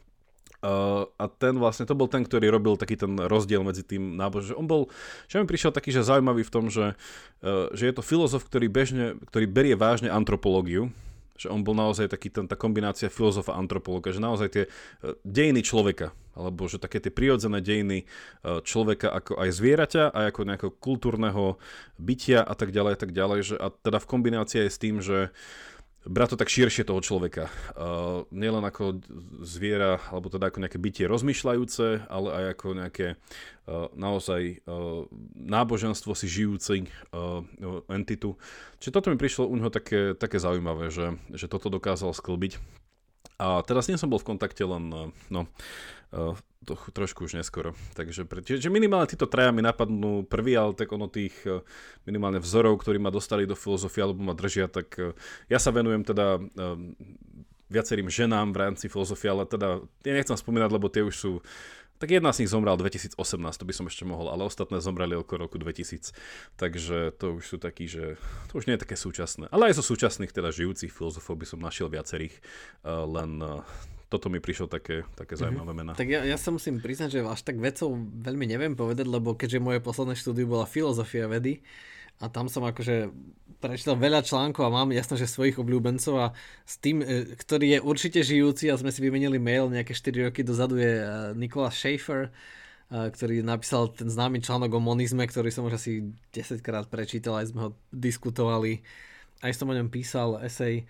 Uh, 0.64 1.04
a 1.20 1.28
ten 1.28 1.52
vlastne, 1.60 1.84
to 1.84 1.92
bol 1.92 2.08
ten, 2.08 2.24
ktorý 2.24 2.48
robil 2.48 2.80
taký 2.80 2.96
ten 2.96 3.12
rozdiel 3.12 3.60
medzi 3.60 3.84
tým 3.84 4.16
náboženstvom. 4.16 4.60
On 4.64 4.68
bol, 4.68 4.82
že 5.28 5.36
mi 5.36 5.44
prišiel 5.44 5.68
taký, 5.68 5.92
že 5.92 6.06
zaujímavý 6.06 6.48
v 6.48 6.52
tom, 6.52 6.72
že, 6.72 6.96
uh, 7.44 7.68
že 7.76 7.92
je 7.92 7.94
to 7.94 8.00
filozof, 8.00 8.48
ktorý 8.48 8.72
bežne, 8.72 9.20
ktorý 9.28 9.44
berie 9.44 9.76
vážne 9.76 10.08
antropológiu, 10.08 10.88
že 11.36 11.52
on 11.52 11.60
bol 11.60 11.76
naozaj 11.76 12.08
taký 12.08 12.32
ten, 12.32 12.48
tá 12.48 12.56
kombinácia 12.56 13.12
filozofa 13.12 13.52
a 13.52 13.60
antropológa, 13.60 14.08
že 14.08 14.24
naozaj 14.24 14.48
tie 14.48 14.64
uh, 14.64 15.12
dejiny 15.28 15.60
človeka, 15.60 16.16
alebo 16.32 16.64
že 16.72 16.80
také 16.80 17.04
tie 17.04 17.12
prirodzené 17.12 17.60
dejiny 17.60 18.08
uh, 18.40 18.64
človeka 18.64 19.12
ako 19.12 19.36
aj 19.36 19.48
zvieraťa, 19.52 20.04
aj 20.16 20.24
ako 20.32 20.40
nejakého 20.48 20.72
kultúrneho 20.80 21.60
bytia 22.00 22.40
a 22.40 22.56
tak 22.56 22.72
ďalej 22.72 22.92
a 22.96 22.98
tak 22.98 23.12
ďalej, 23.12 23.38
že 23.44 23.54
a 23.60 23.68
teda 23.68 24.00
v 24.00 24.08
kombinácii 24.08 24.64
aj 24.64 24.70
s 24.72 24.80
tým, 24.80 25.04
že 25.04 25.28
uh, 25.28 25.66
brať 26.06 26.34
to 26.34 26.40
tak 26.40 26.48
širšie 26.50 26.86
toho 26.86 27.02
človeka. 27.02 27.50
Uh, 27.74 28.24
nielen 28.30 28.62
ako 28.62 29.02
zviera, 29.42 29.98
alebo 30.14 30.30
teda 30.30 30.48
ako 30.48 30.62
nejaké 30.62 30.78
bytie 30.78 31.04
rozmýšľajúce, 31.10 32.06
ale 32.06 32.28
aj 32.30 32.44
ako 32.56 32.66
nejaké 32.78 33.06
uh, 33.14 33.90
naozaj 33.92 34.62
uh, 34.64 35.10
náboženstvo 35.34 36.14
si 36.14 36.30
žijúci 36.30 36.86
uh, 36.86 37.42
entitu. 37.90 38.38
Čiže 38.78 38.94
toto 38.94 39.10
mi 39.10 39.18
prišlo 39.18 39.50
u 39.50 39.54
neho 39.58 39.68
také, 39.68 40.14
také 40.14 40.38
zaujímavé, 40.38 40.94
že, 40.94 41.18
že 41.34 41.50
toto 41.50 41.66
dokázal 41.68 42.14
sklbiť. 42.14 42.85
A 43.36 43.60
teraz 43.64 43.88
nie 43.88 44.00
som 44.00 44.08
bol 44.08 44.20
v 44.20 44.32
kontakte 44.32 44.64
len, 44.64 45.12
no, 45.28 45.40
uh, 46.12 46.34
to, 46.64 46.74
trošku 46.92 47.28
už 47.28 47.36
neskoro. 47.36 47.76
Takže 47.92 48.24
čiže 48.24 48.72
minimálne 48.72 49.06
títo 49.06 49.28
traja 49.28 49.52
mi 49.52 49.60
napadnú 49.60 50.24
prvý, 50.24 50.56
ale 50.56 50.72
tak 50.72 50.88
ono 50.92 51.06
tých 51.06 51.36
uh, 51.44 51.60
minimálne 52.08 52.40
vzorov, 52.40 52.80
ktorí 52.80 52.96
ma 52.96 53.12
dostali 53.12 53.44
do 53.44 53.54
filozofie 53.54 54.02
alebo 54.04 54.24
ma 54.24 54.32
držia, 54.32 54.72
tak 54.72 54.96
ja 55.52 55.58
sa 55.60 55.68
venujem 55.70 56.02
teda 56.02 56.40
viacerým 57.66 58.06
ženám 58.06 58.54
v 58.54 58.60
rámci 58.62 58.86
filozofie, 58.86 59.30
ale 59.30 59.42
teda 59.46 59.82
ja 60.06 60.12
nechcem 60.14 60.38
spomínať, 60.38 60.70
lebo 60.70 60.86
tie 60.86 61.02
už 61.02 61.14
sú 61.14 61.32
tak 61.96 62.12
jedna 62.12 62.32
z 62.32 62.44
nich 62.44 62.50
zomrela 62.52 62.76
2018, 62.76 63.16
to 63.56 63.64
by 63.64 63.74
som 63.74 63.86
ešte 63.88 64.04
mohol, 64.04 64.28
ale 64.28 64.44
ostatné 64.44 64.80
zomreli 64.84 65.16
okolo 65.16 65.48
roku 65.48 65.56
2000. 65.56 66.12
Takže 66.60 67.16
to 67.16 67.40
už 67.40 67.44
sú 67.44 67.56
takí, 67.56 67.88
že 67.88 68.20
to 68.52 68.60
už 68.60 68.68
nie 68.68 68.76
je 68.76 68.84
také 68.84 68.96
súčasné. 68.96 69.48
Ale 69.48 69.72
aj 69.72 69.80
zo 69.80 69.84
súčasných, 69.84 70.32
teda 70.32 70.52
žijúcich 70.52 70.92
filozofov 70.92 71.40
by 71.40 71.46
som 71.48 71.58
našiel 71.60 71.88
viacerých, 71.88 72.36
uh, 72.84 73.08
len 73.08 73.40
uh, 73.40 73.64
toto 74.06 74.30
mi 74.30 74.38
prišlo 74.38 74.70
také, 74.70 75.02
také 75.18 75.34
mhm. 75.34 75.40
zaujímavé 75.40 75.72
mená. 75.74 75.92
Tak 75.98 76.06
ja, 76.06 76.22
ja 76.22 76.38
sa 76.38 76.54
musím 76.54 76.78
priznať, 76.78 77.18
že 77.18 77.20
až 77.26 77.42
tak 77.42 77.58
vecov 77.58 77.90
veľmi 77.98 78.46
neviem 78.46 78.74
povedať, 78.78 79.06
lebo 79.08 79.34
keďže 79.34 79.58
moje 79.58 79.82
posledné 79.82 80.14
štúdiu 80.14 80.46
bola 80.46 80.68
filozofia 80.68 81.26
vedy, 81.26 81.64
a 82.16 82.32
tam 82.32 82.48
som 82.48 82.64
akože 82.64 83.12
prečítal 83.60 83.96
veľa 83.96 84.20
článkov 84.24 84.68
a 84.68 84.74
mám 84.74 84.92
jasno, 84.92 85.16
že 85.16 85.28
svojich 85.28 85.56
obľúbencov 85.60 86.14
a 86.16 86.26
s 86.64 86.76
tým, 86.80 87.00
e, 87.00 87.36
ktorý 87.36 87.76
je 87.76 87.78
určite 87.80 88.20
žijúci 88.20 88.68
a 88.68 88.78
sme 88.78 88.92
si 88.92 89.00
vymenili 89.00 89.40
mail 89.40 89.72
nejaké 89.72 89.96
4 89.96 90.28
roky 90.30 90.44
dozadu 90.44 90.76
je 90.76 90.92
e, 91.00 91.04
Nikola 91.36 91.72
Schaefer, 91.72 92.28
e, 92.28 92.30
ktorý 92.92 93.40
napísal 93.40 93.92
ten 93.92 94.12
známy 94.12 94.44
článok 94.44 94.76
o 94.76 94.80
monizme, 94.80 95.24
ktorý 95.24 95.48
som 95.48 95.64
už 95.68 95.80
asi 95.80 96.12
10 96.36 96.60
krát 96.60 96.86
prečítal, 96.88 97.40
aj 97.40 97.52
sme 97.52 97.60
ho 97.68 97.70
diskutovali, 97.92 98.84
aj 99.40 99.52
som 99.56 99.72
o 99.72 99.76
ňom 99.76 99.88
písal 99.88 100.40
esej, 100.44 100.84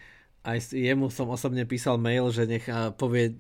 aj 0.47 0.75
jemu 0.75 1.11
som 1.11 1.27
osobne 1.27 1.67
písal 1.67 1.99
mail, 1.99 2.31
že 2.31 2.47
nech 2.47 2.71
povie, 3.03 3.35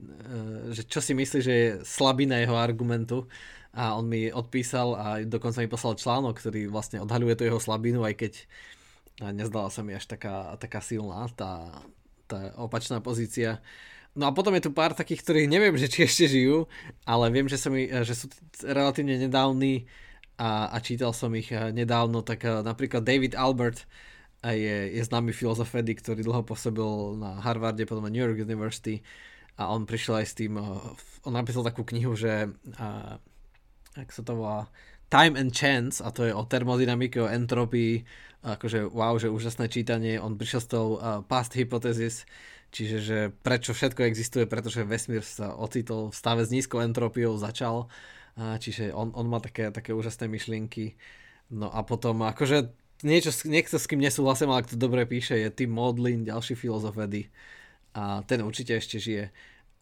že 0.74 0.82
čo 0.90 0.98
si 0.98 1.14
myslí, 1.14 1.38
že 1.38 1.54
je 1.54 1.68
slabina 1.86 2.42
jeho 2.42 2.58
argumentu 2.58 3.30
a 3.76 3.92
on 3.92 4.08
mi 4.08 4.32
odpísal 4.32 4.96
a 4.96 5.06
dokonca 5.20 5.60
mi 5.60 5.68
poslal 5.68 6.00
článok, 6.00 6.40
ktorý 6.40 6.72
vlastne 6.72 7.04
odhaľuje 7.04 7.36
tú 7.36 7.44
jeho 7.44 7.60
slabinu, 7.60 8.00
aj 8.08 8.16
keď 8.16 8.32
nezdala 9.36 9.68
sa 9.68 9.84
mi 9.84 9.92
až 9.92 10.08
taká, 10.08 10.56
taká 10.56 10.80
silná 10.80 11.28
tá, 11.36 11.84
tá 12.24 12.56
opačná 12.56 13.04
pozícia. 13.04 13.60
No 14.16 14.28
a 14.28 14.32
potom 14.32 14.56
je 14.56 14.64
tu 14.64 14.72
pár 14.72 14.96
takých, 14.96 15.20
ktorých 15.20 15.52
neviem, 15.52 15.76
že 15.76 15.92
či 15.92 16.08
ešte 16.08 16.24
žijú, 16.24 16.72
ale 17.04 17.28
viem, 17.28 17.52
že, 17.52 17.60
mi, 17.68 17.84
že 17.84 18.16
sú 18.16 18.32
relatívne 18.64 19.20
nedávni 19.20 19.84
a, 20.40 20.72
a 20.72 20.80
čítal 20.80 21.12
som 21.12 21.28
ich 21.36 21.52
nedávno, 21.52 22.24
tak 22.24 22.44
napríklad 22.44 23.04
David 23.04 23.36
Albert 23.36 23.84
je, 24.40 24.96
je 24.96 25.02
známy 25.04 25.36
filozof 25.36 25.68
vedy, 25.68 26.00
ktorý 26.00 26.24
dlho 26.24 26.48
pôsobil 26.48 27.20
na 27.20 27.44
Harvarde, 27.44 27.84
potom 27.84 28.08
na 28.08 28.12
New 28.12 28.24
York 28.24 28.40
University 28.40 29.04
a 29.60 29.68
on 29.72 29.84
prišiel 29.84 30.24
aj 30.24 30.26
s 30.28 30.34
tým, 30.36 30.56
on 31.24 31.32
napísal 31.32 31.64
takú 31.64 31.84
knihu, 31.84 32.16
že 32.16 32.52
jak 33.96 34.10
sa 34.12 34.22
to 34.22 34.32
volá, 34.36 34.68
Time 35.08 35.38
and 35.38 35.54
Chance, 35.54 36.02
a 36.02 36.10
to 36.10 36.26
je 36.26 36.34
o 36.34 36.42
termodynamike, 36.42 37.22
o 37.22 37.30
entropii, 37.30 38.02
akože 38.42 38.90
wow, 38.90 39.14
že 39.18 39.30
úžasné 39.30 39.70
čítanie, 39.70 40.18
on 40.18 40.34
prišiel 40.34 40.60
s 40.62 40.68
tou 40.68 40.86
uh, 40.98 41.22
past 41.22 41.54
hypothesis, 41.54 42.26
čiže 42.74 42.98
že 43.00 43.18
prečo 43.30 43.70
všetko 43.70 44.02
existuje, 44.02 44.44
pretože 44.50 44.82
vesmír 44.82 45.22
sa 45.22 45.54
ocitol 45.54 46.10
v 46.10 46.18
stave 46.18 46.42
s 46.42 46.50
nízkou 46.50 46.82
entropiou, 46.82 47.38
začal, 47.38 47.86
uh, 47.86 48.56
čiže 48.58 48.90
on, 48.90 49.14
on 49.14 49.26
má 49.30 49.38
také, 49.38 49.70
také 49.70 49.94
úžasné 49.94 50.26
myšlienky. 50.26 50.98
No 51.54 51.70
a 51.70 51.86
potom 51.86 52.26
akože 52.26 52.74
niečo, 53.06 53.30
niekto 53.46 53.78
s 53.78 53.86
kým 53.86 54.02
nesúhlasím, 54.02 54.50
ale 54.50 54.66
kto 54.66 54.74
dobre 54.74 55.06
píše, 55.06 55.38
je 55.38 55.48
Tim 55.54 55.70
Modlin, 55.70 56.26
ďalší 56.26 56.58
filozof 56.58 56.98
vedy. 56.98 57.30
A 57.94 58.26
ten 58.26 58.42
určite 58.42 58.76
ešte 58.76 58.98
žije. 58.98 59.30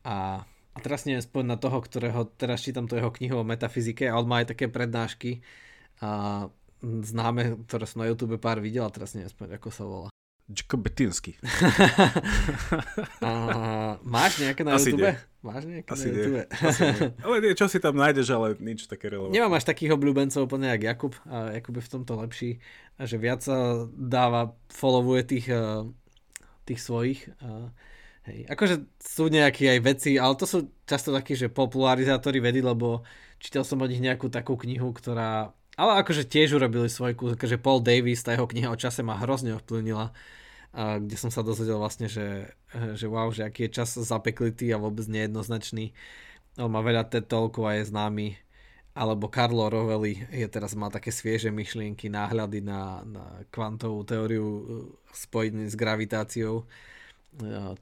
A 0.05 0.45
a 0.75 0.79
teraz 0.83 1.07
neviem 1.07 1.23
spomenúť 1.23 1.51
na 1.55 1.59
toho, 1.59 1.79
ktorého 1.79 2.27
teraz 2.35 2.67
čítam 2.67 2.91
to 2.91 2.99
jeho 2.99 3.15
knihu 3.15 3.41
o 3.41 3.47
metafyzike 3.47 4.11
a 4.11 4.19
on 4.19 4.27
má 4.27 4.43
aj 4.43 4.59
také 4.59 4.67
prednášky 4.67 5.41
a 6.03 6.51
známe, 6.85 7.65
ktoré 7.71 7.87
som 7.87 8.03
na 8.03 8.11
YouTube 8.11 8.37
pár 8.43 8.59
videl 8.59 8.85
a 8.85 8.93
teraz 8.93 9.15
neviem 9.15 9.31
spomenúť, 9.31 9.57
ako 9.57 9.71
sa 9.71 9.85
volá. 9.87 10.09
Čko 10.45 10.77
Betinsky. 10.77 11.41
a, 13.25 13.31
máš 14.05 14.45
nejaké 14.45 14.61
na 14.61 14.77
Asi 14.77 14.93
YouTube? 14.93 15.09
Nie. 15.09 15.17
Máš 15.41 15.63
nejaké 15.65 15.89
Asi 15.89 16.05
na 16.05 16.13
YouTube? 16.13 16.43
Asi 16.53 16.81
nie. 16.85 17.01
Ale 17.25 17.37
nie, 17.41 17.53
čo 17.57 17.65
si 17.65 17.81
tam 17.81 17.97
nájdeš, 17.97 18.29
ale 18.29 18.53
nič 18.61 18.85
také 18.85 19.09
relevantné. 19.09 19.33
Nemám 19.33 19.57
až 19.57 19.65
takých 19.65 19.97
obľúbencov 19.97 20.45
úplne 20.45 20.69
jak 20.69 20.85
Jakub. 20.85 21.17
A 21.33 21.57
Jakub 21.57 21.81
je 21.81 21.89
v 21.89 21.93
tomto 21.97 22.13
lepší. 22.21 22.51
Že 23.01 23.17
viac 23.17 23.41
sa 23.41 23.89
dáva, 23.89 24.53
followuje 24.69 25.23
tých, 25.25 25.49
tých 26.69 26.81
svojich. 26.85 27.25
Hej, 28.25 28.49
akože 28.49 28.89
sú 28.97 29.29
nejakí 29.29 29.69
aj 29.69 29.81
veci, 29.85 30.17
ale 30.17 30.33
to 30.41 30.49
sú 30.49 30.73
často 30.89 31.13
takí, 31.13 31.37
že 31.37 31.53
popularizátori 31.53 32.41
vedy, 32.41 32.65
lebo 32.65 33.05
čítal 33.37 33.69
som 33.69 33.85
od 33.85 33.93
nich 33.93 34.01
nejakú 34.01 34.33
takú 34.33 34.57
knihu, 34.57 34.97
ktorá, 34.97 35.53
ale 35.77 35.93
akože 36.01 36.25
tiež 36.25 36.57
urobili 36.57 36.89
svoj 36.89 37.13
kus, 37.13 37.37
akože 37.37 37.61
Paul 37.61 37.85
Davis, 37.85 38.25
tá 38.25 38.33
jeho 38.33 38.49
kniha 38.49 38.73
o 38.73 38.81
čase 38.81 39.05
ma 39.05 39.21
hrozne 39.21 39.53
ovplyvnila, 39.61 40.17
kde 40.75 41.17
som 41.21 41.29
sa 41.29 41.45
dozvedel 41.45 41.77
vlastne, 41.77 42.09
že, 42.09 42.57
že 42.97 43.07
wow, 43.07 43.29
že 43.29 43.45
aký 43.45 43.69
je 43.69 43.77
čas 43.77 43.93
zapeklitý 43.93 44.73
a 44.73 44.81
vôbec 44.81 45.05
nejednoznačný. 45.05 45.93
On 46.57 46.73
má 46.73 46.81
veľa 46.81 47.05
TED 47.07 47.29
Talkov 47.29 47.69
a 47.69 47.77
je 47.77 47.93
známy. 47.93 48.41
Alebo 48.95 49.27
Carlo 49.27 49.67
Rovelli 49.67 50.23
je 50.31 50.47
teraz 50.47 50.79
má 50.79 50.87
také 50.87 51.11
svieže 51.11 51.51
myšlienky, 51.51 52.07
náhľady 52.07 52.63
na, 52.63 53.03
na 53.03 53.43
kvantovú 53.51 54.07
teóriu 54.07 54.47
uh, 54.47 54.63
spojený 55.11 55.67
s 55.67 55.75
gravitáciou 55.75 56.63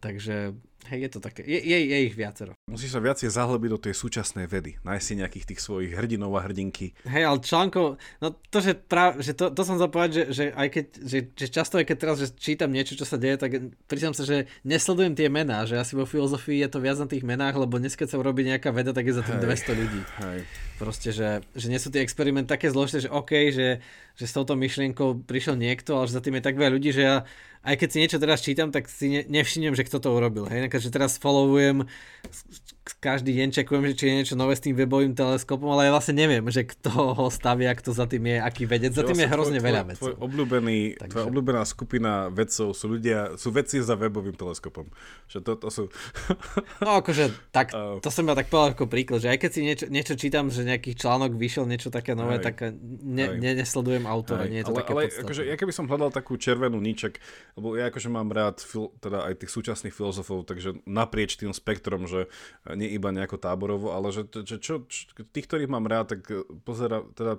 takže 0.00 0.55
hej, 0.91 0.99
je 1.07 1.11
to 1.14 1.20
také, 1.22 1.47
je, 1.47 1.59
je, 1.62 1.78
je 1.87 1.99
ich 2.11 2.14
viacero. 2.16 2.59
Musíš 2.66 2.97
sa 2.97 3.01
viacej 3.03 3.30
zahlebiť 3.30 3.70
do 3.70 3.78
tej 3.78 3.95
súčasnej 3.95 4.51
vedy, 4.51 4.78
nájsť 4.83 5.05
si 5.05 5.14
nejakých 5.20 5.49
tých 5.55 5.61
svojich 5.62 5.93
hrdinov 5.95 6.35
a 6.35 6.43
hrdinky. 6.43 6.97
Hej, 7.07 7.24
ale 7.28 7.39
článkov, 7.39 8.03
no 8.18 8.26
to, 8.51 8.59
že, 8.59 8.74
práve, 8.74 9.22
že 9.22 9.33
to, 9.37 9.55
to 9.55 9.62
som 9.62 9.78
zapovedať, 9.78 10.11
že, 10.11 10.24
že 10.35 10.45
aj 10.53 10.68
keď, 10.72 10.87
že, 10.99 11.18
že 11.33 11.47
často 11.53 11.78
aj 11.78 11.87
keď 11.87 11.97
teraz 11.99 12.16
že 12.18 12.28
čítam 12.35 12.70
niečo, 12.74 12.99
čo 12.99 13.07
sa 13.07 13.16
deje, 13.20 13.39
tak 13.39 13.51
priznám 13.87 14.14
sa, 14.16 14.26
že 14.26 14.51
nesledujem 14.66 15.14
tie 15.14 15.30
mená, 15.30 15.64
že 15.68 15.78
asi 15.78 15.95
vo 15.95 16.09
filozofii 16.09 16.66
je 16.66 16.68
to 16.70 16.78
viac 16.83 16.99
na 16.99 17.07
tých 17.07 17.22
menách, 17.22 17.55
lebo 17.55 17.78
dnes 17.78 17.95
keď 17.95 18.16
sa 18.16 18.20
urobí 18.20 18.43
nejaká 18.43 18.74
veda, 18.74 18.91
tak 18.91 19.07
je 19.07 19.14
za 19.14 19.22
tým 19.22 19.39
hej, 19.39 19.47
200 19.47 19.80
ľudí. 19.80 20.03
Hej. 20.24 20.39
Proste, 20.83 21.14
že, 21.14 21.47
že 21.55 21.66
nie 21.70 21.78
sú 21.78 21.95
tie 21.95 22.03
experimenty 22.03 22.51
také 22.51 22.66
zložité, 22.66 23.07
že 23.07 23.11
OK, 23.12 23.55
že, 23.55 23.78
že 24.18 24.24
s 24.26 24.35
touto 24.35 24.59
myšlienkou 24.59 25.22
prišiel 25.24 25.55
niekto, 25.55 25.95
ale 25.95 26.11
že 26.11 26.18
za 26.18 26.22
tým 26.24 26.43
je 26.43 26.43
tak 26.43 26.59
veľa 26.59 26.74
ľudí, 26.74 26.91
že 26.91 27.07
ja 27.07 27.16
aj 27.62 27.78
keď 27.78 27.89
si 27.89 28.01
niečo 28.03 28.18
teraz 28.18 28.43
čítam, 28.43 28.74
tak 28.74 28.91
si 28.91 29.07
ne, 29.07 29.22
nevšimnem, 29.22 29.78
že 29.78 29.87
kto 29.87 30.03
to 30.03 30.11
urobil. 30.11 30.51
Hej? 30.51 30.66
Že 30.81 30.91
teraz 30.91 31.18
followujem, 31.18 31.85
každý 32.99 33.32
deň 33.38 33.49
čekujem, 33.62 33.82
že 33.90 33.95
či 33.95 34.05
je 34.11 34.14
niečo 34.20 34.34
nové 34.34 34.59
s 34.59 34.62
tým 34.62 34.74
webovým 34.76 35.14
teleskopom, 35.16 35.70
ale 35.72 35.88
ja 35.88 35.93
vlastne 35.95 36.18
neviem, 36.18 36.45
že 36.51 36.66
kto 36.66 37.14
ho 37.14 37.26
stavia, 37.30 37.72
kto 37.72 37.95
za 37.95 38.11
tým 38.11 38.26
je, 38.28 38.36
aký 38.43 38.66
vedec. 38.68 38.93
Za 38.93 39.07
tým 39.07 39.22
je 39.22 39.28
vlastne 39.28 39.34
hrozne 39.34 39.59
tvoj, 39.59 39.68
veľa 39.70 39.82
vecí. 39.88 40.03
Tvoj 40.03 40.14
obľúbený, 40.18 40.78
Takže... 40.99 41.12
Tvoja 41.14 41.26
obľúbená 41.30 41.62
skupina 41.64 42.12
vedcov 42.28 42.74
sú 42.74 42.84
ľudia, 42.90 43.38
sú 43.38 43.49
vedci 43.55 43.78
za 43.80 43.95
webovým 43.95 44.34
teleskopom. 44.34 44.90
Že 45.30 45.38
to, 45.47 45.53
to 45.62 45.68
sú... 45.70 45.82
no 46.82 46.99
akože, 46.99 47.30
tak, 47.55 47.70
to 48.05 48.09
som 48.11 48.24
ja 48.26 48.34
tak 48.34 48.51
povedal 48.51 48.74
ako 48.74 48.84
príklad, 48.90 49.22
že 49.22 49.28
aj 49.30 49.38
keď 49.40 49.51
si 49.51 49.61
niečo, 49.62 49.86
niečo 49.88 50.14
čítam, 50.18 50.51
že 50.51 50.66
nejaký 50.66 50.99
článok 50.99 51.38
vyšiel, 51.38 51.64
niečo 51.70 51.88
také 51.95 52.18
nové, 52.18 52.43
aj, 52.43 52.45
tak 52.51 52.57
ne, 53.03 53.38
ne, 53.38 53.51
nesledujem 53.55 54.05
autora, 54.05 54.45
aj, 54.45 54.51
nie 54.51 54.61
je 54.61 54.66
to 54.66 54.74
ale, 54.74 54.80
také 54.82 54.93
ale 54.93 55.03
akože, 55.22 55.43
ja 55.47 55.57
keby 55.57 55.72
som 55.72 55.86
hľadal 55.86 56.11
takú 56.11 56.34
červenú 56.34 56.82
niček, 56.82 57.22
lebo 57.55 57.78
ja 57.78 57.88
akože 57.95 58.09
mám 58.11 58.28
rád 58.34 58.59
fil, 58.59 58.90
teda 58.99 59.28
aj 59.30 59.43
tých 59.45 59.53
súčasných 59.55 59.95
filozofov, 59.95 60.49
takže 60.49 60.82
naprieč 60.88 61.38
tým 61.38 61.55
spektrom, 61.55 62.11
že 62.11 62.26
nie 62.83 62.91
iba 62.91 63.14
nejako 63.14 63.39
táborovo, 63.39 63.95
ale 63.95 64.11
že, 64.11 64.26
že 64.43 64.59
čo, 64.59 64.83
čo, 64.91 65.07
tých, 65.30 65.47
ktorých 65.47 65.70
mám 65.70 65.87
rád, 65.87 66.18
tak 66.18 66.26
pozera, 66.66 67.07
teda 67.14 67.39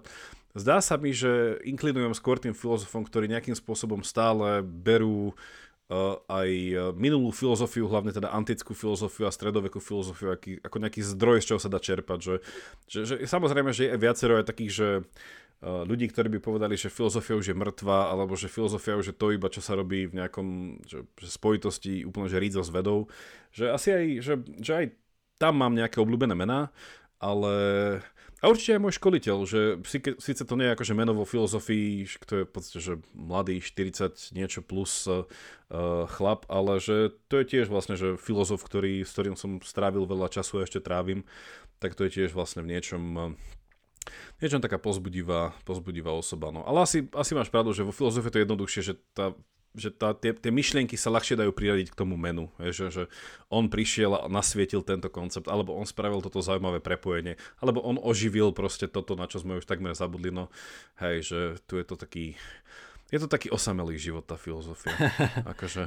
zdá 0.56 0.80
sa 0.80 0.96
mi, 0.96 1.12
že 1.12 1.60
inklinujem 1.68 2.16
skôr 2.16 2.40
tým 2.40 2.56
filozofom, 2.56 3.04
ktorí 3.04 3.28
nejakým 3.28 3.60
spôsobom 3.60 4.02
stále 4.08 4.64
berú 4.64 5.36
aj 6.26 6.50
minulú 6.98 7.30
filozofiu, 7.30 7.86
hlavne 7.86 8.16
teda 8.16 8.32
antickú 8.34 8.74
filozofiu 8.74 9.30
a 9.30 9.36
stredovekú 9.36 9.78
filozofiu, 9.78 10.34
aký, 10.34 10.58
ako 10.64 10.78
nejaký 10.80 11.02
zdroj, 11.06 11.44
z 11.44 11.54
čoho 11.54 11.60
sa 11.62 11.70
dá 11.70 11.78
čerpať. 11.78 12.20
Že, 12.24 12.36
že, 12.88 13.00
že 13.06 13.16
samozrejme, 13.28 13.70
že 13.76 13.92
je 13.92 14.02
viacero 14.02 14.40
aj 14.40 14.48
takých, 14.48 14.72
že 14.74 14.88
ľudí, 15.64 16.12
ktorí 16.12 16.28
by 16.38 16.40
povedali, 16.44 16.76
že 16.76 16.92
filozofia 16.92 17.40
už 17.40 17.52
je 17.52 17.56
mŕtva, 17.56 18.12
alebo 18.12 18.36
že 18.36 18.52
filozofia 18.52 19.00
už 19.00 19.14
je 19.14 19.16
to 19.16 19.32
iba, 19.32 19.48
čo 19.48 19.64
sa 19.64 19.80
robí 19.80 20.08
v 20.12 20.20
nejakom 20.20 20.48
že, 20.84 21.08
že 21.16 21.30
spojitosti 21.32 22.04
úplne 22.04 22.28
že 22.28 22.42
rídzo 22.42 22.60
s 22.60 22.72
vedou. 22.74 23.08
Že 23.56 23.66
asi 23.72 23.88
aj, 23.96 24.06
že, 24.20 24.34
že 24.60 24.72
aj 24.76 24.86
tam 25.44 25.60
mám 25.60 25.76
nejaké 25.76 26.00
obľúbené 26.00 26.40
mená, 26.40 26.72
ale 27.20 27.54
a 28.44 28.52
určite 28.52 28.76
aj 28.76 28.84
môj 28.84 29.00
školiteľ, 29.00 29.38
že 29.48 29.62
síce 30.20 30.44
to 30.44 30.56
nie 30.60 30.68
je 30.68 30.76
akože 30.76 30.96
meno 30.96 31.16
vo 31.16 31.24
filozofii, 31.24 32.08
kto 32.20 32.34
je 32.40 32.44
v 32.44 32.52
podstate, 32.52 32.80
že 32.84 32.94
mladý, 33.16 33.64
40 33.64 34.36
niečo 34.36 34.60
plus 34.60 35.08
uh, 35.08 35.24
chlap, 36.12 36.44
ale 36.52 36.80
že 36.84 37.16
to 37.32 37.40
je 37.40 37.46
tiež 37.48 37.72
vlastne, 37.72 37.96
že 37.96 38.20
filozof, 38.20 38.60
ktorý, 38.60 39.08
s 39.08 39.16
ktorým 39.16 39.40
som 39.40 39.64
strávil 39.64 40.04
veľa 40.04 40.28
času 40.28 40.60
a 40.60 40.68
ešte 40.68 40.84
trávim, 40.84 41.24
tak 41.80 41.96
to 41.96 42.04
je 42.08 42.20
tiež 42.20 42.36
vlastne 42.36 42.64
v 42.68 42.76
niečom 42.76 43.04
uh, 43.16 43.32
niečom 44.44 44.60
taká 44.60 44.76
pozbudivá, 44.76 45.56
pozbudivá 45.64 46.12
osoba. 46.12 46.52
No. 46.52 46.68
Ale 46.68 46.84
asi, 46.84 47.08
asi 47.16 47.32
máš 47.32 47.48
pravdu, 47.48 47.72
že 47.72 47.88
vo 47.88 47.96
filozofii 47.96 48.32
to 48.32 48.40
je 48.40 48.44
jednoduchšie, 48.44 48.82
že 48.84 48.94
tá 49.16 49.32
že 49.74 49.90
tá, 49.90 50.14
tie, 50.14 50.38
tie 50.38 50.54
myšlienky 50.54 50.94
sa 50.94 51.10
ľahšie 51.10 51.34
dajú 51.34 51.50
priradiť 51.50 51.94
k 51.94 51.98
tomu 51.98 52.14
menu. 52.14 52.54
Že, 52.62 52.86
že 52.94 53.04
on 53.50 53.74
prišiel 53.74 54.14
a 54.14 54.30
nasvietil 54.30 54.86
tento 54.86 55.10
koncept, 55.10 55.50
alebo 55.50 55.74
on 55.74 55.90
spravil 55.90 56.22
toto 56.22 56.46
zaujímavé 56.46 56.78
prepojenie, 56.78 57.42
alebo 57.58 57.82
on 57.82 57.98
oživil 57.98 58.54
proste 58.54 58.86
toto, 58.86 59.18
na 59.18 59.26
čo 59.26 59.42
sme 59.42 59.58
už 59.58 59.66
takmer 59.66 59.98
zabudli. 59.98 60.30
No 60.30 60.54
hej, 61.02 61.26
že 61.26 61.40
tu 61.66 61.82
je 61.82 61.86
to 61.86 61.98
taký 61.98 62.38
je 63.14 63.22
to 63.22 63.30
taký 63.30 63.54
osamelý 63.54 64.02
život, 64.02 64.26
tá 64.26 64.34
filozofia. 64.34 64.90
akože. 65.54 65.86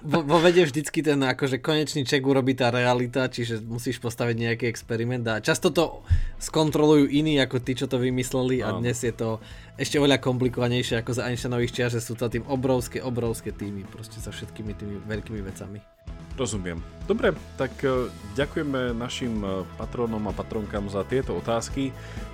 vo, 0.00 0.24
vo 0.24 0.38
vede 0.40 0.64
vždycky 0.64 1.04
ten 1.04 1.20
akože 1.20 1.60
konečný 1.60 2.08
ček 2.08 2.24
urobí 2.24 2.56
tá 2.56 2.72
realita, 2.72 3.28
čiže 3.28 3.60
musíš 3.60 4.00
postaviť 4.00 4.36
nejaký 4.40 4.64
experiment 4.64 5.28
a 5.28 5.44
často 5.44 5.68
to 5.68 6.00
skontrolujú 6.40 7.12
iní 7.12 7.36
ako 7.36 7.60
tí, 7.60 7.76
čo 7.76 7.84
to 7.84 8.00
vymysleli 8.00 8.64
a 8.64 8.72
dnes 8.80 8.96
je 9.04 9.12
to 9.12 9.44
ešte 9.76 10.00
oveľa 10.00 10.16
komplikovanejšie 10.24 11.04
ako 11.04 11.12
za 11.20 11.28
Einsteinových 11.28 11.74
čias, 11.76 11.92
že 11.92 12.00
sú 12.00 12.16
to 12.16 12.32
tým 12.32 12.48
obrovské, 12.48 13.04
obrovské 13.04 13.52
týmy 13.52 13.84
proste 13.84 14.16
sa 14.16 14.32
všetkými 14.32 14.72
tými 14.72 14.96
veľkými 15.04 15.44
vecami. 15.44 15.95
Rozumiem. 16.36 16.84
Dobre, 17.08 17.32
tak 17.56 17.72
e, 17.80 18.12
ďakujeme 18.36 18.92
našim 18.92 19.40
e, 19.40 19.62
patrónom 19.80 20.20
a 20.28 20.36
patronkám 20.36 20.90
za 20.92 21.00
tieto 21.06 21.32
otázky. 21.32 21.88
E, 21.88 21.92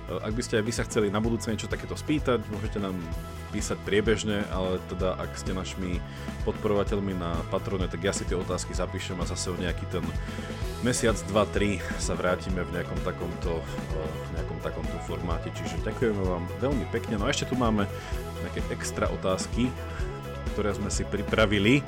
ak 0.09 0.33
by 0.35 0.41
ste 0.43 0.59
aj 0.59 0.63
vy 0.65 0.73
sa 0.75 0.83
chceli 0.83 1.07
na 1.07 1.23
budúce 1.23 1.47
niečo 1.47 1.71
takéto 1.71 1.95
spýtať, 1.95 2.43
môžete 2.51 2.83
nám 2.83 2.97
písať 3.55 3.79
priebežne, 3.85 4.43
ale 4.51 4.81
teda 4.91 5.15
ak 5.15 5.37
ste 5.39 5.55
našimi 5.55 6.01
podporovateľmi 6.43 7.15
na 7.15 7.31
patrone, 7.47 7.87
tak 7.87 8.03
ja 8.03 8.11
si 8.11 8.27
tie 8.27 8.35
otázky 8.35 8.75
zapíšem 8.75 9.15
a 9.21 9.29
zase 9.29 9.53
o 9.53 9.61
nejaký 9.61 9.87
ten 9.87 10.03
mesiac, 10.83 11.15
dva, 11.31 11.47
tri 11.47 11.79
sa 12.01 12.17
vrátime 12.17 12.65
v 12.65 12.73
nejakom 12.75 12.99
takomto, 13.07 13.63
v 13.93 14.29
nejakom 14.35 14.59
takomto 14.65 14.97
formáte. 15.07 15.53
Čiže 15.53 15.85
ďakujeme 15.85 16.21
vám 16.27 16.43
veľmi 16.59 16.89
pekne. 16.91 17.21
No 17.21 17.29
a 17.29 17.31
ešte 17.31 17.47
tu 17.47 17.55
máme 17.55 17.87
nejaké 18.41 18.65
extra 18.73 19.05
otázky, 19.07 19.69
ktoré 20.57 20.73
sme 20.73 20.89
si 20.89 21.05
pripravili 21.05 21.85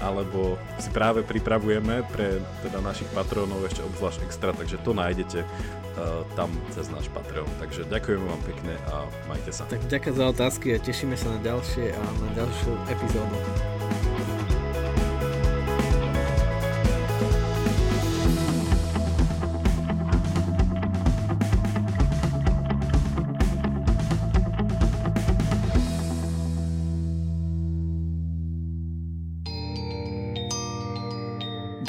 alebo 0.00 0.60
si 0.76 0.92
práve 0.92 1.24
pripravujeme 1.24 2.04
pre 2.12 2.40
teda 2.60 2.84
našich 2.84 3.08
patrónov 3.16 3.64
ešte 3.64 3.80
obzvlášť 3.84 4.20
extra, 4.28 4.50
takže 4.52 4.76
to 4.84 4.92
nájdete 4.92 5.40
uh, 5.42 6.22
tam 6.36 6.52
cez 6.72 6.92
náš 6.92 7.08
Patreon. 7.12 7.48
Takže 7.56 7.88
ďakujem 7.88 8.20
vám 8.20 8.40
pekne 8.44 8.74
a 8.92 9.08
majte 9.30 9.50
sa. 9.52 9.64
Tak 9.68 9.88
ďakujem 9.88 10.14
za 10.16 10.26
otázky 10.28 10.66
a 10.76 10.78
tešíme 10.80 11.16
sa 11.16 11.32
na 11.32 11.40
ďalšie 11.40 11.96
a 11.96 12.00
na 12.00 12.28
ďalšiu 12.36 12.72
epizódu. 12.92 13.36